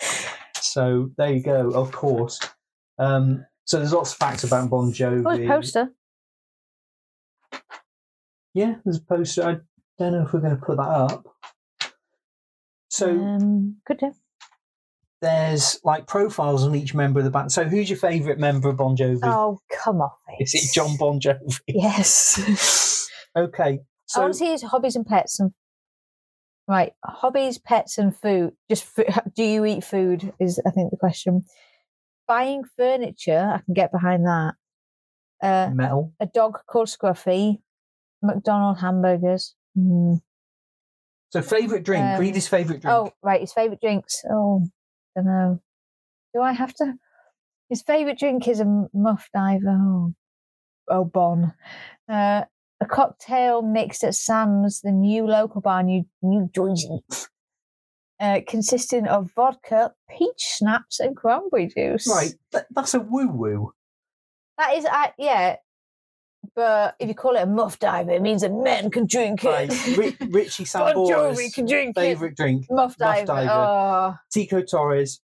so 0.56 1.10
there 1.18 1.32
you 1.32 1.42
go. 1.42 1.70
Of 1.70 1.92
course. 1.92 2.40
Um, 2.98 3.44
so 3.64 3.78
there's 3.78 3.92
lots 3.92 4.12
of 4.12 4.18
facts 4.18 4.42
about 4.44 4.70
Bon 4.70 4.90
Jovi. 4.90 5.22
What's 5.22 5.46
poster? 5.46 5.90
Yeah, 8.54 8.76
there's 8.84 8.96
a 8.98 9.02
poster. 9.02 9.42
I 9.42 9.56
don't 9.98 10.12
know 10.12 10.22
if 10.22 10.32
we're 10.32 10.40
going 10.40 10.56
to 10.56 10.62
put 10.64 10.78
that 10.78 10.82
up. 10.88 11.26
So 12.88 13.10
um, 13.10 13.76
could 13.86 13.98
do. 13.98 14.12
there's 15.20 15.78
like 15.84 16.06
profiles 16.06 16.64
on 16.64 16.74
each 16.74 16.94
member 16.94 17.20
of 17.20 17.24
the 17.24 17.30
band. 17.30 17.52
So 17.52 17.64
who's 17.64 17.88
your 17.90 17.98
favourite 17.98 18.38
member 18.38 18.68
of 18.70 18.76
Bon 18.78 18.96
Jovi? 18.96 19.20
Oh, 19.24 19.60
come 19.70 20.00
off 20.00 20.18
it. 20.38 20.42
Is 20.44 20.54
it 20.54 20.74
John 20.74 20.96
Bon 20.96 21.20
Jovi? 21.20 21.58
Yes. 21.68 22.78
okay. 23.36 23.64
I 23.64 23.78
So 24.06 24.20
want 24.22 24.34
to 24.34 24.38
see 24.38 24.50
his 24.50 24.62
hobbies 24.62 24.96
and 24.96 25.06
pets 25.06 25.40
and 25.40 25.52
right 26.68 26.92
hobbies, 27.04 27.58
pets, 27.58 27.98
and 27.98 28.16
food. 28.16 28.52
Just 28.70 28.84
fo- 28.84 29.04
do 29.36 29.42
you 29.42 29.64
eat 29.64 29.84
food? 29.84 30.32
Is 30.40 30.60
I 30.66 30.70
think 30.70 30.90
the 30.90 30.96
question. 30.96 31.44
Buying 32.28 32.64
furniture, 32.76 33.52
I 33.54 33.60
can 33.64 33.74
get 33.74 33.92
behind 33.92 34.24
that. 34.26 34.54
Uh, 35.42 35.70
metal. 35.74 36.12
a 36.20 36.26
dog 36.26 36.60
called 36.68 36.86
Scruffy, 36.86 37.58
McDonald 38.22 38.78
hamburgers. 38.78 39.56
Mm. 39.76 40.20
So 41.30 41.42
favourite 41.42 41.82
drink. 41.82 42.04
Um, 42.04 42.20
Read 42.20 42.34
his 42.34 42.46
favourite 42.46 42.80
drink. 42.80 42.94
Oh, 42.94 43.10
right, 43.22 43.40
his 43.40 43.52
favourite 43.52 43.80
drinks. 43.80 44.22
Oh, 44.30 44.64
don't 45.16 45.26
know. 45.26 45.60
Do 46.34 46.42
I 46.42 46.52
have 46.52 46.74
to? 46.74 46.94
His 47.70 47.82
favourite 47.82 48.18
drink 48.18 48.46
is 48.46 48.60
a 48.60 48.86
muff 48.94 49.28
diver. 49.34 49.70
Oh, 49.70 50.14
oh 50.88 51.04
Bon. 51.04 51.52
Uh, 52.08 52.44
a 52.82 52.84
cocktail 52.84 53.62
mixed 53.62 54.02
at 54.02 54.14
Sam's, 54.14 54.80
the 54.80 54.90
new 54.90 55.24
local 55.26 55.60
bar, 55.60 55.82
New, 55.84 56.04
new 56.20 56.50
Jersey, 56.52 57.00
uh, 58.20 58.40
consisting 58.48 59.06
of 59.06 59.30
vodka, 59.36 59.92
peach 60.10 60.40
schnapps, 60.58 60.98
and 60.98 61.16
cranberry 61.16 61.68
juice. 61.68 62.08
Right. 62.08 62.34
That, 62.50 62.66
that's 62.70 62.94
a 62.94 63.00
woo 63.00 63.28
woo. 63.28 63.72
That 64.58 64.76
is, 64.76 64.84
uh, 64.84 65.06
yeah. 65.16 65.56
But 66.56 66.96
if 66.98 67.08
you 67.08 67.14
call 67.14 67.36
it 67.36 67.42
a 67.42 67.46
muff 67.46 67.78
diver, 67.78 68.10
it 68.10 68.20
means 68.20 68.42
that 68.42 68.52
men 68.52 68.90
can 68.90 69.06
drink 69.06 69.44
it. 69.44 69.48
Right. 69.48 69.96
Ri- 69.96 70.16
Richie 70.28 70.64
Sambora's 70.64 71.54
can 71.54 71.66
drink 71.66 71.96
it. 71.96 72.00
favourite 72.00 72.34
drink. 72.34 72.66
Muff 72.68 72.96
diver. 72.96 73.26
diver. 73.26 73.50
Oh, 73.50 74.16
Tico 74.32 74.60
Torres, 74.60 75.20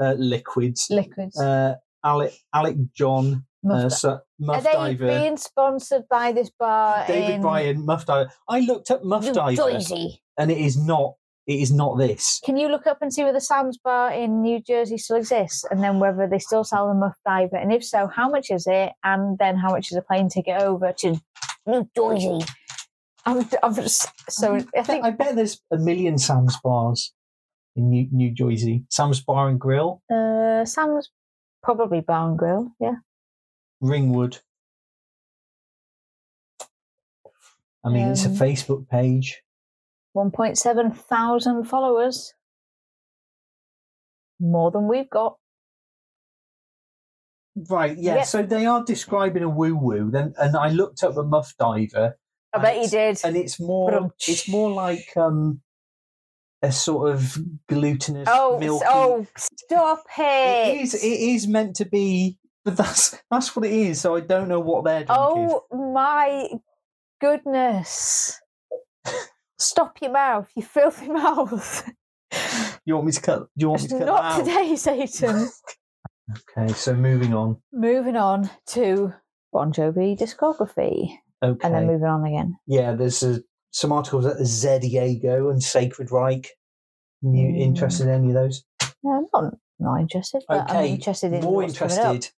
uh, 0.00 0.14
liquids. 0.16 0.86
liquids. 0.88 1.38
Uh, 1.38 1.74
Alec, 2.04 2.32
Alec 2.54 2.76
John, 2.94 3.44
muff 3.62 3.84
uh, 3.84 3.88
so, 3.90 4.10
Are 4.10 4.22
Muff 4.38 4.64
they 4.64 4.94
being 4.94 5.36
sponsored 5.36 6.04
by 6.08 6.32
this 6.32 6.50
bar 6.58 7.04
David 7.06 7.36
in 7.36 7.40
Bryan, 7.42 7.84
Muff 7.86 8.06
Diver. 8.06 8.30
I 8.48 8.60
looked 8.60 8.90
up 8.90 9.04
Muff 9.04 9.24
New 9.24 9.32
Diver, 9.32 9.56
Jersey? 9.56 10.22
and 10.38 10.50
it 10.50 10.58
is 10.58 10.76
not. 10.76 11.14
It 11.44 11.58
is 11.58 11.72
not 11.72 11.98
this. 11.98 12.40
Can 12.44 12.56
you 12.56 12.68
look 12.68 12.86
up 12.86 12.98
and 13.02 13.12
see 13.12 13.24
whether 13.24 13.40
Sam's 13.40 13.76
Bar 13.76 14.12
in 14.12 14.42
New 14.42 14.60
Jersey 14.62 14.96
still 14.96 15.16
exists, 15.16 15.64
and 15.70 15.82
then 15.82 15.98
whether 15.98 16.28
they 16.28 16.38
still 16.38 16.62
sell 16.62 16.86
the 16.86 16.94
Muff 16.94 17.16
Diver, 17.26 17.56
and 17.56 17.72
if 17.72 17.84
so, 17.84 18.06
how 18.06 18.28
much 18.28 18.50
is 18.50 18.66
it, 18.68 18.92
and 19.02 19.38
then 19.38 19.56
how 19.56 19.70
much 19.70 19.90
is 19.90 19.96
a 19.96 20.02
plane 20.02 20.28
ticket 20.28 20.62
over 20.62 20.92
to 20.98 21.20
New 21.66 21.88
Jersey? 21.96 22.46
I'm, 23.24 23.48
I'm 23.62 23.74
just, 23.74 24.08
so 24.28 24.56
I 24.76 24.82
think 24.82 25.04
I 25.04 25.10
bet 25.10 25.36
there's 25.36 25.60
a 25.72 25.78
million 25.78 26.18
Sam's 26.18 26.56
bars 26.62 27.12
in 27.76 27.88
New, 27.88 28.08
New 28.12 28.30
Jersey. 28.32 28.84
Sam's 28.88 29.20
Bar 29.20 29.48
and 29.48 29.60
Grill, 29.60 30.00
uh, 30.12 30.64
Sam's 30.64 31.10
probably 31.62 32.00
Bar 32.00 32.30
and 32.30 32.38
Grill. 32.38 32.72
Yeah, 32.80 32.96
Ringwood. 33.82 34.38
I 37.84 37.88
mean, 37.90 38.08
it's 38.08 38.24
a 38.24 38.28
Um, 38.28 38.36
Facebook 38.36 38.88
page. 38.88 39.42
1.7 40.16 40.94
thousand 40.96 41.64
followers, 41.64 42.34
more 44.38 44.70
than 44.70 44.86
we've 44.86 45.08
got. 45.10 45.36
Right, 47.56 47.98
yeah. 47.98 48.16
Yep. 48.16 48.26
So 48.26 48.42
they 48.42 48.66
are 48.66 48.84
describing 48.84 49.42
a 49.42 49.48
woo 49.48 49.74
woo. 49.76 50.10
Then, 50.10 50.34
and 50.38 50.56
I 50.56 50.68
looked 50.68 51.02
up 51.02 51.16
a 51.16 51.22
Muff 51.22 51.54
Diver, 51.58 52.16
I 52.52 52.56
And 52.56 52.62
bet 52.62 52.82
you 52.82 52.88
did. 52.88 53.20
and 53.24 53.36
it's 53.36 53.58
more. 53.58 53.90
Ba-dum-tsh. 53.90 54.28
It's 54.28 54.48
more 54.48 54.70
like 54.70 55.08
um, 55.16 55.60
a 56.62 56.70
sort 56.72 57.10
of 57.14 57.38
glutinous, 57.68 58.28
Oh, 58.30 58.54
s- 58.56 58.60
milky. 58.60 58.84
oh, 58.88 59.26
stop 59.36 60.04
it! 60.18 60.76
it 60.76 60.80
is. 60.82 60.94
It 60.94 61.06
is 61.06 61.48
meant 61.48 61.76
to 61.76 61.84
be, 61.86 62.38
but 62.64 62.76
that's 62.76 63.16
that's 63.30 63.54
what 63.56 63.64
it 63.64 63.72
is. 63.72 64.00
So 64.00 64.16
I 64.16 64.20
don't 64.20 64.48
know 64.48 64.60
what 64.60 64.84
they're 64.84 65.00
is. 65.02 65.06
Oh 65.10 65.64
my 65.72 66.48
goodness. 67.20 68.40
Stop 69.58 69.98
your 70.02 70.10
mouth, 70.12 70.48
you 70.56 70.62
filthy 70.62 71.08
mouth. 71.12 71.88
You 72.84 72.94
want 72.94 73.06
me 73.06 73.12
to 73.12 73.20
cut? 73.20 73.38
Do 73.56 73.64
you 73.64 73.70
want 73.70 73.82
me 73.82 73.88
to 73.88 73.98
cut 73.98 74.06
Not 74.06 74.22
that 74.22 74.40
out? 74.40 74.44
today, 74.44 74.76
Satan. 75.10 75.48
Okay, 76.58 76.72
so 76.72 76.94
moving 76.94 77.34
on. 77.34 77.58
moving 77.72 78.16
on 78.16 78.50
to 78.68 79.12
Bon 79.52 79.72
Jovi 79.72 80.18
discography. 80.18 81.16
Okay. 81.42 81.66
And 81.66 81.74
then 81.74 81.86
moving 81.86 82.06
on 82.06 82.24
again. 82.24 82.56
yeah, 82.66 82.94
there's 82.94 83.22
some 83.72 83.92
articles 83.92 84.24
at 84.26 84.38
Z 84.44 84.78
Diego 84.80 85.50
and 85.50 85.62
Sacred 85.62 86.10
Reich. 86.10 86.48
You 87.22 87.30
Mm. 87.30 87.60
interested 87.60 88.04
in 88.08 88.14
any 88.14 88.28
of 88.28 88.34
those? 88.34 88.64
No, 89.04 89.12
I'm 89.12 89.26
not, 89.44 89.54
not 89.78 90.00
interested, 90.00 90.42
but 90.48 90.70
I'm 90.70 90.76
Okay, 90.76 90.90
interested 90.94 91.32
in 91.32 91.40
More 91.42 91.62
what's 91.62 91.76
coming 91.78 91.98
up. 91.98 92.04
interested. 92.14 92.32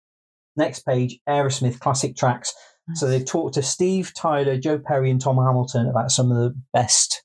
Next 0.57 0.85
page, 0.87 1.19
Aerosmith 1.29 1.81
classic 1.81 2.17
tracks. 2.17 2.53
So 2.95 3.07
they've 3.07 3.25
talked 3.25 3.55
to 3.55 3.63
Steve 3.63 4.13
Tyler, 4.17 4.59
Joe 4.59 4.79
Perry, 4.79 5.11
and 5.11 5.21
Tom 5.21 5.37
Hamilton 5.37 5.87
about 5.87 6.11
some 6.11 6.31
of 6.33 6.37
the 6.37 6.55
best 6.75 7.23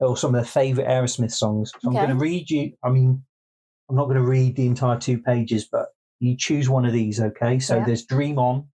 or 0.00 0.16
some 0.16 0.34
of 0.34 0.40
their 0.42 0.44
favourite 0.50 0.88
Aerosmith 0.90 1.30
songs. 1.32 1.70
So 1.80 1.88
I'm 1.88 1.94
going 1.94 2.08
to 2.08 2.16
read 2.16 2.50
you. 2.50 2.72
I 2.82 2.90
mean, 2.90 3.22
I'm 3.88 3.96
not 3.96 4.04
going 4.06 4.16
to 4.16 4.22
read 4.24 4.56
the 4.56 4.66
entire 4.66 4.98
two 4.98 5.18
pages, 5.22 5.68
but 5.70 5.86
you 6.18 6.36
choose 6.36 6.68
one 6.68 6.84
of 6.84 6.92
these, 6.92 7.20
okay? 7.20 7.58
So 7.60 7.76
Yeah. 7.76 7.84
there's 7.86 8.04
Dream 8.04 8.38
On, 8.38 8.66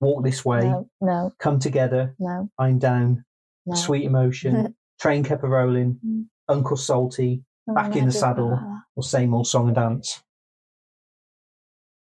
Walk 0.00 0.22
This 0.22 0.44
Way, 0.44 0.60
No, 0.68 0.88
no, 1.00 1.32
Come 1.38 1.58
Together, 1.58 2.14
no, 2.18 2.50
I'm 2.58 2.78
Down, 2.78 3.24
no. 3.66 3.74
Sweet 3.74 4.04
Emotion, 4.04 4.74
Train 5.00 5.24
Kept 5.24 5.42
a 5.44 5.48
Rolling, 5.48 5.98
Mm. 6.06 6.26
Uncle 6.48 6.76
Salty, 6.76 7.42
No, 7.66 7.74
Back 7.74 7.96
in 7.96 8.04
the 8.04 8.12
Saddle. 8.12 8.60
or 8.96 9.02
Same 9.02 9.32
Old 9.34 9.46
Song 9.46 9.66
and 9.68 9.74
Dance. 9.76 10.22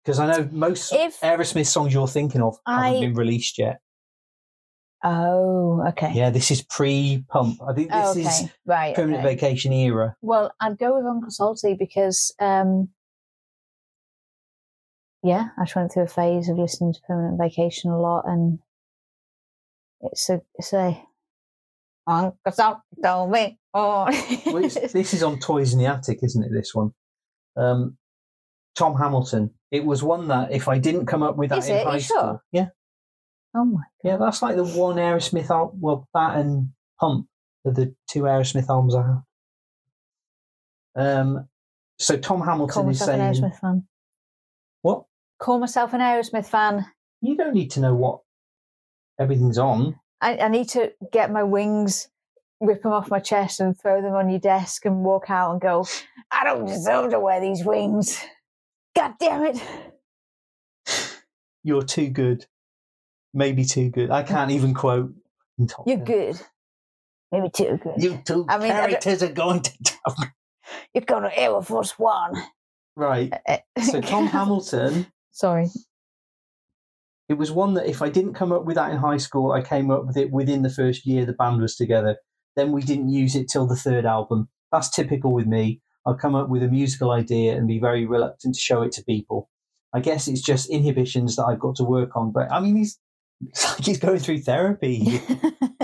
Because 0.09 0.19
I 0.19 0.25
know 0.31 0.49
most 0.51 0.91
If- 0.91 1.19
Aerosmith 1.19 1.67
songs 1.67 1.93
you're 1.93 2.07
thinking 2.07 2.41
of 2.41 2.57
haven't 2.65 2.99
been 3.01 3.13
released 3.13 3.59
yet. 3.59 3.79
Oh, 5.03 5.85
okay. 5.89 6.11
Yeah, 6.15 6.31
this 6.31 6.49
is 6.49 6.63
pre-pump. 6.63 7.61
I 7.61 7.73
think 7.73 7.91
this 7.91 8.07
Oh, 8.07 8.11
okay. 8.11 8.21
is 8.21 8.49
right. 8.65 8.95
permanent 8.95 9.23
okay. 9.23 9.35
vacation 9.35 9.71
era. 9.71 10.15
Well, 10.23 10.51
I'd 10.59 10.79
go 10.79 10.95
with 10.95 11.05
Uncle 11.05 11.29
Salty 11.29 11.75
because, 11.75 12.33
um, 12.39 12.89
yeah, 15.21 15.49
I 15.59 15.65
just 15.65 15.75
went 15.75 15.93
through 15.93 16.03
a 16.03 16.07
phase 16.07 16.49
of 16.49 16.57
listening 16.57 16.93
to 16.93 16.99
Permanent 17.07 17.39
Vacation 17.39 17.91
a 17.91 17.99
lot, 17.99 18.23
and 18.25 18.57
it's 20.01 20.27
a 20.29 20.41
it's 20.55 20.73
a 20.73 21.03
Uncle 22.07 22.51
Salty 22.51 22.81
told 23.03 23.29
me. 23.29 23.59
Oh, 23.75 24.05
Well, 24.47 24.63
this 24.63 25.13
is 25.13 25.21
on 25.21 25.37
Toys 25.39 25.71
in 25.71 25.77
the 25.79 25.85
Attic, 25.85 26.19
isn't 26.23 26.43
it? 26.43 26.49
This 26.51 26.73
one. 26.73 26.93
Um, 27.55 27.95
Tom 28.75 28.95
Hamilton. 28.95 29.51
It 29.71 29.85
was 29.85 30.01
one 30.03 30.27
that 30.29 30.51
if 30.51 30.67
I 30.67 30.77
didn't 30.79 31.05
come 31.05 31.21
up 31.23 31.35
with 31.37 31.49
that 31.49 31.59
Is 31.59 31.67
in 31.69 31.75
it? 31.77 31.85
high 31.85 31.95
You 31.95 31.99
school, 32.01 32.17
sure? 32.19 32.43
yeah, 32.51 32.67
Oh 33.55 33.65
my. 33.65 33.81
yeah, 34.03 34.17
that's 34.17 34.41
like 34.41 34.55
the 34.55 34.63
one 34.63 34.95
Aerosmith 34.97 35.49
album. 35.49 35.79
Well, 35.81 36.07
that 36.13 36.37
and 36.37 36.69
Pump 36.99 37.27
are 37.65 37.71
the 37.71 37.93
two 38.09 38.21
Aerosmith 38.23 38.69
albums 38.69 38.95
I 38.95 39.03
have. 39.03 39.23
Um, 40.95 41.47
so 41.99 42.17
Tom 42.17 42.41
Hamilton 42.41 42.73
Call 42.73 42.89
is 42.89 42.99
myself 42.99 43.09
an 43.09 43.19
saying, 43.19 43.33
Aerosmith 43.51 43.59
fan. 43.59 43.87
"What? 44.81 45.03
Call 45.39 45.59
myself 45.59 45.93
an 45.93 46.01
Aerosmith 46.01 46.47
fan. 46.47 46.85
You 47.21 47.35
don't 47.35 47.53
need 47.53 47.71
to 47.71 47.79
know 47.79 47.93
what 47.95 48.21
everything's 49.19 49.57
on." 49.57 49.99
I, 50.21 50.37
I 50.37 50.47
need 50.49 50.67
to 50.69 50.91
get 51.13 51.31
my 51.31 51.43
wings, 51.43 52.09
rip 52.59 52.83
them 52.83 52.91
off 52.91 53.09
my 53.09 53.19
chest, 53.19 53.59
and 53.61 53.79
throw 53.79 54.01
them 54.01 54.13
on 54.13 54.29
your 54.29 54.39
desk, 54.39 54.85
and 54.85 55.03
walk 55.03 55.29
out 55.29 55.51
and 55.51 55.61
go. 55.61 55.85
I 56.31 56.43
don't 56.43 56.65
deserve 56.65 57.11
to 57.11 57.19
wear 57.19 57.39
these 57.39 57.63
wings. 57.63 58.19
God 58.95 59.13
damn 59.19 59.45
it! 59.45 59.61
You're 61.63 61.83
too 61.83 62.09
good. 62.09 62.45
Maybe 63.33 63.63
too 63.65 63.89
good. 63.89 64.09
I 64.11 64.23
can't 64.23 64.51
even 64.51 64.73
quote. 64.73 65.13
Top 65.67 65.85
You're 65.87 65.97
Gun. 65.97 66.05
good. 66.05 66.41
Maybe 67.31 67.49
too 67.49 67.79
good. 67.83 68.01
You 68.01 68.21
two 68.25 68.45
I 68.49 68.57
mean, 68.57 68.71
I 68.71 68.81
don't- 68.81 68.89
characters 68.89 69.23
are 69.23 69.31
going 69.31 69.61
to 69.61 69.71
town. 69.83 70.31
You're 70.93 71.03
going 71.05 71.23
to 71.23 71.37
Air 71.39 71.61
Force 71.61 71.97
One. 71.99 72.33
Right. 72.95 73.31
Eh, 73.45 73.59
So 73.83 74.01
Tom 74.01 74.27
Hamilton, 74.35 75.07
Sorry. 75.31 75.67
it 77.27 77.35
was 77.35 77.51
one 77.51 77.75
that 77.75 77.87
if 77.87 78.01
I 78.01 78.09
didn't 78.09 78.33
come 78.33 78.51
up 78.51 78.65
with 78.65 78.75
that 78.75 78.91
in 78.91 78.97
high 78.97 79.17
school, 79.17 79.51
I 79.51 79.61
came 79.61 79.91
up 79.91 80.05
with 80.07 80.17
it 80.17 80.31
within 80.31 80.63
the 80.63 80.69
first 80.69 81.05
year 81.05 81.25
the 81.25 81.33
band 81.33 81.61
was 81.61 81.75
together. 81.75 82.17
Then 82.55 82.71
we 82.71 82.81
didn't 82.81 83.09
use 83.09 83.35
it 83.35 83.47
till 83.49 83.67
the 83.67 83.75
third 83.75 84.05
album. 84.05 84.49
That's 84.71 84.89
typical 84.89 85.31
with 85.33 85.45
me. 85.47 85.81
I'll 86.09 86.17
come 86.17 86.33
up 86.33 86.49
with 86.49 86.63
a 86.63 86.67
musical 86.67 87.11
idea 87.11 87.55
and 87.55 87.67
be 87.67 87.79
very 87.79 88.07
reluctant 88.07 88.55
to 88.55 88.59
show 88.59 88.81
it 88.81 88.91
to 88.93 89.03
people. 89.03 89.47
I 89.93 89.99
guess 89.99 90.27
it's 90.27 90.41
just 90.41 90.69
inhibitions 90.69 91.35
that 91.35 91.45
I've 91.45 91.59
got 91.59 91.75
to 91.75 91.83
work 91.83 92.15
on. 92.15 92.31
But 92.31 92.51
I 92.51 92.59
mean, 92.59 92.77
he's 92.77 92.97
it's 93.41 93.63
like 93.69 93.85
he's 93.85 93.99
going 93.99 94.17
through 94.17 94.39
therapy. 94.39 95.21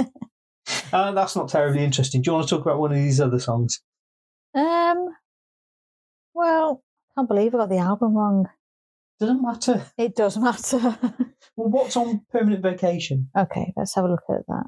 uh, 0.94 1.12
that's 1.12 1.36
not 1.36 1.50
terribly 1.50 1.84
interesting. 1.84 2.24
Do 2.24 2.32
you 2.32 2.34
want 2.36 2.48
to 2.48 2.56
talk 2.56 2.66
about 2.66 2.80
one 2.80 2.92
of 2.92 2.98
these 2.98 3.22
other 3.22 3.40
songs? 3.40 3.82
um. 4.56 5.10
Well, 6.34 6.84
I 7.12 7.22
can't 7.22 7.28
believe 7.30 7.54
I 7.54 7.60
got 7.60 7.70
the 7.70 7.78
album 7.78 8.16
wrong. 8.16 8.50
Doesn't 9.20 9.42
matter. 9.42 9.86
It 9.98 10.16
does 10.16 10.38
matter. 10.38 10.98
Well, 11.58 11.70
what's 11.70 11.96
on 11.96 12.20
permanent 12.34 12.62
vacation? 12.64 13.30
okay, 13.38 13.72
let's 13.78 13.96
have 13.96 14.04
a 14.04 14.10
look 14.10 14.24
at 14.30 14.46
that. 14.48 14.66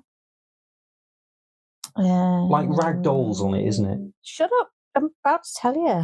Um, 2.02 2.50
Like 2.50 2.70
rag 2.70 3.04
dolls 3.04 3.42
on 3.42 3.56
it, 3.56 3.68
isn't 3.68 3.86
it? 3.86 4.00
Shut 4.24 4.50
up! 4.62 4.70
I'm 4.98 5.10
about 5.24 5.44
to 5.44 5.50
tell 5.56 5.76
you. 5.76 6.04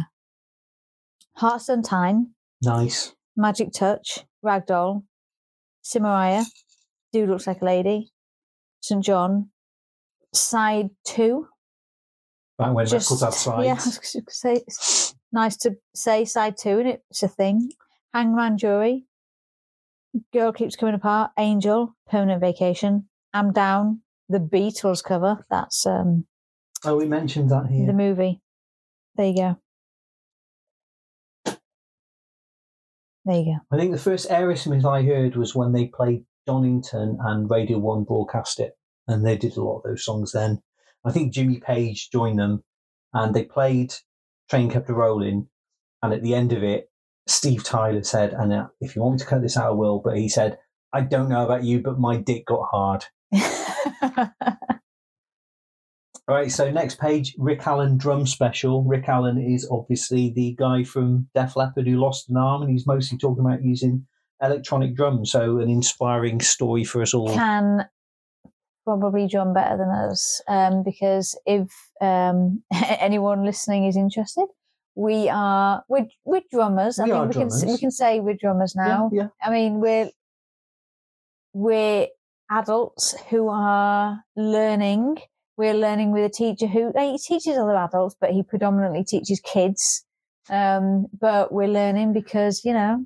Hearts 1.36 1.68
and 1.68 1.84
Time, 1.84 2.34
Nice. 2.62 3.12
Magic 3.36 3.72
Touch, 3.72 4.20
Ragdoll, 4.44 5.02
Simoriah, 5.84 6.44
Dude 7.12 7.28
Looks 7.28 7.46
Like 7.46 7.60
a 7.60 7.64
Lady, 7.64 8.12
St. 8.80 9.02
John, 9.04 9.50
Side 10.32 10.90
2. 11.06 11.46
Back 12.56 12.72
when 12.74 12.86
Just, 12.86 13.10
records 13.10 13.22
had 13.24 13.34
sides. 13.34 13.64
yeah, 13.66 13.72
I 13.72 13.74
was 13.74 13.98
gonna 13.98 14.24
say, 14.28 14.54
it's 14.66 15.14
nice 15.32 15.56
to 15.58 15.76
say 15.94 16.24
Side 16.24 16.56
2, 16.56 16.78
and 16.78 16.88
it's 17.10 17.22
a 17.24 17.28
thing. 17.28 17.70
Hangman 18.12 18.56
Jury, 18.58 19.06
Girl 20.32 20.52
Keeps 20.52 20.76
Coming 20.76 20.94
Apart, 20.94 21.32
Angel, 21.36 21.96
Permanent 22.08 22.40
Vacation, 22.40 23.08
I'm 23.32 23.52
Down, 23.52 24.02
the 24.28 24.38
Beatles 24.38 25.02
cover. 25.02 25.44
That's 25.50 25.84
um, 25.84 26.26
Oh, 26.84 26.96
we 26.96 27.06
mentioned 27.06 27.50
that 27.50 27.66
here. 27.66 27.86
the 27.86 27.92
movie. 27.92 28.40
There 29.16 29.26
you 29.26 29.36
go. 29.36 29.56
There 33.24 33.38
you 33.38 33.44
go. 33.44 33.58
I 33.72 33.78
think 33.78 33.92
the 33.92 33.98
first 33.98 34.28
Aerosmith 34.28 34.84
I 34.84 35.02
heard 35.02 35.36
was 35.36 35.54
when 35.54 35.72
they 35.72 35.86
played 35.86 36.24
Donington 36.46 37.18
and 37.20 37.50
Radio 37.50 37.78
1 37.78 38.04
broadcast 38.04 38.60
it. 38.60 38.76
And 39.06 39.24
they 39.24 39.36
did 39.36 39.56
a 39.56 39.62
lot 39.62 39.78
of 39.78 39.82
those 39.84 40.04
songs 40.04 40.32
then. 40.32 40.62
I 41.04 41.12
think 41.12 41.32
Jimmy 41.32 41.60
Page 41.60 42.10
joined 42.10 42.38
them 42.38 42.64
and 43.12 43.34
they 43.34 43.44
played 43.44 43.94
Train 44.50 44.70
Kept 44.70 44.90
a 44.90 44.94
Rolling. 44.94 45.48
And 46.02 46.12
at 46.12 46.22
the 46.22 46.34
end 46.34 46.52
of 46.52 46.62
it, 46.62 46.90
Steve 47.26 47.64
Tyler 47.64 48.02
said, 48.02 48.32
and 48.34 48.52
uh, 48.52 48.66
if 48.80 48.94
you 48.94 49.02
want 49.02 49.14
me 49.14 49.18
to 49.20 49.26
cut 49.26 49.42
this 49.42 49.56
out, 49.56 49.68
I 49.68 49.70
will, 49.70 50.00
but 50.04 50.18
he 50.18 50.28
said, 50.28 50.58
I 50.92 51.00
don't 51.00 51.28
know 51.28 51.44
about 51.44 51.64
you, 51.64 51.80
but 51.80 51.98
my 51.98 52.16
dick 52.16 52.46
got 52.46 52.68
hard. 52.70 53.04
All 56.26 56.34
right, 56.34 56.50
so 56.50 56.70
next 56.70 56.98
page, 56.98 57.34
Rick 57.38 57.66
Allen 57.66 57.98
drum 57.98 58.26
special. 58.26 58.82
Rick 58.82 59.08
Allen 59.08 59.38
is 59.38 59.68
obviously 59.70 60.32
the 60.34 60.54
guy 60.58 60.82
from 60.82 61.28
Def 61.34 61.54
Leppard 61.54 61.86
who 61.86 61.96
lost 61.96 62.30
an 62.30 62.38
arm, 62.38 62.62
and 62.62 62.70
he's 62.70 62.86
mostly 62.86 63.18
talking 63.18 63.44
about 63.44 63.62
using 63.62 64.06
electronic 64.42 64.96
drums. 64.96 65.32
So, 65.32 65.58
an 65.58 65.68
inspiring 65.68 66.40
story 66.40 66.82
for 66.82 67.02
us 67.02 67.12
all. 67.12 67.34
Can 67.34 67.86
probably 68.84 69.26
drum 69.26 69.52
better 69.52 69.76
than 69.76 69.88
us 69.88 70.40
um, 70.48 70.82
because 70.82 71.38
if 71.46 71.70
um, 72.00 72.62
anyone 72.72 73.44
listening 73.44 73.84
is 73.84 73.96
interested, 73.96 74.46
we 74.94 75.28
are 75.28 75.84
we're, 75.88 76.06
we're 76.24 76.42
drummers. 76.50 76.98
I 76.98 77.04
We 77.04 77.10
mean, 77.10 77.20
are 77.20 77.26
we 77.26 77.34
can 77.34 77.50
we 77.66 77.78
can 77.78 77.90
say 77.90 78.20
we're 78.20 78.36
drummers 78.40 78.74
now. 78.74 79.10
Yeah, 79.12 79.28
I 79.42 79.50
mean, 79.50 79.80
we're 79.80 80.08
we're 81.52 82.08
adults 82.50 83.14
who 83.28 83.48
are 83.48 84.24
learning. 84.36 85.18
We're 85.56 85.74
learning 85.74 86.10
with 86.12 86.24
a 86.24 86.28
teacher 86.28 86.66
who 86.66 86.92
he 86.98 87.18
teaches 87.18 87.56
other 87.56 87.76
adults, 87.76 88.16
but 88.20 88.30
he 88.30 88.42
predominantly 88.42 89.04
teaches 89.04 89.40
kids. 89.40 90.04
Um, 90.50 91.06
but 91.18 91.52
we're 91.52 91.68
learning 91.68 92.12
because 92.12 92.64
you 92.64 92.72
know 92.74 93.04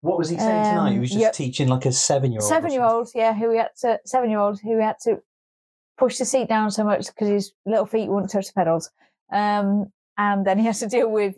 What 0.00 0.18
was 0.18 0.28
he 0.30 0.36
saying 0.38 0.64
tonight? 0.64 0.90
He 0.90 0.94
Um, 0.96 1.00
was 1.00 1.10
just 1.10 1.20
yeah. 1.20 1.30
teaching 1.30 1.68
like 1.68 1.86
a 1.86 1.92
seven 1.92 2.32
year 2.32 2.40
old. 2.40 2.48
seven 2.48 2.72
year 2.72 2.84
old, 2.84 3.08
yeah, 3.14 3.32
who 3.34 3.50
we 3.50 3.58
had 3.58 3.70
to 3.82 3.98
seven 4.04 4.30
year 4.30 4.38
old 4.40 4.60
who 4.60 4.76
we 4.76 4.82
had 4.82 4.96
to 5.02 5.18
push 5.98 6.18
the 6.18 6.24
seat 6.24 6.48
down 6.48 6.70
so 6.70 6.84
much 6.84 7.06
because 7.06 7.28
his 7.28 7.52
little 7.64 7.86
feet 7.86 8.08
wouldn't 8.08 8.30
touch 8.32 8.46
the 8.48 8.52
pedals. 8.54 8.90
Um, 9.32 9.86
and 10.18 10.46
then 10.46 10.58
he 10.58 10.66
has 10.66 10.80
to 10.80 10.88
deal 10.88 11.10
with 11.10 11.36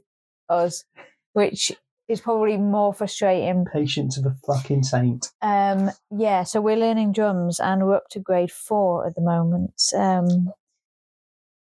us, 0.49 0.85
which 1.33 1.73
is 2.09 2.21
probably 2.21 2.57
more 2.57 2.93
frustrating. 2.95 3.67
Patience 3.73 4.17
of 4.19 4.25
a 4.27 4.35
fucking 4.47 4.83
saint. 4.83 5.29
Um, 5.43 5.91
yeah, 6.11 6.43
so 6.45 6.61
we're 6.61 6.77
learning 6.77 7.13
drums 7.13 7.61
and 7.61 7.87
we're 7.87 7.97
up 7.97 8.09
to 8.11 8.21
grade 8.21 8.51
four 8.51 9.07
at 9.07 9.15
the 9.15 9.21
moment. 9.21 9.75
Um, 9.95 10.53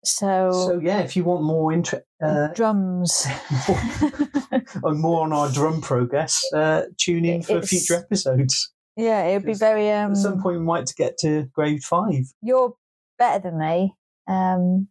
so, 0.03 0.49
So, 0.51 0.79
yeah, 0.79 0.99
if 1.01 1.15
you 1.15 1.23
want 1.23 1.43
more 1.43 1.71
interest, 1.71 2.05
uh, 2.23 2.47
drums. 2.53 3.27
or 4.83 4.93
more 4.93 5.23
on 5.23 5.33
our 5.33 5.49
drum 5.51 5.81
progress, 5.81 6.41
uh, 6.55 6.83
tune 6.97 7.25
in 7.25 7.41
for 7.43 7.57
It's- 7.57 7.69
future 7.69 7.95
episodes. 7.95 8.71
yeah, 8.95 9.23
it 9.25 9.33
would 9.33 9.45
be 9.45 9.53
very. 9.53 9.91
Um, 9.91 10.11
At 10.11 10.17
some 10.17 10.41
point, 10.41 10.57
we 10.59 10.63
might 10.65 10.87
to 10.87 10.95
get 10.95 11.17
to 11.19 11.43
grade 11.53 11.83
five. 11.83 12.25
you're 12.41 12.73
better 13.19 13.43
than 13.49 13.59
me. 13.59 13.95
Um, 14.27 14.87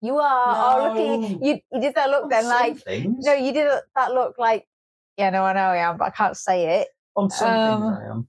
you 0.00 0.18
are. 0.18 0.80
Oh, 0.80 0.84
look, 0.84 0.96
No. 0.96 1.24
at 1.24 1.30
you. 1.30 1.38
you. 1.42 1.60
You 1.72 1.80
did 1.80 1.94
that 1.94 2.10
look 2.10 2.30
then, 2.30 2.44
like 2.46 2.78
things. 2.78 3.24
no, 3.24 3.34
you 3.34 3.52
did 3.52 3.70
that 3.96 4.12
look 4.12 4.36
like. 4.38 4.66
Yeah, 5.16 5.30
no, 5.30 5.42
I 5.44 5.52
know 5.52 5.60
I 5.60 5.78
am, 5.78 5.96
but 5.96 6.06
I 6.06 6.10
can't 6.10 6.36
say 6.36 6.80
it. 6.80 6.88
on 7.16 7.30
some 7.30 7.50
um, 7.50 7.82
things 7.82 7.98
I 8.00 8.10
am. 8.10 8.28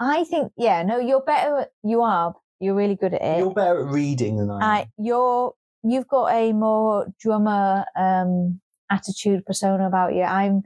I 0.00 0.24
think, 0.24 0.52
yeah, 0.56 0.82
no, 0.82 0.98
you're 0.98 1.22
better. 1.22 1.66
You 1.84 2.02
are. 2.02 2.34
You're 2.60 2.74
really 2.74 2.96
good 2.96 3.14
at 3.14 3.22
it. 3.22 3.38
You're 3.38 3.52
better 3.54 3.86
at 3.86 3.92
reading 3.92 4.36
than 4.38 4.50
I 4.50 4.56
am. 4.56 4.62
I, 4.62 4.88
you're. 4.98 5.54
You've 5.86 6.08
got 6.08 6.32
a 6.32 6.52
more 6.52 7.06
drummer 7.20 7.84
um, 7.94 8.60
attitude 8.90 9.44
persona 9.46 9.86
about 9.86 10.14
you. 10.14 10.22
I'm. 10.22 10.62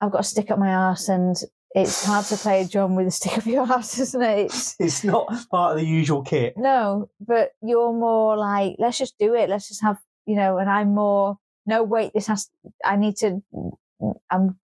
I've 0.00 0.10
got 0.10 0.22
a 0.22 0.24
stick 0.24 0.50
up 0.50 0.58
my 0.58 0.70
ass, 0.70 1.08
and 1.08 1.36
it's 1.74 2.04
hard 2.04 2.24
to 2.26 2.36
play 2.36 2.62
a 2.62 2.66
drum 2.68 2.96
with 2.96 3.06
a 3.06 3.10
stick 3.10 3.38
up 3.38 3.46
your 3.46 3.70
ass, 3.70 3.98
isn't 4.00 4.22
it? 4.22 4.38
It's, 4.46 4.76
It's 4.80 5.04
not 5.04 5.28
part 5.50 5.72
of 5.74 5.78
the 5.80 5.86
usual 5.86 6.22
kit. 6.22 6.54
No, 6.56 7.08
but 7.20 7.52
you're 7.62 7.92
more 7.92 8.36
like, 8.36 8.76
let's 8.78 8.98
just 8.98 9.18
do 9.18 9.34
it. 9.34 9.48
Let's 9.48 9.68
just 9.68 9.82
have, 9.82 9.98
you 10.26 10.34
know, 10.36 10.58
and 10.58 10.68
I'm 10.68 10.94
more, 10.94 11.38
no, 11.66 11.82
wait, 11.82 12.12
this 12.12 12.26
has, 12.26 12.50
I 12.84 12.96
need 12.96 13.16
to, 13.18 13.40
I'm 14.30 14.58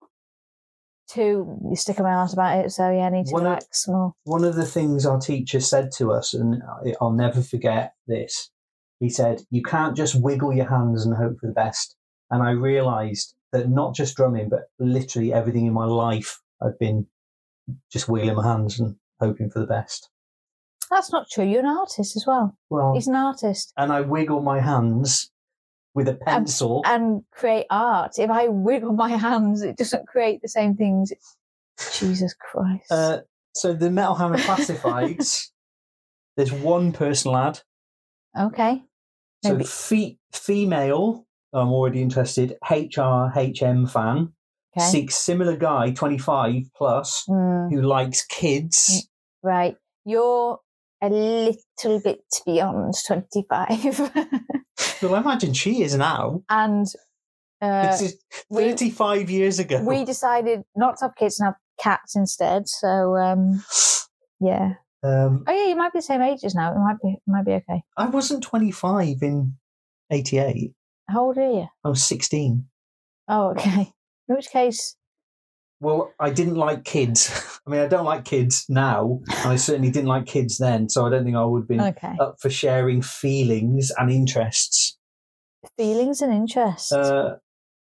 too 1.09 1.71
stick 1.75 1.99
my 2.01 2.11
ass 2.11 2.33
about 2.33 2.65
it. 2.65 2.71
So 2.73 2.91
yeah, 2.91 3.07
I 3.07 3.11
need 3.11 3.27
to 3.27 3.33
One 3.33 3.43
of- 3.43 3.51
relax 3.51 3.87
more. 3.87 4.13
One 4.25 4.45
of 4.45 4.55
the 4.57 4.65
things 4.67 5.07
our 5.07 5.21
teacher 5.21 5.61
said 5.61 5.93
to 5.99 6.13
us, 6.13 6.35
and 6.35 6.63
I'll 7.01 7.13
never 7.13 7.41
forget 7.43 7.95
this, 8.09 8.51
he 8.99 9.09
said, 9.11 9.43
You 9.51 9.63
can't 9.63 9.97
just 9.97 10.21
wiggle 10.21 10.53
your 10.55 10.69
hands 10.69 11.05
and 11.07 11.15
hope 11.15 11.39
for 11.41 11.47
the 11.47 11.53
best. 11.53 11.95
And 12.31 12.43
I 12.43 12.51
realized 12.51 13.35
that 13.53 13.69
not 13.69 13.95
just 13.95 14.17
drumming, 14.17 14.49
but 14.49 14.63
literally 14.81 15.33
everything 15.33 15.67
in 15.67 15.73
my 15.73 15.85
life, 15.85 16.41
I've 16.63 16.79
been 16.79 17.07
just 17.93 18.09
wiggling 18.09 18.37
my 18.37 18.45
hands 18.47 18.79
and 18.81 18.97
hoping 19.21 19.51
for 19.51 19.59
the 19.61 19.67
best. 19.67 20.09
That's 20.91 21.11
not 21.13 21.27
true. 21.31 21.45
You're 21.45 21.61
an 21.61 21.67
artist 21.67 22.17
as 22.17 22.25
well. 22.27 22.57
Well, 22.71 22.95
He's 22.95 23.09
an 23.09 23.17
artist 23.17 23.73
and 23.77 23.93
I 23.93 24.03
wiggle 24.03 24.41
my 24.41 24.61
hands 24.61 25.31
with 25.95 26.09
a 26.09 26.15
pencil. 26.15 26.83
and 26.87 27.23
create 27.33 27.67
art. 27.71 28.19
If 28.19 28.31
I 28.31 28.49
wiggle 28.49 28.93
my 28.93 29.11
hands, 29.11 29.63
it 29.63 29.77
doesn't 29.77 30.07
create 30.07 30.43
the 30.43 30.49
same 30.49 30.77
things. 30.77 31.13
Jesus 31.99 32.35
Christ. 32.39 32.91
Uh, 32.91 33.21
so 33.55 33.73
the 33.73 33.91
Metal 33.91 34.15
Hammer 34.15 34.39
Classifieds, 34.39 35.49
there's 36.37 36.53
one 36.53 36.93
person 36.93 37.33
lad. 37.33 37.61
okay. 38.39 38.83
So 39.45 39.53
Maybe- 39.53 39.65
fe- 39.65 40.19
female 40.33 41.27
I'm 41.53 41.69
already 41.73 42.03
interested. 42.03 42.57
HRHM 42.65 43.91
fan 43.91 44.33
Okay. 44.79 44.87
seeks 44.87 45.17
similar 45.17 45.57
guy, 45.57 45.91
25 45.93 46.65
plus, 46.77 47.25
Mm, 47.29 47.73
who 47.73 47.83
likes 47.83 48.25
kids. 48.27 49.09
right. 49.43 49.77
You're 50.05 50.59
a 51.03 51.09
little 51.09 52.01
bit 52.03 52.21
beyond 52.45 52.95
25. 53.07 54.13
Well, 55.03 55.15
I 55.15 55.21
imagine 55.21 55.53
she 55.55 55.83
is 55.83 55.95
now. 55.97 56.43
and 56.51 56.87
uh, 57.63 57.91
This 57.91 58.01
is 58.03 58.17
we- 58.51 58.63
35 58.65 59.31
years 59.31 59.59
ago. 59.59 59.83
we 59.83 60.05
decided 60.05 60.63
not 60.75 60.99
to 60.99 61.07
have 61.07 61.17
kids 61.17 61.39
and 61.41 61.47
have 61.47 61.55
cats 61.81 62.15
instead. 62.17 62.69
So, 62.69 63.17
um, 63.17 63.63
yeah. 64.41 64.75
um, 65.03 65.45
Oh, 65.47 65.53
yeah, 65.53 65.67
you 65.69 65.77
might 65.77 65.93
be 65.95 65.99
the 66.01 66.03
same 66.03 66.21
ages 66.23 66.55
now. 66.55 66.73
It 66.73 66.79
might 66.79 67.01
be, 67.03 67.09
it 67.15 67.21
might 67.27 67.45
be 67.47 67.53
okay. 67.53 67.83
I 67.97 68.07
wasn't 68.07 68.43
25 68.43 69.23
in 69.23 69.57
88. 70.11 70.73
How 71.09 71.25
old 71.25 71.39
are 71.39 71.51
you? 71.51 71.67
I 71.85 71.89
was 71.89 72.03
16. 72.03 72.67
Oh, 73.29 73.49
okay. 73.53 73.93
In 74.29 74.35
which 74.35 74.51
case, 74.51 74.97
Well, 75.81 76.13
I 76.19 76.31
didn't 76.31 76.57
like 76.57 76.85
kids. 76.85 77.61
I 77.67 77.71
mean, 77.71 77.81
I 77.81 77.87
don't 77.87 78.05
like 78.05 78.25
kids 78.25 78.65
now, 78.69 79.21
and 79.29 79.49
I 79.53 79.57
certainly 79.57 79.91
didn't 79.91 80.09
like 80.09 80.27
kids 80.27 80.59
then. 80.59 80.89
So 80.89 81.07
I 81.07 81.11
don't 81.11 81.25
think 81.25 81.37
I 81.37 81.45
would 81.45 81.63
have 81.63 81.69
been 81.69 81.81
okay. 81.81 82.17
up 82.21 82.37
for 82.41 82.51
sharing 82.51 83.03
feelings 83.03 83.93
and 83.99 84.11
interests. 84.11 84.97
Feelings 85.77 86.23
and 86.23 86.33
interests. 86.33 86.93
Uh, 86.93 87.37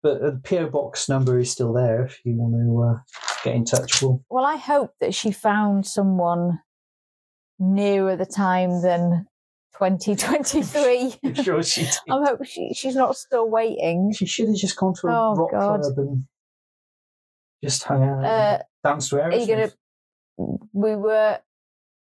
but 0.02 0.20
the 0.20 0.40
PO 0.44 0.70
box 0.70 1.08
number 1.08 1.38
is 1.38 1.50
still 1.50 1.72
there 1.72 2.04
if 2.04 2.20
you 2.24 2.34
want 2.36 2.54
to 2.54 2.82
uh, 2.82 3.02
get 3.44 3.56
in 3.56 3.64
touch. 3.64 4.00
We'll 4.00 4.22
well, 4.30 4.44
I 4.44 4.56
hope 4.56 4.92
that 5.00 5.14
she 5.14 5.32
found 5.32 5.86
someone 5.86 6.60
nearer 7.58 8.16
the 8.16 8.26
time 8.26 8.82
than 8.82 9.26
2023. 9.78 11.14
I'm 11.24 11.34
sure 11.34 11.62
she 11.62 11.82
did. 11.82 11.94
I 12.10 12.24
hope 12.24 12.44
she, 12.44 12.72
she's 12.74 12.96
not 12.96 13.16
still 13.16 13.48
waiting. 13.48 14.12
She 14.14 14.26
should 14.26 14.48
have 14.48 14.56
just 14.56 14.76
gone 14.76 14.94
to 15.00 15.06
a 15.08 15.10
Oh, 15.10 15.34
rock 15.34 15.50
God. 15.52 15.80
club 15.82 15.98
and 15.98 16.24
just 17.62 17.82
hung 17.84 18.02
out, 18.02 18.24
Uh, 18.24 18.58
danced 18.84 19.10
to 19.10 19.20
are 19.22 19.32
you 19.34 19.46
gonna? 19.46 19.70
We 20.72 20.94
were 20.96 21.38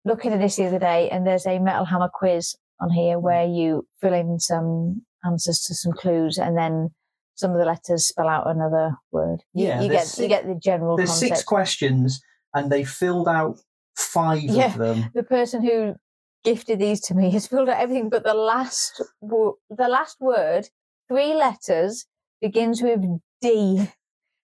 looking 0.06 0.34
at 0.34 0.40
this 0.40 0.56
the 0.58 0.68
other 0.68 0.80
day, 0.80 1.10
and 1.10 1.26
there's 1.26 1.46
a 1.48 1.60
Metal 1.60 1.86
Hammer 1.86 2.10
quiz 2.14 2.56
on 2.80 2.90
here 2.92 3.20
where 3.20 3.46
you 3.46 3.88
fill 4.02 4.14
in 4.14 4.40
some 4.40 5.02
answers 5.26 5.62
to 5.64 5.74
some 5.76 5.94
clues, 5.94 6.38
and 6.38 6.58
then 6.58 6.90
some 7.36 7.52
of 7.52 7.58
the 7.58 7.66
letters 7.66 8.08
spell 8.08 8.28
out 8.28 8.48
another 8.50 8.96
word. 9.12 9.40
You, 9.54 9.68
Yeah, 9.68 9.82
you 9.82 9.88
get 9.90 9.98
there's 9.98 10.20
you 10.20 10.28
get 10.28 10.46
the 10.48 10.56
general 10.56 10.96
There's 10.98 11.10
concept. 11.10 11.30
six 11.38 11.44
questions, 11.44 12.22
and 12.54 12.72
they 12.72 12.84
filled 12.84 13.28
out 13.28 13.60
five 13.96 14.44
Yeah. 14.44 14.68
of 14.68 14.78
them. 14.78 15.06
the 15.16 15.24
person 15.24 15.64
who 15.64 15.96
gifted 16.44 16.80
these 16.80 17.02
to 17.02 17.14
me 17.14 17.32
has 17.32 17.48
filled 17.48 17.70
out 17.70 17.82
everything 17.82 18.10
but 18.10 18.24
the 18.24 18.34
last 18.34 19.02
wo- 19.22 19.58
the 19.70 19.88
last 19.88 20.18
word 20.20 20.68
three 21.08 21.34
letters 21.34 22.06
begins 22.42 22.82
with 22.82 23.04
d. 23.42 23.88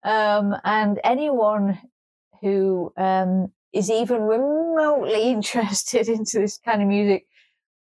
Um, 0.04 0.56
and 0.64 1.00
anyone 1.04 1.78
who 2.40 2.92
um, 2.96 3.52
is 3.72 3.90
even 3.90 4.22
remotely 4.22 5.22
interested 5.30 6.08
into 6.08 6.40
this 6.40 6.58
kind 6.58 6.82
of 6.82 6.88
music 6.88 7.26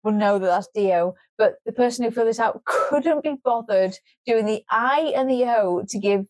will 0.04 0.12
know 0.12 0.40
that 0.40 0.48
that's 0.48 0.70
dio 0.74 1.14
but 1.38 1.56
the 1.66 1.72
person 1.72 2.04
who 2.06 2.12
filled 2.12 2.28
this 2.28 2.40
out 2.40 2.64
couldn't 2.66 3.24
be 3.24 3.36
bothered 3.44 3.96
doing 4.26 4.46
the 4.46 4.64
i 4.70 5.14
and 5.16 5.30
the 5.30 5.44
o 5.46 5.84
to 5.88 6.00
give 6.00 6.26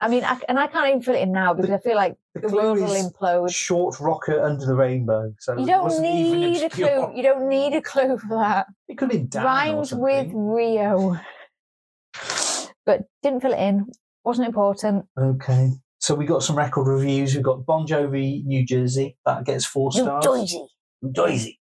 i 0.00 0.08
mean 0.08 0.24
I, 0.24 0.38
and 0.48 0.58
i 0.58 0.66
can't 0.66 0.88
even 0.88 1.02
fill 1.02 1.14
it 1.14 1.22
in 1.22 1.32
now 1.32 1.54
because 1.54 1.70
i 1.70 1.78
feel 1.78 1.96
like 1.96 2.16
The 2.34 2.40
the 2.40 2.54
world 2.54 2.78
will 2.78 2.88
implode 2.88 3.54
short 3.54 3.98
rocker 4.00 4.42
under 4.42 4.66
the 4.66 4.74
rainbow. 4.74 5.32
So 5.40 5.54
you 5.56 5.64
it 5.64 5.66
don't 5.66 6.02
need 6.02 6.62
a 6.62 6.68
clue. 6.68 7.12
You 7.16 7.22
don't 7.22 7.48
need 7.48 7.72
a 7.74 7.80
clue 7.80 8.18
for 8.18 8.36
that. 8.38 8.66
It 8.88 8.98
could 8.98 9.08
be 9.08 9.20
Dan 9.20 9.44
Rhymes 9.44 9.92
with. 9.94 10.28
Rio, 10.34 11.16
but 12.84 13.02
didn't 13.22 13.40
fill 13.40 13.52
it 13.52 13.58
in. 13.58 13.86
Wasn't 14.24 14.46
important. 14.46 15.06
Okay. 15.18 15.70
So 15.98 16.14
we 16.14 16.26
got 16.26 16.42
some 16.42 16.56
record 16.56 16.86
reviews. 16.86 17.34
We've 17.34 17.42
got 17.42 17.64
Bon 17.64 17.86
Jovi, 17.86 18.44
New 18.44 18.64
Jersey. 18.66 19.16
That 19.24 19.44
gets 19.44 19.64
four 19.64 19.90
New 19.94 20.02
stars. 20.02 20.24
Jersey. 20.24 20.66
New 21.02 21.12
Jersey. 21.12 21.58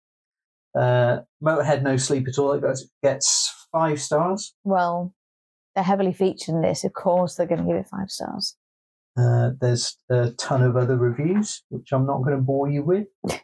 Uh, 0.77 1.19
Motorhead, 1.41 1.83
No 1.83 1.95
Sleep 1.95 2.27
at 2.27 2.37
All. 2.37 2.51
It 2.53 2.79
gets 3.01 3.67
five 3.71 4.01
stars. 4.01 4.53
Well, 4.65 5.13
they're 5.75 5.83
heavily 5.83 6.13
featured 6.13 6.55
in 6.55 6.61
this. 6.61 6.83
Of 6.83 6.93
course, 6.93 7.35
they're 7.35 7.47
going 7.47 7.61
to 7.61 7.67
give 7.67 7.75
it 7.75 7.87
five 7.87 8.09
stars. 8.09 8.55
Uh, 9.17 9.51
there's 9.61 9.97
a 10.09 10.31
ton 10.31 10.61
of 10.61 10.75
other 10.75 10.97
reviews, 10.97 11.63
which 11.69 11.91
I'm 11.91 12.05
not 12.05 12.23
going 12.23 12.35
to 12.35 12.41
bore 12.41 12.69
you 12.69 12.83
with. 12.83 13.07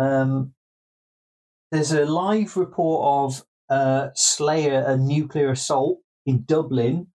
Um, 0.00 0.54
there's 1.72 1.90
a 1.90 2.06
live 2.06 2.56
report 2.56 3.32
of 3.32 3.44
uh, 3.68 4.10
Slayer 4.14 4.84
and 4.86 5.06
nuclear 5.06 5.50
assault 5.50 5.98
in 6.24 6.44
Dublin. 6.44 7.08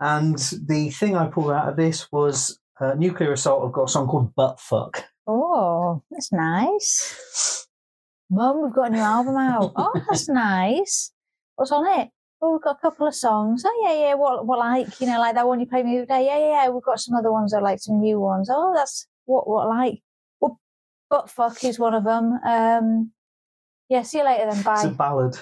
And 0.00 0.36
the 0.66 0.90
thing 0.90 1.16
I 1.16 1.28
pulled 1.28 1.52
out 1.52 1.70
of 1.70 1.76
this 1.76 2.12
was 2.12 2.60
uh, 2.78 2.94
nuclear 2.94 3.32
assault 3.32 3.62
have 3.64 3.72
got 3.72 3.88
a 3.88 3.88
song 3.88 4.06
called 4.06 4.34
Butt 4.34 4.60
Fuck. 4.60 5.04
Oh, 5.26 6.02
that's 6.10 6.30
nice. 6.30 7.66
Mum, 8.30 8.62
we've 8.62 8.74
got 8.74 8.88
a 8.88 8.90
new 8.90 9.00
album 9.00 9.36
out. 9.36 9.72
Oh, 9.76 9.92
that's 10.08 10.28
nice. 10.28 11.10
What's 11.56 11.72
on 11.72 12.00
it? 12.00 12.10
Oh, 12.46 12.52
we've 12.52 12.62
got 12.62 12.76
a 12.76 12.80
couple 12.80 13.06
of 13.06 13.14
songs. 13.14 13.62
Oh, 13.64 13.82
yeah, 13.86 14.08
yeah. 14.08 14.14
What, 14.14 14.46
what 14.46 14.58
like? 14.58 15.00
You 15.00 15.06
know, 15.06 15.18
like 15.18 15.34
that 15.34 15.46
one 15.46 15.60
you 15.60 15.66
played 15.66 15.86
me 15.86 15.92
the 15.96 16.02
other 16.02 16.06
day. 16.20 16.26
Yeah, 16.26 16.38
yeah, 16.38 16.50
yeah. 16.64 16.68
We've 16.68 16.82
got 16.82 17.00
some 17.00 17.14
other 17.16 17.32
ones. 17.32 17.54
I 17.54 17.60
like 17.60 17.80
some 17.80 18.00
new 18.00 18.20
ones. 18.20 18.50
Oh, 18.52 18.72
that's 18.76 19.06
what, 19.24 19.48
what 19.48 19.66
like? 19.68 20.00
Well, 20.40 20.60
butt 21.08 21.30
fuck 21.30 21.64
is 21.64 21.78
one 21.78 21.94
of 21.94 22.04
them. 22.04 22.38
Um, 22.46 23.12
yeah. 23.88 24.02
See 24.02 24.18
you 24.18 24.24
later 24.26 24.50
then. 24.50 24.62
Bye. 24.62 24.74
It's 24.74 24.84
a 24.84 24.88
ballad. 24.90 25.38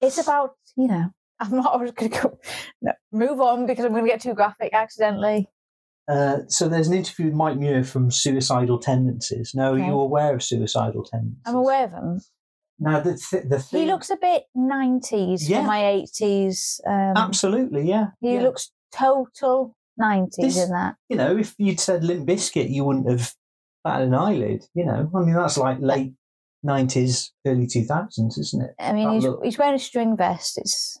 it's 0.00 0.18
about 0.18 0.56
you 0.76 0.86
know 0.88 1.10
i'm 1.40 1.54
not 1.56 1.76
going 1.78 1.92
to 1.92 2.08
go 2.08 2.38
no, 2.80 2.92
move 3.12 3.40
on 3.40 3.66
because 3.66 3.84
i'm 3.84 3.92
going 3.92 4.04
to 4.04 4.10
get 4.10 4.20
too 4.20 4.34
graphic 4.34 4.72
accidentally 4.72 5.48
Uh, 6.08 6.38
so 6.48 6.68
there's 6.68 6.88
an 6.88 6.94
interview 6.94 7.26
with 7.26 7.34
Mike 7.34 7.56
Muir 7.56 7.84
from 7.84 8.10
Suicidal 8.10 8.78
Tendencies. 8.80 9.54
Now, 9.54 9.70
Okay. 9.72 9.82
are 9.82 9.86
you 9.86 10.00
aware 10.00 10.34
of 10.34 10.42
Suicidal 10.42 11.04
Tendencies? 11.04 11.42
i'm 11.46 11.54
aware 11.54 11.84
of 11.84 11.92
him 11.92 12.20
Now, 12.80 13.00
the, 13.00 13.16
th- 13.30 13.44
the 13.48 13.58
thing... 13.60 13.80
he 13.82 13.86
looks 13.86 14.08
a 14.10 14.16
bit 14.16 14.44
90s 14.56 15.48
Yeah. 15.48 15.60
for 15.60 15.66
my 15.66 15.80
80s 15.80 16.80
um, 16.86 17.14
Absolutely, 17.16 17.88
yeah. 17.88 18.06
he 18.20 18.34
yeah. 18.34 18.40
looks 18.40 18.72
total 18.92 19.76
90s 20.00 20.56
in 20.64 20.70
that 20.70 20.94
you 21.10 21.16
know, 21.16 21.36
if 21.36 21.54
you'd 21.58 21.78
said 21.78 22.02
Limp 22.02 22.26
Bizkit, 22.26 22.70
you 22.70 22.84
wouldn't 22.84 23.08
have 23.10 23.34
batted 23.84 24.08
an 24.08 24.14
eyelid. 24.14 24.64
You 24.74 24.86
know, 24.86 25.10
I 25.14 25.18
mean, 25.20 25.34
that's 25.34 25.58
like 25.58 25.78
late 25.80 26.14
nineties, 26.62 27.32
early 27.46 27.66
two 27.66 27.84
thousands, 27.84 28.36
isn't 28.38 28.62
it? 28.62 28.70
i 28.78 28.92
mean 28.92 29.08
That 29.08 29.14
he's, 29.14 29.24
look. 29.24 29.44
he's 29.44 29.58
wearing 29.58 29.74
a 29.74 29.78
string 29.78 30.16
vest 30.16 30.58
it's 30.58 30.98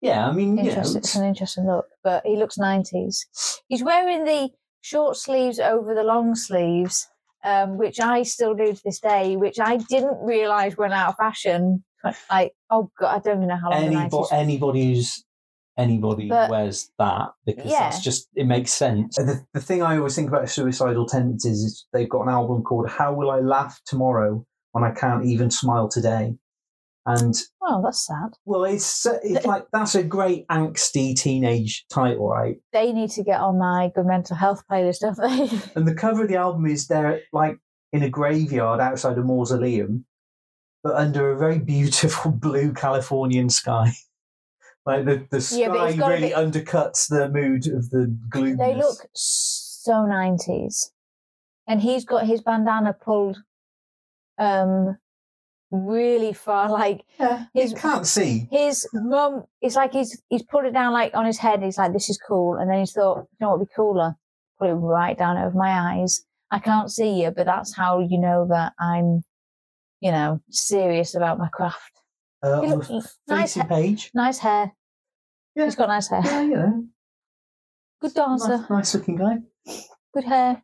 Yeah, 0.00 0.26
I 0.28 0.32
mean, 0.32 0.56
you 0.58 0.64
know, 0.72 0.80
it's 0.80 0.94
it's- 0.94 1.14
an 1.16 1.24
interesting 1.24 1.66
look 1.66 1.86
but 2.04 2.24
he 2.26 2.36
looks 2.36 2.58
90s 2.58 3.16
he's 3.68 3.82
wearing 3.82 4.24
the 4.24 4.50
short 4.82 5.16
sleeves 5.16 5.58
over 5.58 5.94
the 5.94 6.04
long 6.04 6.34
sleeves 6.34 7.08
um, 7.46 7.78
which 7.78 8.00
I 8.00 8.22
still 8.24 8.54
do 8.54 8.72
to 8.74 8.82
this 8.84 9.00
day, 9.00 9.36
which 9.36 9.58
I 9.58 9.76
didn't 9.78 10.18
realise 10.22 10.76
went 10.76 10.92
out 10.92 11.10
of 11.10 11.16
fashion. 11.16 11.82
Like, 12.30 12.52
oh 12.70 12.90
god, 13.00 13.16
I 13.16 13.18
don't 13.20 13.38
even 13.38 13.48
know 13.48 13.56
how 13.56 13.70
long 13.70 13.80
the 13.80 13.86
anybody, 13.86 14.10
nineties. 14.16 14.28
anybody 14.32 14.84
who's 14.94 15.24
anybody 15.78 16.28
But- 16.28 16.50
wears 16.50 16.90
that 16.98 17.30
because 17.44 17.70
Yeah. 17.70 17.80
that's 17.80 18.00
just 18.02 18.28
it 18.34 18.46
makes 18.46 18.72
sense. 18.72 19.16
The, 19.16 19.44
the 19.54 19.60
thing 19.60 19.82
I 19.82 19.96
always 19.96 20.14
think 20.14 20.28
about 20.28 20.48
suicidal 20.48 21.06
tendencies 21.06 21.62
is 21.62 21.86
they've 21.92 22.08
got 22.08 22.22
an 22.22 22.28
album 22.28 22.62
called 22.62 22.88
"How 22.88 23.12
Will 23.14 23.30
I 23.30 23.40
Laugh 23.40 23.80
Tomorrow 23.86 24.44
When 24.72 24.84
I 24.84 24.92
Can't 24.92 25.24
Even 25.24 25.50
Smile 25.50 25.88
Today," 25.88 26.34
and 27.06 27.34
Oh, 27.62 27.80
that's 27.82 28.04
sad. 28.06 28.30
well, 28.44 28.64
it's 28.64 29.06
it's 29.06 29.46
like 29.46 29.66
that's 29.72 29.94
a 29.94 30.02
great 30.02 30.46
angsty 30.48 31.14
teenage 31.16 31.84
title, 31.90 32.28
right? 32.28 32.56
They 32.72 32.92
need 32.92 33.10
to 33.10 33.22
get 33.22 33.40
on 33.40 33.58
my 33.58 33.90
good 33.94 34.06
mental 34.06 34.36
health 34.36 34.62
playlist, 34.70 35.00
don't 35.00 35.16
they? 35.16 35.56
And 35.76 35.86
the 35.86 35.94
cover 35.94 36.22
of 36.22 36.28
the 36.28 36.36
album 36.36 36.66
is 36.66 36.86
they're 36.88 37.20
like 37.32 37.58
in 37.92 38.02
a 38.02 38.08
graveyard 38.10 38.80
outside 38.80 39.16
a 39.18 39.22
mausoleum, 39.22 40.04
but 40.82 40.96
under 40.96 41.30
a 41.30 41.38
very 41.38 41.58
beautiful 41.58 42.30
blue 42.46 42.72
Californian 42.72 43.48
sky. 43.50 43.92
Like 44.88 45.04
the, 45.04 45.26
the 45.32 45.38
Yeah, 45.58 45.72
sky 45.72 45.88
it's 45.88 45.98
really 45.98 46.28
be- 46.28 46.34
undercuts 46.34 47.08
the 47.08 47.28
mood 47.28 47.66
of 47.66 47.90
the 47.90 48.06
gloom. 48.28 48.56
they 48.56 48.76
look 48.76 48.98
so 49.14 50.06
nineties, 50.06 50.92
and 51.66 51.80
he's 51.80 52.04
got 52.04 52.24
his 52.28 52.40
bandana 52.40 52.92
pulled 52.92 53.38
um 54.38 54.96
really 55.70 56.32
far. 56.32 56.70
Like 56.70 57.02
Yeah, 57.18 57.44
his- 57.54 57.72
you 57.72 57.76
can't 57.76 58.06
see. 58.06 58.48
his 58.50 58.86
mum, 58.94 59.44
it's 59.60 59.76
like 59.76 59.92
he's 59.92 60.20
he's 60.28 60.42
put 60.42 60.64
it 60.66 60.72
down 60.72 60.92
like 60.92 61.14
on 61.14 61.26
his 61.26 61.38
head. 61.38 61.62
He's 61.62 61.78
like, 61.78 61.92
"This 61.92 62.08
is 62.10 62.18
cool," 62.18 62.54
and 62.56 62.70
then 62.70 62.80
he's 62.80 62.92
thought, 62.92 63.18
"You 63.18 63.36
know 63.40 63.50
what 63.50 63.58
would 63.60 63.68
be 63.68 63.74
cooler? 63.74 64.14
Put 64.58 64.70
it 64.70 64.74
right 64.74 65.16
down 65.18 65.36
over 65.38 65.56
my 65.56 65.70
eyes. 65.98 66.24
I 66.50 66.58
can't 66.60 66.90
see 66.90 67.22
you, 67.22 67.30
but 67.30 67.46
that's 67.46 67.74
how 67.76 67.98
you 68.00 68.18
know 68.18 68.46
that 68.48 68.72
I'm, 68.78 69.22
you 70.00 70.10
know, 70.12 70.40
serious 70.50 71.14
about 71.14 71.38
my 71.38 71.48
craft." 71.48 71.92
Uh, 72.42 72.60
look- 72.60 72.88
nice 72.90 73.54
facing 73.54 73.62
ha- 73.62 73.68
page. 73.68 74.10
Nice 74.14 74.38
hair. 74.38 74.72
Yeah. 75.56 75.64
He's 75.64 75.74
got 75.74 75.88
nice 75.88 76.08
hair. 76.08 76.20
Yeah, 76.24 76.42
you 76.42 76.56
know, 76.56 76.84
Good 78.00 78.14
dancer. 78.14 78.58
nice, 78.58 78.70
nice 78.70 78.94
looking 78.94 79.16
guy. 79.16 79.38
Good 80.14 80.24
hair. 80.24 80.62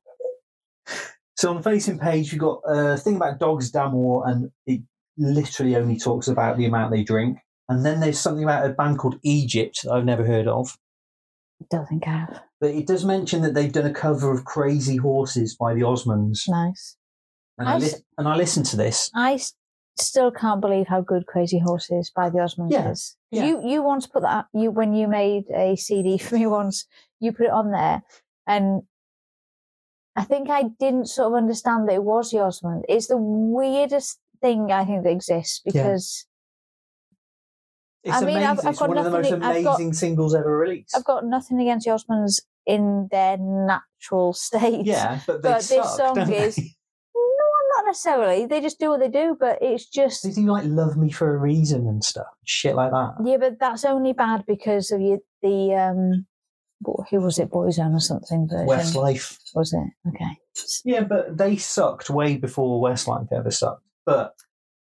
So 1.37 1.51
on 1.51 1.57
the 1.57 1.63
facing 1.63 1.99
page, 1.99 2.31
you've 2.33 2.41
got 2.43 2.61
a 2.67 2.97
thing 2.97 3.17
about 3.17 3.39
dogs, 3.41 3.71
D'Amour, 3.71 4.25
and 4.29 4.51
it 4.67 4.83
literally 5.19 5.77
only 5.77 5.99
talks 5.99 6.29
about 6.29 6.57
the 6.57 6.67
amount 6.67 6.91
they 6.93 7.03
drink. 7.05 7.39
And 7.69 7.85
then 7.87 8.01
there's 8.01 8.19
something 8.19 8.45
about 8.45 8.67
a 8.67 8.71
band 8.75 8.99
called 8.99 9.19
Egypt 9.23 9.81
that 9.85 9.93
I've 9.93 10.05
never 10.05 10.25
heard 10.27 10.49
of. 10.49 10.77
Don't 11.71 11.87
think 11.87 12.07
I 12.07 12.11
have. 12.19 12.43
But 12.61 12.71
it 12.71 12.87
does 12.87 13.05
mention 13.05 13.43
that 13.43 13.55
they've 13.55 13.73
done 13.73 13.87
a 13.87 13.93
cover 13.95 14.33
of 14.33 14.45
Crazy 14.45 14.97
Horses 14.97 15.55
by 15.57 15.75
the 15.75 15.83
Osmonds. 15.83 16.41
Nice. 16.49 16.97
And 17.59 17.69
I, 17.69 17.75
I 17.75 17.77
s- 17.77 18.03
and 18.19 18.27
I 18.29 18.37
listened 18.37 18.67
to 18.67 18.77
this. 18.77 19.11
I 19.15 19.39
still 19.99 20.31
can't 20.33 20.61
believe 20.61 20.89
how 20.89 21.01
good 21.03 21.27
Crazy 21.27 21.59
Horses 21.61 22.11
by 22.15 22.31
the 22.31 22.39
Osmonds 22.39 22.73
Yeah, 22.73 22.91
is. 22.91 23.17
yeah. 23.31 23.45
You 23.45 23.63
you 23.69 23.83
once 23.83 24.07
put 24.07 24.23
that 24.23 24.47
you 24.55 24.71
when 24.71 24.93
you 24.95 25.07
made 25.07 25.45
a 25.55 25.77
CD 25.77 26.19
for 26.19 26.35
me 26.37 26.47
once, 26.47 26.87
you 27.21 27.33
put 27.33 27.47
it 27.47 27.53
on 27.53 27.71
there, 27.71 28.03
and 28.47 28.83
I 30.17 30.25
think 30.25 30.51
I 30.51 30.65
didn't 30.81 31.07
sort 31.07 31.29
of 31.33 31.37
understand 31.37 31.89
that 31.89 31.95
it 31.95 32.05
was 32.05 32.31
the 32.31 32.41
Osmond. 32.41 32.85
It's 32.89 33.07
the 33.07 33.17
weirdest 33.17 34.19
thing 34.43 34.71
I 34.73 34.85
think 34.85 35.05
that 35.05 35.11
exists 35.11 35.63
Yeah. 35.65 35.73
because 35.73 36.27
It's 38.05 38.17
I 38.17 38.21
mean, 38.25 38.37
I've- 38.39 38.45
amazing. 38.45 38.67
I've 38.67 38.73
it's 38.73 38.79
got 38.81 38.89
one 38.89 38.99
of 38.99 39.05
the 39.05 39.11
most 39.11 39.31
nothing- 39.31 39.63
got- 39.65 39.75
amazing 39.79 39.93
singles 39.95 40.35
ever 40.35 40.57
released. 40.59 40.97
I've 40.97 41.05
got 41.05 41.25
nothing 41.25 41.61
against 41.61 41.87
the 41.87 41.93
Osmonds 41.93 42.41
in 42.67 43.09
their 43.13 43.37
natural 43.39 44.33
state. 44.49 44.85
yeah, 44.87 45.21
but 45.27 45.41
but 45.43 45.63
this 45.63 45.97
song 45.97 46.19
is-? 46.19 46.59
No, 46.59 47.49
not 47.77 47.87
necessarily. 47.87 48.47
They 48.47 48.61
just 48.61 48.81
do 48.81 48.91
what 48.91 48.99
they 49.01 49.09
do, 49.09 49.37
but 49.39 49.59
it's 49.63 49.87
just 49.89 50.25
They 50.25 50.31
do 50.33 50.47
like 50.51 50.65
"Love 50.67 50.97
Me 50.97 51.11
for 51.13 51.33
a 51.35 51.39
Reason" 51.39 51.87
and 51.87 52.03
stuff, 52.05 52.27
shit 52.45 52.75
like 52.75 52.91
that. 52.91 53.15
Yeah, 53.25 53.37
but 53.39 53.59
that's 53.61 53.85
only 53.85 54.13
bad 54.13 54.45
because 54.47 54.91
of 54.91 55.01
you, 55.01 55.21
the 55.43 55.73
um, 55.75 56.27
who 57.11 57.21
was 57.21 57.39
it, 57.39 57.51
Boyzone 57.51 57.95
or 57.95 58.01
something 58.01 58.49
version? 58.49 58.67
Westlife. 58.67 59.39
was 59.55 59.73
it? 59.73 60.09
Okay. 60.09 60.39
Yeah, 60.85 61.05
but 61.05 61.37
they 61.39 61.57
sucked 61.57 62.11
way 62.11 62.37
before 62.37 62.83
Westlife 62.83 63.33
ever 63.33 63.51
sucked. 63.53 63.87
But 64.07 64.35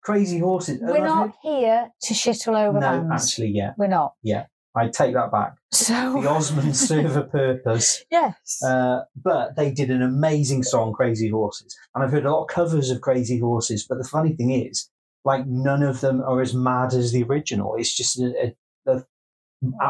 Crazy 0.04 0.40
Horses. 0.40 0.80
We're 0.82 1.00
not 1.00 1.28
heard- 1.28 1.34
here 1.42 1.90
to 2.04 2.14
shit 2.14 2.48
all 2.48 2.56
over 2.56 2.80
No, 2.80 3.02
bands. 3.02 3.24
actually, 3.32 3.50
yeah, 3.50 3.74
We're 3.78 3.88
not. 3.88 4.14
Yeah, 4.24 4.46
I 4.76 4.88
take 4.90 5.14
that 5.16 5.32
back. 5.32 5.56
So 5.72 5.94
The 6.22 6.28
Osmonds 6.30 6.76
serve 6.88 7.16
a 7.16 7.24
purpose. 7.24 8.04
yes, 8.12 8.62
Uh, 8.64 9.02
but 9.16 9.56
they 9.56 9.72
did 9.72 9.90
an 9.92 10.02
amazing 10.02 10.64
song, 10.64 10.94
Crazy 10.94 11.30
Horses. 11.30 11.76
And 11.94 12.04
I've 12.04 12.12
heard 12.12 12.26
a 12.26 12.32
lot 12.32 12.44
of 12.44 12.48
covers 12.50 12.90
of 12.92 13.02
Crazy 13.02 13.40
Horses, 13.40 13.86
but 13.88 13.98
the 13.98 14.04
funny 14.08 14.34
thing 14.36 14.52
is, 14.52 14.90
like, 15.24 15.46
none 15.48 15.82
of 15.82 16.02
them 16.02 16.22
are 16.22 16.40
as 16.42 16.54
mad 16.54 16.94
as 16.94 17.12
the 17.12 17.24
original. 17.24 17.76
It's 17.76 17.96
just 17.96 18.20
a, 18.20 18.54
a, 18.88 18.92
a 18.92 19.04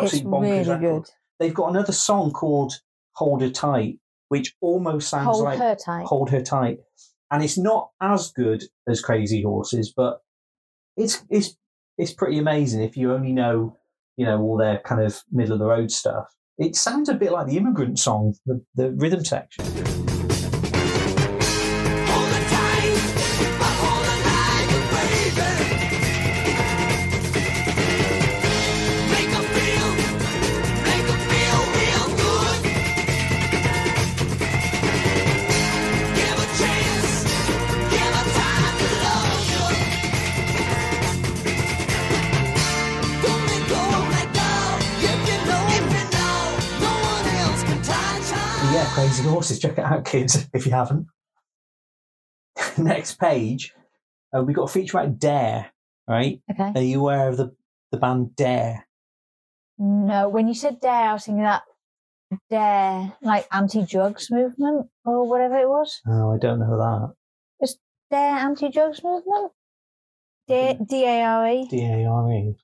it's 0.03 0.21
bonkers 0.21 0.41
really 0.41 0.69
record. 0.69 0.79
good. 1.03 1.09
They've 1.39 1.53
got 1.53 1.69
another 1.71 1.91
song 1.91 2.31
called 2.31 2.73
Hold 3.15 3.41
Her 3.41 3.49
Tight, 3.49 3.99
which 4.29 4.55
almost 4.61 5.09
sounds 5.09 5.25
Hold 5.25 5.43
like 5.43 5.59
her 5.59 5.75
tight. 5.75 6.05
Hold 6.05 6.29
Her 6.29 6.41
Tight. 6.41 6.79
And 7.31 7.43
it's 7.43 7.57
not 7.57 7.89
as 8.01 8.31
good 8.31 8.63
as 8.87 9.01
Crazy 9.01 9.41
Horses, 9.41 9.93
but 9.95 10.21
it's 10.97 11.23
it's 11.29 11.55
it's 11.97 12.13
pretty 12.13 12.37
amazing 12.37 12.81
if 12.81 12.95
you 12.95 13.13
only 13.13 13.31
know, 13.31 13.77
you 14.17 14.25
know, 14.25 14.41
all 14.41 14.57
their 14.57 14.79
kind 14.79 15.01
of 15.01 15.21
middle 15.31 15.53
of 15.53 15.59
the 15.59 15.65
road 15.65 15.91
stuff. 15.91 16.25
It 16.57 16.75
sounds 16.75 17.09
a 17.09 17.13
bit 17.13 17.31
like 17.31 17.47
the 17.47 17.57
immigrant 17.57 17.99
song, 17.99 18.35
the, 18.45 18.63
the 18.75 18.91
rhythm 18.91 19.25
section. 19.25 19.65
Horses. 49.55 49.61
Check 49.61 49.77
it 49.77 49.85
out, 49.85 50.05
kids, 50.05 50.47
if 50.53 50.65
you 50.65 50.71
haven't. 50.71 51.07
Next 52.77 53.19
page, 53.19 53.73
uh, 54.35 54.41
we 54.43 54.53
got 54.53 54.69
a 54.69 54.73
feature 54.73 54.97
about 54.97 55.19
Dare. 55.19 55.71
Right? 56.07 56.41
Okay. 56.51 56.71
Are 56.75 56.81
you 56.81 56.99
aware 57.01 57.29
of 57.29 57.37
the 57.37 57.55
the 57.91 57.97
band 57.97 58.35
Dare? 58.35 58.87
No, 59.77 60.29
when 60.29 60.47
you 60.47 60.53
said 60.53 60.79
dare, 60.79 61.09
I 61.09 61.13
was 61.13 61.25
thinking 61.25 61.43
that 61.43 61.63
dare, 62.49 63.13
like 63.21 63.45
anti-drugs 63.51 64.31
movement 64.31 64.87
or 65.03 65.27
whatever 65.27 65.57
it 65.57 65.67
was. 65.67 65.99
Oh, 66.07 66.33
I 66.33 66.37
don't 66.37 66.59
know 66.59 66.77
that. 66.77 67.13
Dare 68.11 68.37
anti-drugs 68.37 69.03
movement. 69.03 69.51
D 70.47 70.77
D 70.87 71.05
A 71.05 71.23
R 71.23 71.47
E 71.47 71.67
D 71.69 71.83
A 71.83 72.05
R 72.05 72.31
E. 72.31 72.55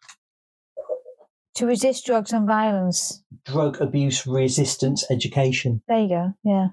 to 1.55 1.65
resist 1.65 2.05
drugs 2.05 2.31
and 2.31 2.47
violence. 2.47 3.23
Drug 3.45 3.81
Abuse 3.81 4.27
Resistance 4.27 5.03
Education. 5.09 5.81
There 5.87 5.99
you 5.99 6.07
go. 6.09 6.33
Yeah. 6.43 6.67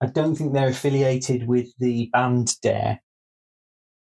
I 0.00 0.06
don't 0.06 0.34
think 0.36 0.52
they're 0.52 0.68
affiliated 0.68 1.46
with 1.48 1.68
the 1.78 2.08
band 2.12 2.54
Dare. 2.62 3.00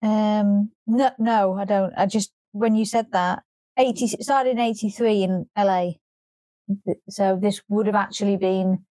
Um. 0.02 0.70
No, 0.86 1.10
no, 1.18 1.54
I 1.54 1.64
don't. 1.64 1.92
I 1.96 2.06
just 2.06 2.32
when 2.52 2.74
you 2.74 2.84
said 2.84 3.06
that, 3.12 3.42
eighty 3.78 4.06
started 4.08 4.50
in 4.50 4.58
eighty 4.58 4.90
three 4.90 5.22
in 5.22 5.46
LA. 5.56 5.92
So 7.08 7.38
this 7.40 7.62
would 7.68 7.86
have 7.86 7.94
actually 7.94 8.36
been 8.36 8.84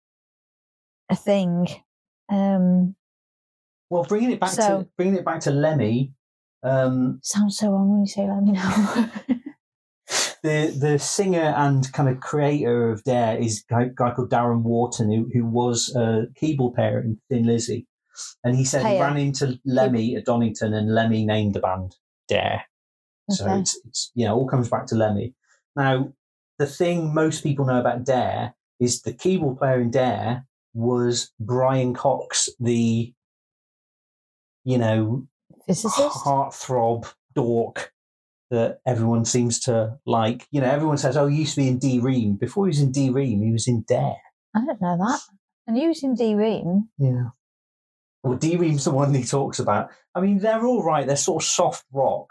a 1.10 1.16
thing. 1.16 1.68
Um. 2.30 2.96
Well, 3.90 4.04
bringing 4.06 4.32
it 4.32 4.40
back 4.40 4.52
So- 4.52 4.80
to 4.84 4.88
bringing 4.98 5.18
it 5.18 5.26
back 5.26 5.42
to 5.42 5.52
Lemmy, 5.52 6.14
um, 6.64 7.20
Sounds 7.22 7.58
so 7.58 7.70
wrong 7.72 7.90
when 7.92 8.00
you 8.02 8.08
say. 8.08 8.28
Let 8.28 8.42
me 8.42 8.54
know. 8.54 9.43
The 10.44 10.76
the 10.78 11.00
singer 11.00 11.54
and 11.58 11.92
kind 11.94 12.10
of 12.10 12.20
creator 12.20 12.92
of 12.92 13.04
Dare 13.04 13.38
is 13.38 13.64
a 13.70 13.74
guy, 13.74 13.90
guy 13.96 14.12
called 14.14 14.30
Darren 14.30 14.62
Wharton, 14.62 15.12
who 15.12 15.30
who 15.34 15.46
was 15.46 15.94
a 15.96 16.28
keyboard 16.36 16.76
player 16.76 17.00
in 17.00 17.20
Thin 17.30 17.46
Lizzy, 17.46 17.88
and 18.44 18.56
he 18.56 18.66
said 18.66 18.86
he 18.86 19.00
ran 19.02 19.18
into 19.18 19.60
Lemmy 19.66 20.16
at 20.16 20.26
Donington, 20.26 20.74
and 20.74 20.94
Lemmy 20.94 21.26
named 21.26 21.56
the 21.56 21.60
band 21.62 21.96
Dare. 22.28 22.66
So 23.30 23.46
Okay. 23.46 23.60
it's, 23.62 23.80
it's 23.86 24.12
you 24.16 24.26
know 24.26 24.36
all 24.36 24.48
comes 24.48 24.70
back 24.70 24.86
to 24.88 24.96
Lemmy. 24.96 25.34
Now, 25.76 26.14
the 26.60 26.68
thing 26.68 27.14
most 27.14 27.42
people 27.42 27.66
know 27.66 27.80
about 27.80 28.04
Dare 28.04 28.54
is 28.80 29.02
the 29.02 29.14
keyboard 29.14 29.58
player 29.58 29.80
in 29.80 29.92
Dare 29.92 30.46
was 30.74 31.32
Brian 31.40 31.94
Cox, 31.94 32.50
the 32.60 33.14
you 34.66 34.78
know 34.78 35.26
Physicist. 35.66 36.00
heartthrob 36.00 37.12
dork 37.34 37.93
that 38.54 38.80
everyone 38.86 39.26
seems 39.26 39.60
to 39.62 39.98
like. 40.06 40.48
You 40.52 40.62
know, 40.62 40.70
everyone 40.70 40.98
says, 40.98 41.18
"Oh, 41.18 41.28
he 41.28 41.38
used 41.38 41.56
to 41.56 41.62
be 41.62 41.68
in 41.68 41.80
D 41.80 42.00
Ream." 42.00 42.36
Before 42.36 42.66
he 42.66 42.70
was 42.70 42.80
in 42.80 42.92
D 42.92 43.10
Ream, 43.10 43.42
he 43.42 43.52
was 43.52 43.68
in 43.68 43.82
Dare. 43.82 44.16
I 44.56 44.66
don't 44.66 44.82
know 44.82 44.98
that. 44.98 45.20
And 45.68 45.78
he 45.78 45.88
was 45.88 46.04
in 46.04 46.16
D 46.16 46.36
Ream. 46.36 46.90
Yeah. 46.98 47.30
Well, 48.24 48.38
D 48.38 48.56
Ream's 48.56 48.86
the 48.86 48.92
one 48.92 49.14
he 49.14 49.24
talks 49.24 49.60
about. 49.60 49.90
I 50.16 50.22
mean, 50.22 50.38
they're 50.40 50.66
all 50.66 50.84
right. 50.84 51.06
They're 51.06 51.16
sort 51.16 51.44
of 51.44 51.48
soft 51.48 51.84
rock. 51.92 52.28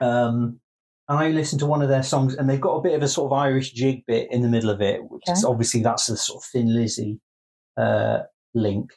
Um, 0.00 0.58
and 1.08 1.18
I 1.18 1.28
listened 1.28 1.60
to 1.60 1.66
one 1.66 1.82
of 1.82 1.88
their 1.88 2.02
songs, 2.02 2.34
and 2.34 2.48
they've 2.48 2.60
got 2.60 2.76
a 2.76 2.82
bit 2.82 2.94
of 2.94 3.02
a 3.02 3.08
sort 3.08 3.30
of 3.30 3.38
Irish 3.38 3.72
jig 3.72 4.04
bit 4.06 4.32
in 4.32 4.42
the 4.42 4.48
middle 4.48 4.70
of 4.70 4.80
it, 4.80 5.00
which 5.10 5.24
is 5.28 5.44
obviously 5.44 5.82
that's 5.82 6.06
the 6.06 6.16
sort 6.16 6.42
of 6.42 6.48
Thin 6.48 6.74
Lizzy 6.74 7.20
uh, 7.76 8.20
link. 8.54 8.92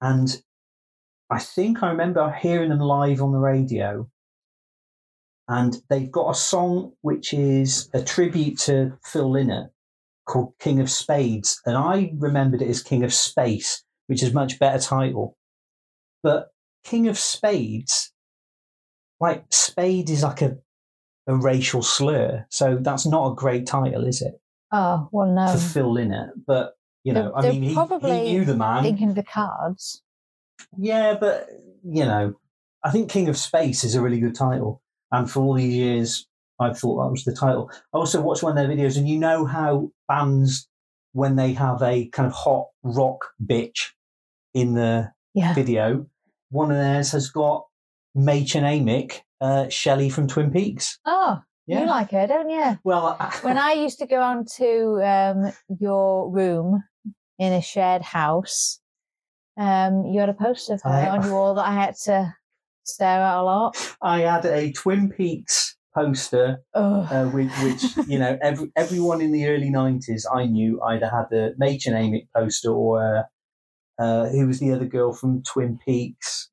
And 0.00 0.42
I 1.30 1.38
think 1.38 1.82
I 1.82 1.90
remember 1.90 2.30
hearing 2.30 2.70
them 2.70 2.80
live 2.80 3.22
on 3.22 3.32
the 3.32 3.38
radio. 3.38 4.08
And 5.48 5.76
they've 5.90 6.10
got 6.10 6.30
a 6.30 6.34
song 6.34 6.92
which 7.02 7.32
is 7.34 7.90
a 7.92 8.02
tribute 8.02 8.58
to 8.60 8.96
Phil 9.04 9.30
Lynott 9.30 9.68
called 10.26 10.54
King 10.60 10.80
of 10.80 10.88
Spades. 10.90 11.60
And 11.66 11.76
I 11.76 12.12
remembered 12.16 12.62
it 12.62 12.68
as 12.68 12.82
King 12.82 13.02
of 13.04 13.12
Space, 13.12 13.82
which 14.06 14.22
is 14.22 14.30
a 14.30 14.34
much 14.34 14.58
better 14.58 14.78
title. 14.78 15.36
But 16.22 16.48
King 16.84 17.08
of 17.08 17.18
Spades, 17.18 18.12
like 19.20 19.44
spade 19.50 20.10
is 20.10 20.22
like 20.22 20.42
a, 20.42 20.56
a 21.26 21.34
racial 21.36 21.82
slur. 21.82 22.46
So 22.50 22.78
that's 22.80 23.06
not 23.06 23.32
a 23.32 23.34
great 23.34 23.66
title, 23.66 24.06
is 24.06 24.22
it? 24.22 24.40
Oh 24.70 25.08
well, 25.12 25.26
no. 25.32 25.52
For 25.52 25.58
Phil 25.58 25.92
Lynott. 25.92 26.30
But, 26.46 26.74
you 27.04 27.12
know, 27.12 27.32
They're- 27.40 27.50
I 27.50 27.52
mean, 27.54 27.62
he, 27.62 27.74
probably 27.74 28.26
he 28.26 28.32
knew 28.32 28.44
the 28.44 28.56
man. 28.56 28.82
Thinking 28.84 29.10
of 29.10 29.14
the 29.16 29.22
cards. 29.24 30.02
Yeah, 30.78 31.16
but 31.18 31.48
you 31.84 32.04
know, 32.04 32.34
I 32.84 32.90
think 32.90 33.10
King 33.10 33.28
of 33.28 33.36
Space 33.36 33.82
is 33.84 33.94
a 33.96 34.00
really 34.00 34.20
good 34.20 34.34
title, 34.36 34.80
and 35.12 35.30
for 35.30 35.40
all 35.40 35.54
these 35.54 35.74
years, 35.74 36.26
I've 36.58 36.78
thought 36.78 37.02
that 37.04 37.10
was 37.10 37.24
the 37.24 37.34
title. 37.34 37.70
I 37.94 37.98
also 37.98 38.20
watched 38.20 38.42
one 38.42 38.56
of 38.56 38.68
their 38.68 38.74
videos, 38.76 38.96
and 38.96 39.08
you 39.08 39.18
know 39.18 39.44
how 39.44 39.90
bands, 40.08 40.68
when 41.12 41.36
they 41.36 41.52
have 41.52 41.82
a 41.82 42.06
kind 42.08 42.26
of 42.26 42.32
hot 42.32 42.66
rock 42.82 43.30
bitch 43.44 43.90
in 44.54 44.74
the 44.74 45.12
Yeah. 45.34 45.54
video, 45.54 46.06
one 46.50 46.70
of 46.70 46.76
theirs 46.76 47.12
has 47.12 47.28
got 47.30 47.66
Madchen 48.16 48.62
Amick, 48.62 49.20
uh, 49.40 49.68
Shelley 49.68 50.08
from 50.10 50.26
Twin 50.28 50.50
Peaks. 50.50 50.98
Oh, 51.04 51.40
Yeah. 51.66 51.80
you 51.80 51.86
like 51.86 52.10
her, 52.10 52.26
don't 52.26 52.50
you? 52.50 52.78
Well, 52.84 53.16
I, 53.18 53.26
When 53.42 53.58
I 53.58 53.72
used 53.72 53.98
to 54.00 54.06
go 54.06 54.20
on 54.20 54.44
to 54.56 55.02
um, 55.04 55.52
your 55.80 56.30
room 56.30 56.84
in 57.38 57.52
a 57.52 57.62
shared 57.62 58.02
house, 58.02 58.78
um, 59.58 60.04
you 60.06 60.20
had 60.20 60.28
a 60.28 60.34
poster 60.34 60.74
of 60.74 60.82
her 60.82 60.90
I- 60.90 61.08
on 61.08 61.22
your 61.24 61.32
wall 61.34 61.54
that 61.54 61.66
I 61.66 61.74
had 61.74 61.94
to 62.04 62.34
stare 62.84 63.20
at 63.22 63.38
a 63.38 63.42
lot. 63.42 63.76
I 64.02 64.20
had 64.20 64.44
a 64.46 64.72
Twin 64.72 65.08
Peaks 65.10 65.76
poster, 65.94 66.62
uh, 66.74 67.26
which, 67.26 67.50
which 67.62 67.82
you 68.08 68.18
know, 68.18 68.38
every, 68.42 68.70
everyone 68.76 69.20
in 69.20 69.32
the 69.32 69.46
early 69.46 69.70
'90s 69.70 70.24
I 70.34 70.46
knew 70.46 70.80
either 70.82 71.08
had 71.08 71.26
the 71.30 71.54
Madchen 71.60 71.92
Amick 71.94 72.28
poster 72.34 72.70
or 72.70 73.26
uh, 73.98 74.02
uh, 74.02 74.28
who 74.30 74.46
was 74.46 74.58
the 74.60 74.72
other 74.72 74.86
girl 74.86 75.12
from 75.12 75.42
Twin 75.42 75.78
Peaks? 75.84 76.48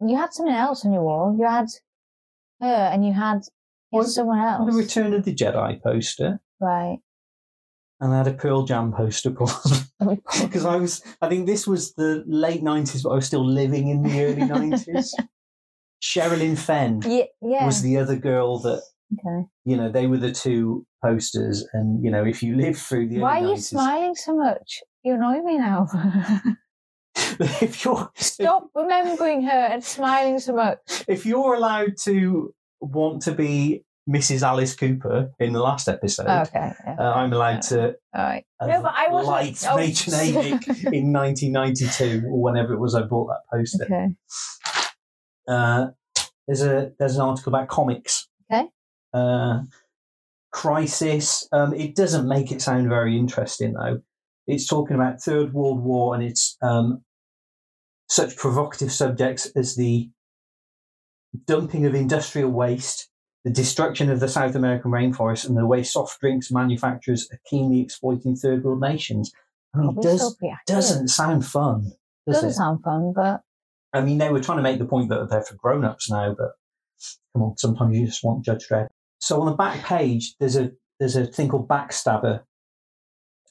you 0.00 0.14
had 0.16 0.32
something 0.32 0.54
else 0.54 0.84
on 0.84 0.92
your 0.92 1.02
wall. 1.04 1.34
You 1.38 1.46
had 1.46 1.68
her, 2.60 2.66
and 2.92 3.06
you 3.06 3.12
had, 3.14 3.36
you 3.92 4.00
had 4.00 4.04
What- 4.04 4.06
someone 4.08 4.66
The. 4.66 4.72
Return 4.72 5.14
of 5.14 5.24
the 5.24 5.34
Jedi 5.34 5.80
poster, 5.82 6.40
Right. 6.60 6.98
and 8.00 8.12
I 8.12 8.18
had 8.18 8.26
a 8.28 8.34
Pearl 8.34 8.64
Jam 8.64 8.92
poster 8.92 9.30
because 9.30 9.84
I 10.66 10.76
was. 10.76 11.02
I 11.22 11.28
think 11.28 11.46
this 11.46 11.66
was 11.66 11.94
the 11.94 12.24
late 12.26 12.62
'90s, 12.62 13.04
but 13.04 13.10
I 13.10 13.14
was 13.14 13.26
still 13.26 13.46
living 13.46 13.88
in 13.88 14.02
the 14.02 14.24
early 14.24 14.42
'90s. 14.42 15.08
Sherilyn 16.06 16.58
Fenn 16.58 17.02
yeah. 17.04 17.24
Yeah. 17.42 17.66
was 17.66 17.82
the 17.82 17.96
other 17.98 18.16
girl 18.16 18.58
that 18.60 18.82
okay. 19.14 19.46
you 19.64 19.76
know 19.76 19.90
they 19.90 20.06
were 20.06 20.18
the 20.18 20.32
two 20.32 20.86
posters, 21.04 21.66
and 21.72 22.04
you 22.04 22.10
know 22.10 22.24
if 22.24 22.42
you 22.42 22.56
live 22.56 22.76
through 22.78 23.08
the 23.08 23.18
Why 23.18 23.40
are 23.40 23.42
early 23.42 23.50
you 23.50 23.56
90s, 23.56 23.62
smiling 23.62 24.14
so 24.14 24.36
much? 24.36 24.82
You 25.02 25.14
annoy 25.14 25.42
me 25.42 25.58
now. 25.58 25.86
if 27.60 27.84
you're 27.84 28.10
Stop 28.16 28.68
remembering 28.74 29.42
her 29.42 29.50
and 29.72 29.82
smiling 29.82 30.38
so 30.38 30.54
much. 30.54 30.78
if 31.08 31.24
you're 31.24 31.54
allowed 31.54 31.96
to 32.04 32.54
want 32.80 33.22
to 33.22 33.32
be 33.32 33.84
Mrs. 34.08 34.42
Alice 34.42 34.76
Cooper 34.76 35.30
in 35.40 35.52
the 35.52 35.60
last 35.60 35.88
episode, 35.88 36.26
Okay. 36.28 36.72
Yeah. 36.86 36.96
uh, 36.98 37.12
I'm 37.14 37.32
allowed 37.32 37.62
to 37.62 37.94
All 38.14 38.22
right. 38.22 38.44
No, 38.60 38.82
but 38.82 38.94
I 38.94 39.08
wasn't- 39.08 39.32
light 39.32 39.64
oh. 39.66 39.76
Amick 39.76 40.92
in 40.92 41.12
1992 41.12 42.26
or 42.28 42.42
whenever 42.42 42.74
it 42.74 42.78
was 42.80 42.94
I 42.94 43.02
bought 43.02 43.28
that 43.28 43.40
poster. 43.50 43.84
Okay. 43.84 44.08
Uh, 45.48 45.88
there's 46.46 46.62
a 46.62 46.92
there's 46.98 47.16
an 47.16 47.22
article 47.22 47.54
about 47.54 47.68
comics. 47.68 48.28
Okay. 48.52 48.68
Uh, 49.12 49.62
Crisis. 50.52 51.46
Um, 51.52 51.74
it 51.74 51.94
doesn't 51.94 52.28
make 52.28 52.50
it 52.50 52.62
sound 52.62 52.88
very 52.88 53.18
interesting 53.18 53.74
though. 53.74 54.00
It's 54.46 54.66
talking 54.66 54.94
about 54.94 55.20
Third 55.20 55.52
World 55.52 55.82
War 55.82 56.14
and 56.14 56.22
it's 56.22 56.56
um, 56.62 57.02
such 58.08 58.36
provocative 58.36 58.92
subjects 58.92 59.46
as 59.56 59.74
the 59.74 60.08
dumping 61.46 61.84
of 61.84 61.94
industrial 61.94 62.50
waste, 62.50 63.08
the 63.44 63.50
destruction 63.50 64.10
of 64.10 64.20
the 64.20 64.28
South 64.28 64.54
American 64.54 64.90
rainforest, 64.90 65.46
and 65.46 65.56
the 65.56 65.66
way 65.66 65.82
soft 65.82 66.20
drinks 66.20 66.50
manufacturers 66.50 67.28
are 67.32 67.40
keenly 67.50 67.80
exploiting 67.80 68.36
third 68.36 68.64
world 68.64 68.80
nations. 68.80 69.32
I 69.74 69.78
mean, 69.78 69.90
it 69.98 70.02
does, 70.02 70.20
so 70.20 70.34
pretty 70.38 70.52
accurate. 70.52 70.66
doesn't 70.66 71.08
sound 71.08 71.44
fun, 71.44 71.92
does 72.26 72.36
doesn't 72.36 72.50
it? 72.50 72.54
sound 72.54 72.82
fun, 72.82 73.12
but 73.14 73.42
I 73.92 74.00
mean, 74.00 74.18
they 74.18 74.30
were 74.30 74.40
trying 74.40 74.58
to 74.58 74.62
make 74.62 74.78
the 74.78 74.84
point 74.84 75.08
that 75.08 75.28
they're 75.30 75.42
for 75.42 75.54
grown 75.56 75.84
ups 75.84 76.10
now, 76.10 76.34
but 76.36 76.52
come 77.34 77.42
on, 77.42 77.56
sometimes 77.56 77.96
you 77.96 78.06
just 78.06 78.24
want 78.24 78.44
Judge 78.44 78.66
Dredd. 78.68 78.88
So 79.20 79.40
on 79.40 79.46
the 79.46 79.56
back 79.56 79.84
page, 79.84 80.34
there's 80.38 80.56
a 80.56 80.72
there's 80.98 81.16
a 81.16 81.26
thing 81.26 81.48
called 81.48 81.68
Backstabber, 81.68 82.42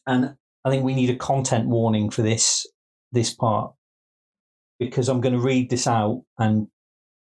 and 0.07 0.35
I 0.63 0.69
think 0.69 0.83
we 0.83 0.95
need 0.95 1.09
a 1.09 1.15
content 1.15 1.67
warning 1.67 2.09
for 2.09 2.21
this 2.21 2.67
this 3.11 3.33
part 3.33 3.73
because 4.79 5.07
I'm 5.09 5.21
going 5.21 5.33
to 5.33 5.39
read 5.41 5.69
this 5.69 5.87
out, 5.87 6.23
and 6.37 6.67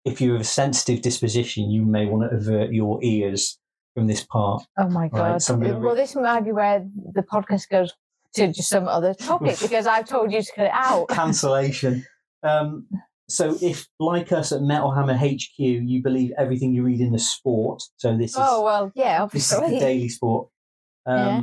if 0.03 0.19
you 0.21 0.33
have 0.33 0.41
a 0.41 0.45
sensitive 0.45 1.01
disposition, 1.01 1.69
you 1.69 1.85
may 1.85 2.05
want 2.05 2.29
to 2.29 2.35
avert 2.35 2.71
your 2.71 2.99
ears 3.03 3.57
from 3.93 4.07
this 4.07 4.23
part. 4.25 4.63
oh 4.77 4.89
my 4.89 5.03
Right, 5.03 5.11
god. 5.11 5.41
so 5.41 5.53
I'm 5.53 5.81
well, 5.81 5.95
this 5.95 6.15
might 6.15 6.41
be 6.41 6.51
where 6.51 6.85
the 7.13 7.23
podcast 7.23 7.69
goes 7.69 7.93
to 8.33 8.51
just 8.51 8.69
some 8.69 8.87
other 8.87 9.13
topic 9.13 9.57
because 9.61 9.87
I've 9.87 10.05
told 10.07 10.31
you 10.33 10.41
to 10.41 10.51
cut 10.53 10.65
it 10.65 10.71
out. 10.73 11.07
cancellation. 11.09 12.05
Um, 12.45 12.87
so, 13.27 13.57
if 13.61 13.87
like 13.99 14.31
us 14.31 14.51
at 14.51 14.61
Metal 14.61 14.91
Hammer 14.93 15.15
HQ, 15.17 15.57
you 15.57 16.03
believe 16.03 16.31
everything 16.37 16.73
you 16.75 16.83
read 16.83 17.01
in 17.01 17.11
the 17.11 17.19
sport, 17.19 17.81
so 17.97 18.15
this 18.15 18.31
is 18.31 18.37
Oh 18.39 18.63
well, 18.63 18.91
yeah, 18.95 19.25
this 19.31 19.51
is 19.51 19.59
the. 19.59 19.79
Daily 19.79 20.09
Sport, 20.09 20.47
um, 21.07 21.15
Yeah. 21.17 21.41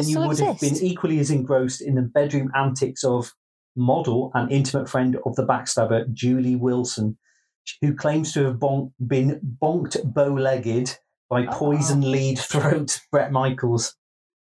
then 0.00 0.08
you 0.08 0.18
would 0.20 0.38
have 0.38 0.58
been 0.60 0.76
equally 0.82 1.18
as 1.18 1.30
engrossed 1.30 1.82
in 1.82 1.94
the 1.96 2.02
bedroom 2.02 2.50
antics 2.56 3.04
of 3.04 3.32
model 3.76 4.30
and 4.34 4.50
intimate 4.50 4.88
friend 4.88 5.16
of 5.26 5.36
the 5.36 5.44
backstabber, 5.46 6.10
Julie 6.12 6.56
Wilson, 6.56 7.18
who 7.82 7.94
claims 7.94 8.32
to 8.32 8.44
have 8.46 8.56
bonk, 8.56 8.90
been 9.06 9.40
bonked 9.62 10.02
bow-legged 10.14 10.96
by 11.28 11.46
Oh. 11.46 11.50
poison 11.52 12.00
lead 12.10 12.38
throat 12.52 12.98
Bret 13.12 13.30
Michaels 13.30 13.94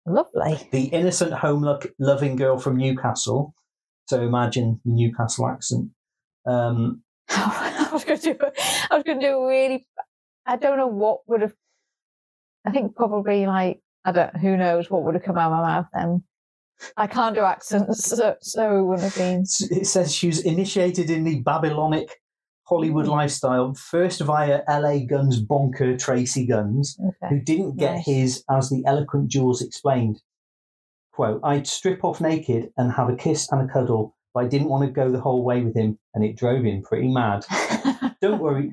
Lovely. 0.06 0.68
the 0.72 0.86
innocent 0.86 1.32
home 1.32 1.78
loving 2.00 2.34
girl 2.36 2.58
from 2.58 2.76
Newcastle. 2.76 3.54
So 4.06 4.20
imagine 4.22 4.80
the 4.84 4.92
Newcastle 4.92 5.48
accent. 5.48 5.90
Um, 6.46 7.02
I 7.30 7.88
was 7.92 8.04
going 8.04 8.18
to 8.20 8.34
do. 8.34 8.38
I 8.90 8.94
was 8.94 9.02
going 9.04 9.20
to 9.20 9.26
do 9.26 9.34
a 9.38 9.48
really. 9.48 9.86
I 10.46 10.56
don't 10.56 10.76
know 10.76 10.86
what 10.86 11.20
would 11.26 11.40
have. 11.40 11.54
I 12.66 12.70
think 12.70 12.96
probably 12.96 13.46
like 13.46 13.80
I 14.04 14.12
don't. 14.12 14.36
Who 14.36 14.56
knows 14.56 14.90
what 14.90 15.02
would 15.04 15.14
have 15.14 15.24
come 15.24 15.38
out 15.38 15.52
of 15.52 15.58
my 15.58 15.66
mouth 15.76 15.86
then. 15.94 16.22
I 16.96 17.06
can't 17.06 17.34
do 17.34 17.40
accents, 17.42 18.04
so, 18.16 18.34
so 18.40 18.78
it 18.78 18.82
wouldn't 18.82 19.04
have 19.12 19.16
been. 19.16 19.42
it 19.70 19.86
says 19.86 20.12
she 20.14 20.26
was 20.26 20.40
initiated 20.40 21.08
in 21.08 21.24
the 21.24 21.40
Babylonic 21.40 22.08
Hollywood 22.64 23.06
Mm. 23.06 23.10
lifestyle 23.10 23.74
first 23.74 24.20
via 24.20 24.62
LA 24.68 24.98
Guns 25.08 25.38
bonker 25.40 25.94
Tracii 25.94 26.48
Guns, 26.48 26.98
Okay. 27.00 27.28
who 27.34 27.40
didn't 27.40 27.76
get 27.76 27.94
Nice. 27.94 28.06
his, 28.06 28.44
as 28.50 28.70
the 28.70 28.82
eloquent 28.86 29.28
Jules 29.28 29.62
explained. 29.62 30.20
Quote, 31.14 31.40
I'd 31.44 31.68
strip 31.68 32.02
off 32.02 32.20
naked 32.20 32.72
and 32.76 32.90
have 32.90 33.08
a 33.08 33.14
kiss 33.14 33.48
and 33.52 33.70
a 33.70 33.72
cuddle, 33.72 34.16
but 34.34 34.44
I 34.44 34.48
didn't 34.48 34.68
want 34.68 34.84
to 34.84 34.90
go 34.90 35.12
the 35.12 35.20
whole 35.20 35.44
way 35.44 35.62
with 35.62 35.76
him, 35.76 35.96
and 36.12 36.24
it 36.24 36.36
drove 36.36 36.64
him 36.64 36.82
pretty 36.82 37.06
mad. 37.06 37.46
Don't 38.20 38.40
worry, 38.40 38.72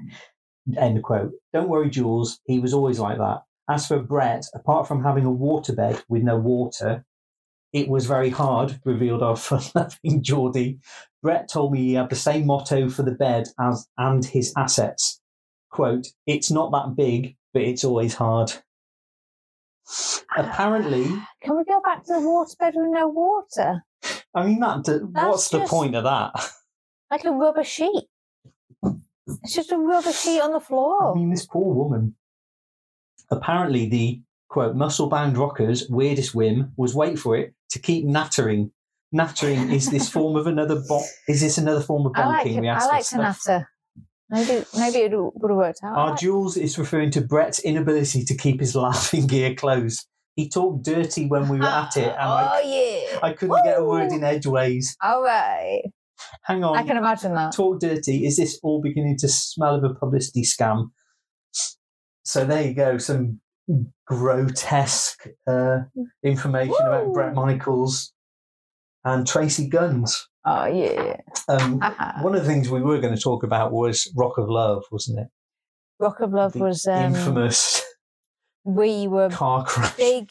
end 0.75 1.03
quote. 1.03 1.33
Don't 1.53 1.69
worry, 1.69 1.91
Jules. 1.91 2.39
He 2.45 2.57
was 2.57 2.73
always 2.73 2.97
like 2.97 3.19
that. 3.19 3.43
As 3.69 3.85
for 3.85 3.99
Bret, 3.99 4.47
apart 4.55 4.87
from 4.87 5.03
having 5.03 5.25
a 5.25 5.29
waterbed 5.29 6.01
with 6.09 6.23
no 6.23 6.35
water, 6.35 7.05
it 7.73 7.87
was 7.87 8.07
very 8.07 8.31
hard, 8.31 8.79
revealed 8.85 9.21
our 9.21 9.35
fun 9.37 9.61
loving 9.75 10.23
Geordie. 10.23 10.79
Bret 11.21 11.47
told 11.47 11.71
me 11.71 11.79
he 11.81 11.93
had 11.93 12.09
the 12.09 12.15
same 12.15 12.47
motto 12.47 12.89
for 12.89 13.03
the 13.03 13.11
bed 13.11 13.49
as 13.59 13.87
and 13.99 14.25
his 14.25 14.51
assets. 14.57 15.21
Quote, 15.69 16.07
it's 16.25 16.49
not 16.49 16.71
that 16.71 16.95
big, 16.95 17.37
but 17.53 17.61
it's 17.61 17.83
always 17.83 18.15
hard. 18.15 18.51
Apparently, 20.38 21.05
Can 21.43 21.57
we 21.57 21.63
go 21.65 21.82
back 21.84 22.03
to 22.05 22.13
the 22.13 22.19
waterbed 22.19 22.73
with 22.75 22.89
no 22.91 23.07
water? 23.07 23.84
I 24.34 24.45
mean 24.45 24.59
that. 24.61 25.09
what's 25.11 25.49
the 25.49 25.59
just- 25.59 25.71
point 25.71 25.95
of 25.95 26.03
that? 26.05 26.32
Like 27.09 27.25
a 27.25 27.32
rubber 27.32 27.63
sheet. 27.65 28.05
It's 29.43 29.53
just 29.53 29.71
a 29.71 29.77
rubber 29.77 30.11
sheet 30.13 30.39
on 30.41 30.51
the 30.53 30.59
floor. 30.61 31.11
I 31.11 31.15
mean, 31.15 31.29
this 31.29 31.45
poor 31.45 31.73
woman. 31.73 32.15
Apparently, 33.29 33.88
the 33.89 34.21
quote 34.49 34.75
muscle 34.75 35.07
bound 35.07 35.38
rockers' 35.38 35.89
weirdest 35.89 36.34
whim 36.36 36.71
was 36.77 36.93
wait 36.95 37.17
for 37.19 37.36
it 37.36 37.53
to 37.71 37.79
keep 37.79 38.05
nattering. 38.05 38.71
Nattering 39.11 39.71
is 39.71 39.89
this 39.89 40.09
form 40.15 40.36
of 40.38 40.47
another 40.47 40.82
bo- 40.88 41.03
Is 41.27 41.41
this 41.41 41.57
another 41.57 41.82
form 41.82 42.05
of 42.05 42.13
I 42.15 42.43
bonking? 42.45 42.63
I 42.69 42.75
asked 42.75 42.89
like 42.89 43.05
her. 43.09 43.17
to 43.17 43.23
natter. 43.23 43.69
Maybe 44.32 44.65
maybe 44.77 44.99
it 44.99 45.11
would 45.13 45.51
have 45.51 45.57
worked 45.57 45.84
out. 45.84 45.97
Our 45.97 46.15
Jules 46.15 46.55
is 46.55 46.77
referring 46.79 47.11
to 47.11 47.21
Bret's 47.21 47.59
inability 47.59 48.23
to 48.23 48.36
keep 48.36 48.61
his 48.61 48.75
laughing 48.88 49.27
gear 49.27 49.53
closed. 49.53 50.07
He 50.36 50.49
talked 50.49 50.86
dirty 50.86 51.27
when 51.27 51.49
we 51.49 51.59
were 51.59 51.65
at 51.65 51.97
it, 51.97 52.07
and 52.07 52.15
oh 52.19 52.49
I, 52.53 52.61
yeah. 52.65 53.19
I 53.21 53.34
couldn't 53.34 53.63
get 53.65 53.79
a 53.79 53.84
word 53.84 54.11
in 54.13 54.23
edgeways. 54.23 54.95
All 55.03 55.21
right. 55.21 55.82
Hang 56.43 56.63
on. 56.63 56.77
I 56.77 56.84
can 56.84 56.97
imagine 56.97 57.34
that. 57.36 57.53
talk 57.53 57.82
dirty. 57.82 58.25
Is 58.25 58.38
this 58.38 58.57
all 58.63 58.82
beginning 58.82 59.17
to 59.19 59.27
smell 59.27 59.75
of 59.75 59.84
a 59.84 59.93
publicity 59.93 60.43
scam? 60.43 60.91
So 62.23 62.45
there 62.45 62.63
you 62.63 62.73
go. 62.73 62.97
Some 62.97 63.41
grotesque 64.07 65.27
uh, 65.47 65.79
information 66.23 66.75
about 66.79 67.11
Bret 67.13 67.34
Michaels 67.34 68.13
and 69.03 69.25
Tracii 69.25 69.69
Guns. 69.69 70.29
Oh 70.45 70.65
yeah. 70.65 71.17
Um, 71.47 71.79
Haha. 71.79 72.23
one 72.23 72.35
of 72.35 72.41
the 72.43 72.47
things 72.47 72.69
we 72.69 72.81
were 72.81 72.99
going 72.99 73.13
to 73.15 73.21
talk 73.21 73.43
about 73.43 73.71
was 73.71 74.11
Rock 74.15 74.37
of 74.37 74.49
Love, 74.49 74.83
wasn't 74.91 75.19
it? 75.19 75.27
Rock 75.99 76.19
of 76.19 76.33
Love 76.33 76.53
The 76.53 76.59
was 76.59 76.87
um, 76.87 77.13
infamous 77.15 77.83
we 78.63 79.07
were 79.07 79.29
car 79.29 79.65
crash. 79.65 79.95
big. 79.97 80.29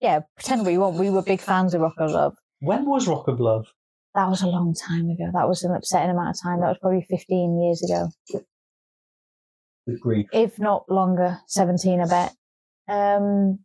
Yeah, 0.00 0.20
pretend 0.36 0.66
we 0.66 0.76
weren't. 0.78 0.98
We 0.98 1.10
were 1.10 1.22
big 1.22 1.40
fans 1.40 1.74
of 1.74 1.80
Rock 1.80 1.94
of 1.98 2.10
Love. 2.10 2.34
When 2.60 2.86
was 2.86 3.06
Rock 3.08 3.28
of 3.28 3.40
Love? 3.40 3.66
That 4.14 4.28
was 4.28 4.42
a 4.42 4.46
long 4.46 4.74
time 4.74 5.08
ago. 5.10 5.30
That 5.32 5.48
was 5.48 5.62
an 5.64 5.74
upsetting 5.74 6.10
amount 6.10 6.36
of 6.36 6.42
time. 6.42 6.60
That 6.60 6.68
was 6.68 6.78
probably 6.80 7.04
15 7.10 7.60
years 7.62 7.82
ago, 7.82 8.08
grief. 10.00 10.26
if 10.32 10.58
not 10.58 10.84
longer. 10.88 11.38
17, 11.48 12.00
I 12.00 12.06
bet. 12.06 12.34
Um, 12.88 13.60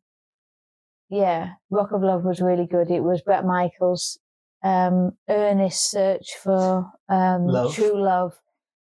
yeah, 1.09 1.53
Rock 1.69 1.91
of 1.91 2.01
Love 2.01 2.23
was 2.23 2.41
really 2.41 2.65
good. 2.65 2.89
It 2.89 3.03
was 3.03 3.21
Bret 3.21 3.45
Michaels' 3.45 4.17
um, 4.64 5.12
earnest 5.30 5.89
search 5.89 6.36
for 6.41 6.91
um, 7.07 7.45
Love. 7.45 7.74
true 7.76 8.01
love 8.01 8.34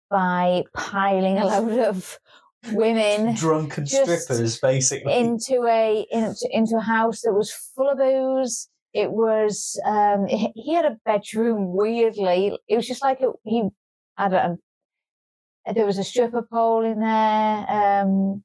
by 0.10 0.64
piling 0.74 1.38
a 1.38 1.46
load 1.46 1.80
of 1.80 2.20
women 2.72 3.36
Drunken 3.36 3.88
strippers, 3.88 4.60
basically. 4.60 5.14
into 5.14 5.66
a 5.68 6.06
into, 6.12 6.48
into 6.52 6.78
a 6.78 6.82
house 6.82 7.22
that 7.22 7.34
was 7.34 7.52
full 7.52 7.90
of 7.90 7.98
booze. 7.98 8.70
It 8.94 9.12
was 9.12 9.80
um 9.86 10.28
he 10.28 10.74
had 10.74 10.86
a 10.86 10.98
bedroom 11.06 11.74
weirdly. 11.74 12.58
It 12.68 12.76
was 12.76 12.88
just 12.88 13.02
like 13.02 13.22
a, 13.22 13.32
he 13.46 13.70
I 14.18 14.28
don't 14.28 14.60
there 15.74 15.86
was 15.86 15.98
a 15.98 16.04
stripper 16.04 16.42
pole 16.42 16.84
in 16.84 17.00
there. 17.00 17.66
Um 17.70 18.44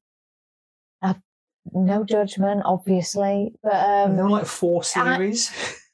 no 1.72 2.04
judgment, 2.04 2.62
obviously, 2.64 3.52
but 3.62 3.74
um, 3.74 4.16
there 4.16 4.24
were 4.24 4.30
like 4.30 4.46
four 4.46 4.82
series. 4.84 5.50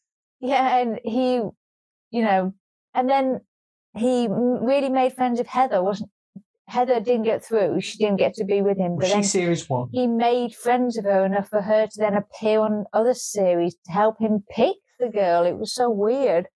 yeah, 0.42 0.76
and 0.78 1.00
he, 1.04 1.36
you 2.10 2.22
know, 2.22 2.52
and 2.94 3.08
then 3.08 3.40
he 3.96 4.28
really 4.28 4.90
made 4.90 5.14
friends 5.14 5.38
with 5.38 5.46
Heather. 5.46 5.82
wasn't 5.82 6.10
Heather 6.68 7.00
didn't 7.00 7.24
get 7.24 7.44
through; 7.44 7.80
she 7.80 7.96
didn't 7.98 8.18
get 8.18 8.34
to 8.34 8.44
be 8.44 8.60
with 8.60 8.76
him. 8.76 8.96
Was 8.96 9.10
But 9.10 9.16
she 9.16 9.22
series 9.22 9.68
one? 9.70 9.88
he 9.92 10.06
made 10.06 10.54
friends 10.54 10.96
with 10.96 11.06
her 11.06 11.24
enough 11.24 11.48
for 11.48 11.62
her 11.62 11.86
to 11.86 11.98
then 11.98 12.14
appear 12.14 12.60
on 12.60 12.84
other 12.92 13.14
series 13.14 13.74
to 13.86 13.92
help 13.92 14.18
him 14.20 14.44
pick 14.50 14.76
the 14.98 15.08
girl. 15.08 15.44
It 15.44 15.56
was 15.56 15.72
so 15.74 15.88
weird. 15.90 16.48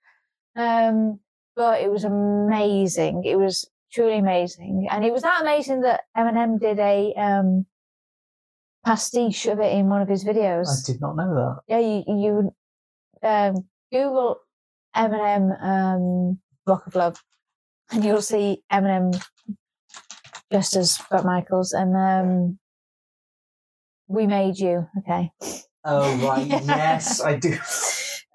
Um, 0.56 1.20
but 1.54 1.80
it 1.80 1.90
was 1.90 2.04
amazing. 2.04 3.24
It 3.24 3.36
was 3.36 3.68
truly 3.92 4.18
amazing. 4.18 4.88
And 4.90 5.04
it 5.04 5.12
was 5.12 5.22
that 5.22 5.42
amazing 5.42 5.82
that 5.82 6.02
Eminem 6.16 6.60
did 6.60 6.78
a 6.78 7.14
um, 7.14 7.66
pastiche 8.84 9.46
of 9.46 9.60
it 9.60 9.72
in 9.72 9.88
one 9.88 10.02
of 10.02 10.08
his 10.08 10.24
videos. 10.24 10.68
I 10.68 10.92
did 10.92 11.00
not 11.00 11.16
know 11.16 11.34
that. 11.34 11.56
Yeah, 11.66 11.78
you, 11.78 12.04
you 12.06 12.54
um, 13.22 13.66
Google 13.96 14.40
Eminem 14.96 15.62
um, 15.62 16.38
Rock 16.66 16.86
of 16.86 16.94
Love 16.94 17.22
and 17.92 18.04
you'll 18.04 18.22
see 18.22 18.62
Eminem 18.72 19.14
just 20.52 20.76
as 20.76 20.98
Bret 21.10 21.24
Michaels 21.24 21.72
and 21.72 21.96
um, 21.96 22.58
We 24.08 24.26
Made 24.26 24.58
You. 24.58 24.86
Okay. 24.98 25.30
Oh 25.84 26.16
right, 26.28 26.46
yes, 26.46 27.20
I 27.20 27.36
do. 27.36 27.56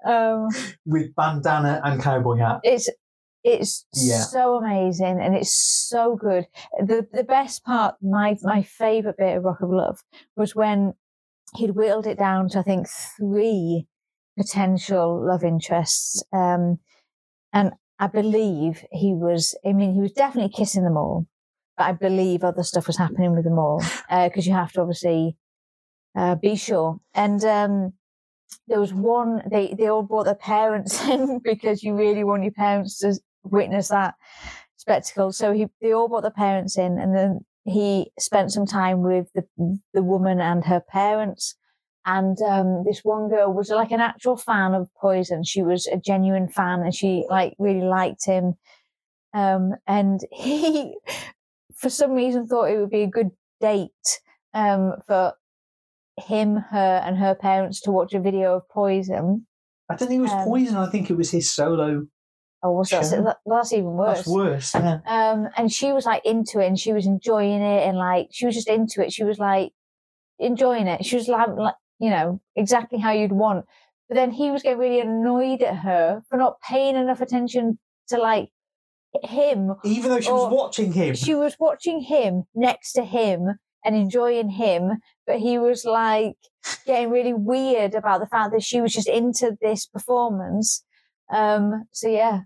Um, 0.04 0.48
With 0.86 1.14
bandana 1.14 1.80
and 1.84 2.02
cowboy 2.02 2.36
hat. 2.38 2.60
it's 2.64 2.88
it's 3.44 3.84
Yeah. 3.94 4.20
so 4.22 4.56
amazing 4.56 5.20
and 5.20 5.34
it's 5.34 5.52
so 5.52 6.16
good. 6.16 6.46
The 6.78 7.06
the 7.12 7.24
best 7.24 7.64
part, 7.64 7.96
my 8.02 8.36
my 8.42 8.62
favorite 8.62 9.16
bit 9.18 9.36
of 9.36 9.44
Rock 9.44 9.60
of 9.62 9.70
Love 9.70 9.98
was 10.36 10.54
when 10.56 10.94
he'd 11.56 11.72
whittled 11.76 12.06
it 12.06 12.18
down 12.18 12.48
to 12.50 12.58
I 12.60 12.62
think 12.62 12.88
three 12.88 13.86
potential 14.38 15.24
love 15.26 15.44
interests. 15.44 16.22
Um, 16.32 16.78
and 17.52 17.72
I 17.98 18.06
believe 18.06 18.84
he 18.90 19.14
was. 19.14 19.56
I 19.64 19.72
mean, 19.72 19.94
he 19.94 20.00
was 20.00 20.12
definitely 20.12 20.52
kissing 20.52 20.84
them 20.84 20.96
all, 20.96 21.26
but 21.76 21.84
I 21.84 21.92
believe 21.92 22.42
other 22.42 22.62
stuff 22.62 22.86
was 22.86 22.96
happening 22.98 23.34
with 23.34 23.44
them 23.44 23.58
all 23.58 23.82
because 24.10 24.46
you 24.46 24.54
have 24.54 24.72
to 24.72 24.80
obviously 24.80 25.36
uh, 26.16 26.34
be 26.34 26.56
sure. 26.56 26.98
And 27.14 27.44
um, 27.44 27.92
there 28.68 28.80
was 28.80 28.92
one. 28.92 29.42
They 29.50 29.74
they 29.78 29.88
all 29.88 30.02
brought 30.02 30.24
their 30.24 30.34
parents 30.34 31.02
in 31.08 31.40
because 31.44 31.82
you 31.82 31.94
really 31.94 32.24
want 32.24 32.42
your 32.42 32.52
parents 32.52 32.98
to 33.00 33.14
witness 33.44 33.88
that 33.88 34.14
spectacle. 34.76 35.32
So 35.32 35.52
he 35.52 35.66
they 35.80 35.92
all 35.92 36.08
brought 36.08 36.22
their 36.22 36.30
parents 36.30 36.76
in, 36.78 36.98
and 36.98 37.14
then 37.16 37.40
he 37.64 38.10
spent 38.18 38.52
some 38.52 38.66
time 38.66 39.02
with 39.02 39.28
the 39.34 39.44
the 39.94 40.02
woman 40.02 40.40
and 40.40 40.64
her 40.64 40.80
parents. 40.80 41.54
And 42.04 42.36
um, 42.42 42.82
this 42.84 43.00
one 43.04 43.28
girl 43.28 43.52
was 43.52 43.70
like 43.70 43.92
an 43.92 44.00
actual 44.00 44.36
fan 44.36 44.74
of 44.74 44.88
Poison. 45.00 45.44
She 45.44 45.62
was 45.62 45.86
a 45.86 45.96
genuine 45.96 46.48
fan, 46.48 46.80
and 46.80 46.94
she 46.94 47.24
like 47.30 47.54
really 47.58 47.86
liked 47.86 48.24
him. 48.26 48.54
Um, 49.34 49.74
and 49.86 50.20
he, 50.32 50.96
for 51.76 51.88
some 51.88 52.12
reason, 52.12 52.46
thought 52.46 52.70
it 52.70 52.78
would 52.78 52.90
be 52.90 53.02
a 53.02 53.08
good 53.08 53.30
date 53.60 54.20
um, 54.52 54.94
for 55.06 55.34
him, 56.18 56.56
her, 56.56 57.02
and 57.04 57.16
her 57.16 57.34
parents 57.34 57.80
to 57.82 57.92
watch 57.92 58.14
a 58.14 58.20
video 58.20 58.56
of 58.56 58.68
Poison. 58.68 59.46
I 59.88 59.94
don't 59.94 60.08
think 60.08 60.18
it 60.18 60.22
was 60.22 60.32
Um, 60.32 60.44
poison. 60.44 60.76
I 60.76 60.86
think 60.90 61.10
it 61.10 61.16
was 61.16 61.30
his 61.30 61.50
solo. 61.50 62.06
Oh, 62.64 62.72
was 62.72 62.90
that? 62.90 63.36
That's 63.44 63.72
even 63.72 63.92
worse. 63.92 64.18
That's 64.18 64.28
worse. 64.28 64.74
Yeah. 64.74 65.00
Um, 65.06 65.48
and 65.56 65.72
she 65.72 65.92
was 65.92 66.06
like 66.06 66.24
into 66.24 66.60
it, 66.60 66.66
and 66.66 66.78
she 66.78 66.92
was 66.92 67.06
enjoying 67.06 67.60
it, 67.60 67.86
and 67.86 67.98
like 67.98 68.28
she 68.30 68.46
was 68.46 68.54
just 68.54 68.68
into 68.68 69.04
it. 69.04 69.12
She 69.12 69.24
was 69.24 69.38
like 69.38 69.72
enjoying 70.38 70.86
it. 70.86 71.04
She 71.04 71.16
was 71.16 71.28
like 71.28 71.48
you 72.02 72.10
know, 72.10 72.40
exactly 72.56 72.98
how 72.98 73.12
you'd 73.12 73.32
want. 73.32 73.64
But 74.08 74.16
then 74.16 74.32
he 74.32 74.50
was 74.50 74.62
getting 74.62 74.78
really 74.78 75.00
annoyed 75.00 75.62
at 75.62 75.76
her 75.76 76.22
for 76.28 76.36
not 76.36 76.60
paying 76.60 76.96
enough 76.96 77.20
attention 77.20 77.78
to 78.08 78.18
like 78.18 78.48
him. 79.22 79.74
Even 79.84 80.10
though 80.10 80.20
she 80.20 80.30
was 80.30 80.52
watching 80.52 80.92
him. 80.92 81.14
She 81.14 81.34
was 81.34 81.56
watching 81.60 82.00
him 82.00 82.42
next 82.54 82.92
to 82.94 83.04
him 83.04 83.58
and 83.84 83.96
enjoying 83.96 84.50
him, 84.50 84.98
but 85.26 85.38
he 85.38 85.58
was 85.58 85.84
like 85.84 86.34
getting 86.86 87.10
really 87.10 87.32
weird 87.32 87.94
about 87.94 88.20
the 88.20 88.26
fact 88.26 88.52
that 88.52 88.62
she 88.62 88.80
was 88.80 88.92
just 88.92 89.08
into 89.08 89.56
this 89.62 89.86
performance. 89.86 90.84
Um, 91.32 91.84
so 91.92 92.08
yeah. 92.08 92.40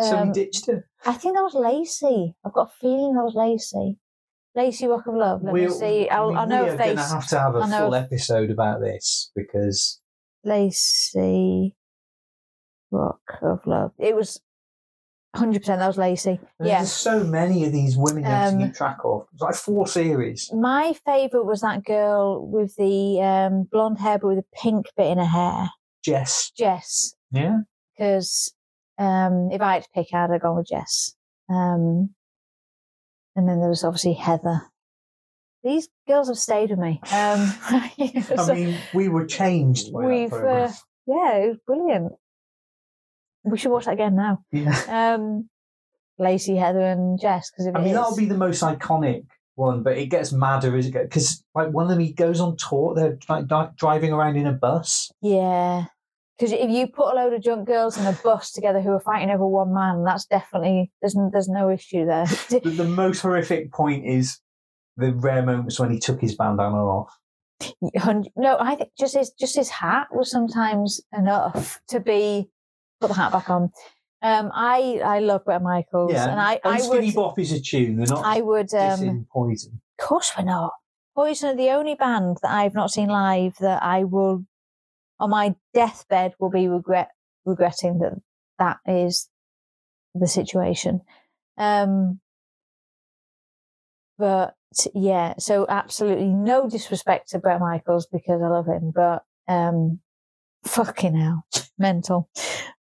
so 0.00 0.16
he 0.16 0.22
Um, 0.22 0.32
ditched 0.32 0.66
her. 0.66 0.88
I 1.04 1.12
think 1.14 1.34
that 1.34 1.42
was 1.42 1.54
Lacey. 1.54 2.34
I've 2.44 2.52
got 2.52 2.68
a 2.68 2.72
feeling 2.80 3.14
that 3.14 3.24
was 3.24 3.34
Lacey. 3.34 3.98
Lacey 4.56 4.86
Rock 4.86 5.06
of 5.06 5.14
Love. 5.14 5.42
Let 5.42 5.54
me 5.54 5.60
We'll- 5.66 5.70
see. 5.74 6.08
I'll, 6.08 6.30
we, 6.30 6.34
I 6.36 6.44
know 6.46 6.64
we 6.64 6.70
are 6.70 6.76
going 6.76 6.96
to 6.96 7.02
have 7.02 7.26
to 7.28 7.38
have 7.38 7.54
a 7.54 7.66
full 7.66 7.94
episode 7.94 8.50
about 8.50 8.80
this 8.80 9.30
because 9.36 10.00
Lacey 10.44 11.76
Rock 12.90 13.20
of 13.42 13.66
Love. 13.66 13.92
It 13.98 14.16
was 14.16 14.40
100% 15.36 15.62
that 15.66 15.86
was 15.86 15.98
Lacey. 15.98 16.40
there's 16.58 16.70
Yeah. 16.70 16.84
so 16.84 17.22
many 17.22 17.64
of 17.66 17.72
these 17.72 17.96
women 17.96 18.22
you 18.24 18.28
have 18.30 18.50
to 18.52 18.56
Um, 18.56 18.62
keep 18.64 18.74
track 18.74 18.98
of. 19.04 19.26
It's 19.34 19.42
like 19.42 19.54
four 19.54 19.86
series. 19.86 20.50
My 20.54 20.94
favourite 21.04 21.44
was 21.44 21.60
that 21.60 21.84
girl 21.84 22.46
with 22.46 22.74
the 22.76 23.20
um, 23.20 23.64
blonde 23.70 23.98
hair 23.98 24.18
but 24.18 24.28
with 24.28 24.38
a 24.38 24.44
pink 24.62 24.86
bit 24.96 25.08
in 25.10 25.18
her 25.18 25.24
hair. 25.26 25.68
Jess. 26.02 26.50
Jess. 26.56 27.14
Yeah. 27.32 27.58
Because 27.98 28.54
um, 28.98 29.50
if 29.52 29.60
I 29.60 29.74
had 29.74 29.82
to 29.82 29.88
pick, 29.94 30.06
I'd 30.14 30.30
have 30.30 30.40
gone 30.40 30.56
with 30.56 30.68
Jess. 30.68 31.14
Um, 31.50 32.14
and 33.36 33.48
then 33.48 33.60
there 33.60 33.68
was 33.68 33.84
obviously 33.84 34.14
Heather. 34.14 34.62
These 35.62 35.88
girls 36.08 36.28
have 36.28 36.38
stayed 36.38 36.70
with 36.70 36.78
me. 36.78 37.00
Um, 37.12 37.52
I 37.68 38.52
mean, 38.52 38.76
we 38.94 39.08
were 39.08 39.26
changed 39.26 39.90
We've, 39.92 40.32
uh, 40.32 40.70
yeah, 41.06 41.36
it 41.36 41.48
was 41.48 41.58
brilliant. 41.66 42.12
We 43.44 43.58
should 43.58 43.70
watch 43.70 43.84
that 43.84 43.92
again 43.94 44.16
now. 44.16 44.42
yeah. 44.50 45.14
Um, 45.14 45.48
Lacey, 46.18 46.56
Heather, 46.56 46.80
and 46.80 47.20
Jess. 47.20 47.50
Because 47.50 47.66
I 47.68 47.78
mean, 47.78 47.88
is- 47.88 47.94
that'll 47.94 48.16
be 48.16 48.24
the 48.24 48.36
most 48.36 48.62
iconic 48.62 49.26
one, 49.54 49.82
but 49.82 49.98
it 49.98 50.06
gets 50.06 50.32
madder 50.32 50.76
as 50.76 50.86
it 50.86 50.92
goes. 50.92 51.04
Because 51.04 51.44
like 51.54 51.68
one 51.70 51.84
of 51.84 51.90
them, 51.90 52.00
he 52.00 52.12
goes 52.12 52.40
on 52.40 52.56
tour. 52.56 52.94
They're 52.94 53.18
like 53.28 53.46
driving 53.76 54.12
around 54.12 54.36
in 54.36 54.46
a 54.46 54.52
bus. 54.52 55.10
yeah. 55.20 55.86
Because 56.38 56.52
if 56.52 56.68
you 56.68 56.86
put 56.86 57.12
a 57.12 57.16
load 57.16 57.32
of 57.32 57.42
drunk 57.42 57.66
girls 57.66 57.96
in 57.96 58.04
a 58.04 58.12
bus 58.12 58.52
together 58.52 58.80
who 58.80 58.90
are 58.90 59.00
fighting 59.00 59.30
over 59.30 59.46
one 59.46 59.72
man, 59.72 60.04
that's 60.04 60.26
definitely 60.26 60.90
there's 61.00 61.16
there's 61.32 61.48
no 61.48 61.70
issue 61.70 62.04
there. 62.04 62.26
The, 62.48 62.60
the 62.60 62.84
most 62.84 63.20
horrific 63.20 63.72
point 63.72 64.06
is 64.06 64.38
the 64.96 65.12
rare 65.14 65.42
moments 65.42 65.80
when 65.80 65.90
he 65.90 65.98
took 65.98 66.20
his 66.20 66.34
bandana 66.34 66.76
off. 66.76 67.16
No, 68.36 68.58
I 68.60 68.76
think 68.76 68.90
just 68.98 69.16
his 69.16 69.30
just 69.30 69.56
his 69.56 69.70
hat 69.70 70.08
was 70.10 70.30
sometimes 70.30 71.00
enough 71.16 71.80
to 71.88 72.00
be 72.00 72.50
put 73.00 73.08
the 73.08 73.14
hat 73.14 73.32
back 73.32 73.48
on. 73.48 73.70
Um, 74.22 74.50
I 74.54 75.00
I 75.04 75.18
love 75.20 75.44
Bret 75.44 75.62
Michaels, 75.62 76.12
Yeah, 76.12 76.30
and 76.30 76.40
I 76.40 76.60
I 76.64 76.80
Skinny 76.80 77.06
would 77.06 77.14
Bop 77.14 77.38
is 77.38 77.52
a 77.52 77.60
tune. 77.60 77.96
They're 77.96 78.06
not 78.06 78.24
I 78.24 78.40
would 78.40 78.74
um, 78.74 79.26
Poison. 79.32 79.80
Of 79.98 80.06
course 80.06 80.32
we're 80.36 80.44
not. 80.44 80.72
Poison 81.14 81.50
are 81.50 81.56
the 81.56 81.70
only 81.70 81.94
band 81.94 82.38
that 82.42 82.50
I've 82.50 82.74
not 82.74 82.90
seen 82.90 83.08
live 83.08 83.56
that 83.60 83.82
I 83.82 84.04
will, 84.04 84.44
on 85.18 85.30
my 85.30 85.54
deathbed, 85.74 86.34
will 86.38 86.50
be 86.50 86.68
regret 86.68 87.10
regretting 87.44 87.98
that 88.00 88.14
that 88.58 88.78
is 88.86 89.28
the 90.14 90.26
situation. 90.26 91.00
Um, 91.58 92.20
but 94.18 94.54
yeah, 94.94 95.34
so 95.38 95.66
absolutely 95.68 96.26
no 96.28 96.68
disrespect 96.68 97.30
to 97.30 97.38
Bret 97.38 97.60
Michaels 97.60 98.06
because 98.06 98.42
I 98.42 98.48
love 98.48 98.66
him, 98.66 98.92
but 98.94 99.24
um, 99.48 100.00
fucking 100.64 101.14
hell, 101.14 101.44
mental. 101.78 102.28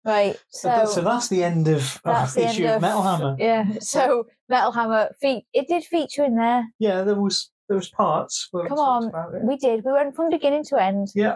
Right, 0.03 0.37
So, 0.49 0.69
so 0.69 0.91
so 0.91 1.01
that's 1.01 1.29
the 1.29 1.43
end 1.43 1.67
of, 1.67 1.99
that's 2.05 2.31
of 2.31 2.35
the 2.35 2.41
the 2.41 2.47
end 2.47 2.57
issue 2.57 2.67
of 2.67 2.75
of 2.75 2.81
Metal 2.81 3.01
Hammer. 3.01 3.35
Yeah, 3.39 3.65
so 3.79 4.25
Metal 4.49 4.71
Hammer 4.71 5.09
fe- 5.21 5.45
it 5.53 5.67
did 5.67 5.83
feature 5.83 6.23
in 6.23 6.35
there. 6.35 6.65
Yeah, 6.79 7.01
there 7.03 7.15
was 7.15 7.51
there 7.67 7.77
was 7.77 7.89
parts. 7.89 8.47
Come 8.53 8.77
on, 8.77 9.11
we 9.47 9.57
did. 9.57 9.83
We 9.83 9.91
went 9.91 10.15
from 10.15 10.29
beginning 10.29 10.63
to 10.65 10.81
end. 10.81 11.07
Yeah. 11.15 11.35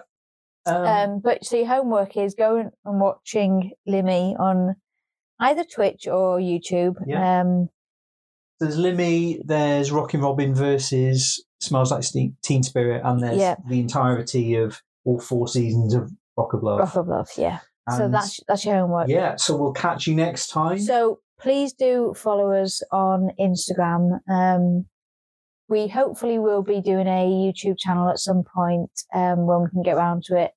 Um, 0.69 0.85
Um, 0.85 1.19
but 1.23 1.43
so 1.45 1.57
your 1.57 1.67
homework 1.67 2.17
is 2.17 2.33
going 2.35 2.69
and 2.85 2.99
watching 2.99 3.71
Limmy 3.87 4.39
on 4.39 4.75
either 5.39 5.63
Twitch 5.63 6.07
or 6.07 6.39
YouTube. 6.39 6.95
Yeah. 7.05 7.41
Um, 7.41 7.69
there's 8.59 8.77
Limmy, 8.77 9.39
there's 9.45 9.91
Rockin' 9.91 10.21
Robin 10.21 10.53
versus 10.53 11.43
Smells 11.61 11.91
Like 11.91 12.03
Teen 12.41 12.63
Spirit, 12.63 13.01
and 13.05 13.21
there's 13.23 13.37
Yeah. 13.39 13.55
the 13.67 13.79
entirety 13.79 14.55
of 14.55 14.81
all 15.05 15.19
four 15.19 15.47
seasons 15.47 15.93
of 15.93 16.11
Rock 16.37 16.53
of 16.53 16.61
Love. 16.63 16.79
Rock 16.79 16.95
of 16.95 17.07
Love, 17.07 17.29
yeah. 17.37 17.59
so 17.95 18.07
that's 18.09 18.39
that's 18.47 18.65
your 18.65 18.75
homework. 18.75 19.07
yeah. 19.07 19.35
So 19.37 19.55
we'll 19.55 19.71
catch 19.73 20.07
you 20.07 20.15
next 20.15 20.47
time. 20.47 20.77
So 20.79 21.19
please 21.39 21.71
do 21.73 22.13
follow 22.15 22.51
us 22.51 22.83
on 22.91 23.31
Instagram. 23.39 24.19
Um, 24.29 24.85
we 25.69 25.87
hopefully 25.87 26.37
will 26.39 26.61
be 26.63 26.81
doing 26.81 27.07
a 27.07 27.25
YouTube 27.27 27.77
channel 27.79 28.09
at 28.09 28.19
some 28.19 28.43
point 28.43 28.91
um, 29.13 29.45
when 29.45 29.61
we 29.63 29.69
can 29.69 29.83
get 29.83 29.95
around 29.95 30.23
to 30.25 30.35
it. 30.35 30.51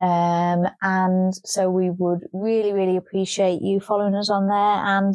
Um, 0.00 0.66
and 0.80 1.34
so 1.44 1.70
we 1.70 1.90
would 1.90 2.28
really, 2.32 2.72
really 2.72 2.96
appreciate 2.96 3.62
you 3.62 3.80
following 3.80 4.14
us 4.14 4.30
on 4.30 4.48
there 4.48 4.56
and 4.56 5.14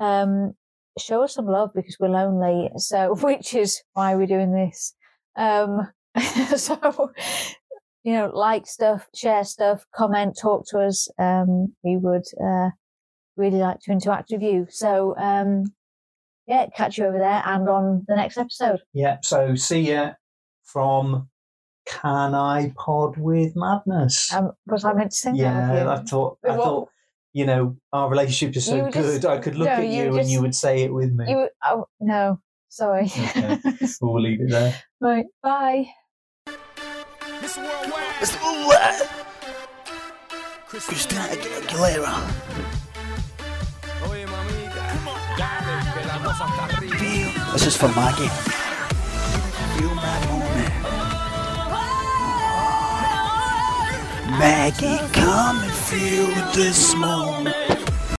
um, 0.00 0.54
show 0.98 1.22
us 1.22 1.34
some 1.34 1.46
love 1.46 1.70
because 1.74 1.96
we're 2.00 2.08
lonely. 2.08 2.70
So, 2.76 3.14
which 3.22 3.54
is 3.54 3.82
why 3.92 4.14
we're 4.14 4.26
doing 4.26 4.52
this 4.52 4.94
Um, 5.36 5.88
so, 6.56 7.12
you 8.04 8.12
know, 8.12 8.30
like 8.34 8.66
stuff, 8.66 9.06
share 9.14 9.44
stuff, 9.44 9.86
comment, 9.94 10.36
talk 10.40 10.66
to 10.68 10.80
us. 10.80 11.08
Um, 11.18 11.74
we 11.84 11.96
would 11.96 12.24
uh, 12.44 12.70
really 13.36 13.58
like 13.58 13.80
to 13.82 13.92
interact 13.92 14.30
with 14.32 14.42
you. 14.42 14.66
So, 14.68 15.14
um, 15.16 15.64
yeah, 16.46 16.66
catch 16.76 16.98
you 16.98 17.06
over 17.06 17.18
there 17.18 17.42
and 17.46 17.68
on 17.68 18.04
the 18.08 18.16
next 18.16 18.36
episode. 18.36 18.80
Yeah. 18.92 19.18
So 19.22 19.54
see 19.54 19.92
ya 19.92 20.12
from 20.64 21.28
Can 21.86 22.34
I 22.34 22.72
Pod 22.76 23.16
with 23.16 23.52
Madness? 23.56 24.32
Um, 24.32 24.52
was 24.66 24.84
I 24.84 24.92
meant 24.92 25.10
to 25.10 25.16
say 25.16 25.30
that? 25.32 25.36
yeah, 25.36 25.90
I 25.92 26.02
thought. 26.02 26.38
I 26.48 26.56
What- 26.56 26.64
thought. 26.64 26.88
You 27.34 27.46
know, 27.46 27.76
our 27.94 28.10
relationship 28.10 28.54
is 28.56 28.66
so 28.66 28.76
You 28.76 28.90
just- 28.90 29.22
good. 29.22 29.24
I 29.24 29.38
could 29.38 29.54
look 29.54 29.64
no, 29.66 29.72
at 29.72 29.86
you 29.86 30.04
you, 30.04 30.18
and 30.18 30.28
you 30.28 30.42
would 30.42 30.54
say 30.54 30.82
it 30.82 30.92
with 30.92 31.12
me. 31.14 31.30
you? 31.30 31.38
You, 31.40 31.48
oh, 31.64 31.86
no, 31.98 32.38
sorry. 32.68 33.06
Okay. 33.06 33.58
we'll 34.02 34.20
leave 34.20 34.42
it 34.42 34.50
there. 34.50 34.74
right, 35.00 35.24
bye. 35.42 35.88
Christina 40.68 41.20
Aguilera. 41.32 42.14
Oye, 44.08 44.26
mamita, 44.26 44.84
dale, 45.36 45.76
que 45.92 46.06
la 46.06 46.18
cosa 46.24 46.44
está 46.46 46.64
arriba. 46.76 47.52
This 47.52 47.66
is 47.66 47.76
for 47.76 47.88
Maggie. 47.88 48.28
Feel 49.78 49.94
my 49.94 50.02
Maggie, 54.38 54.98
come 55.12 55.58
and 55.62 55.72
feel 55.72 56.26
this 56.54 56.94
moment. 56.94 57.81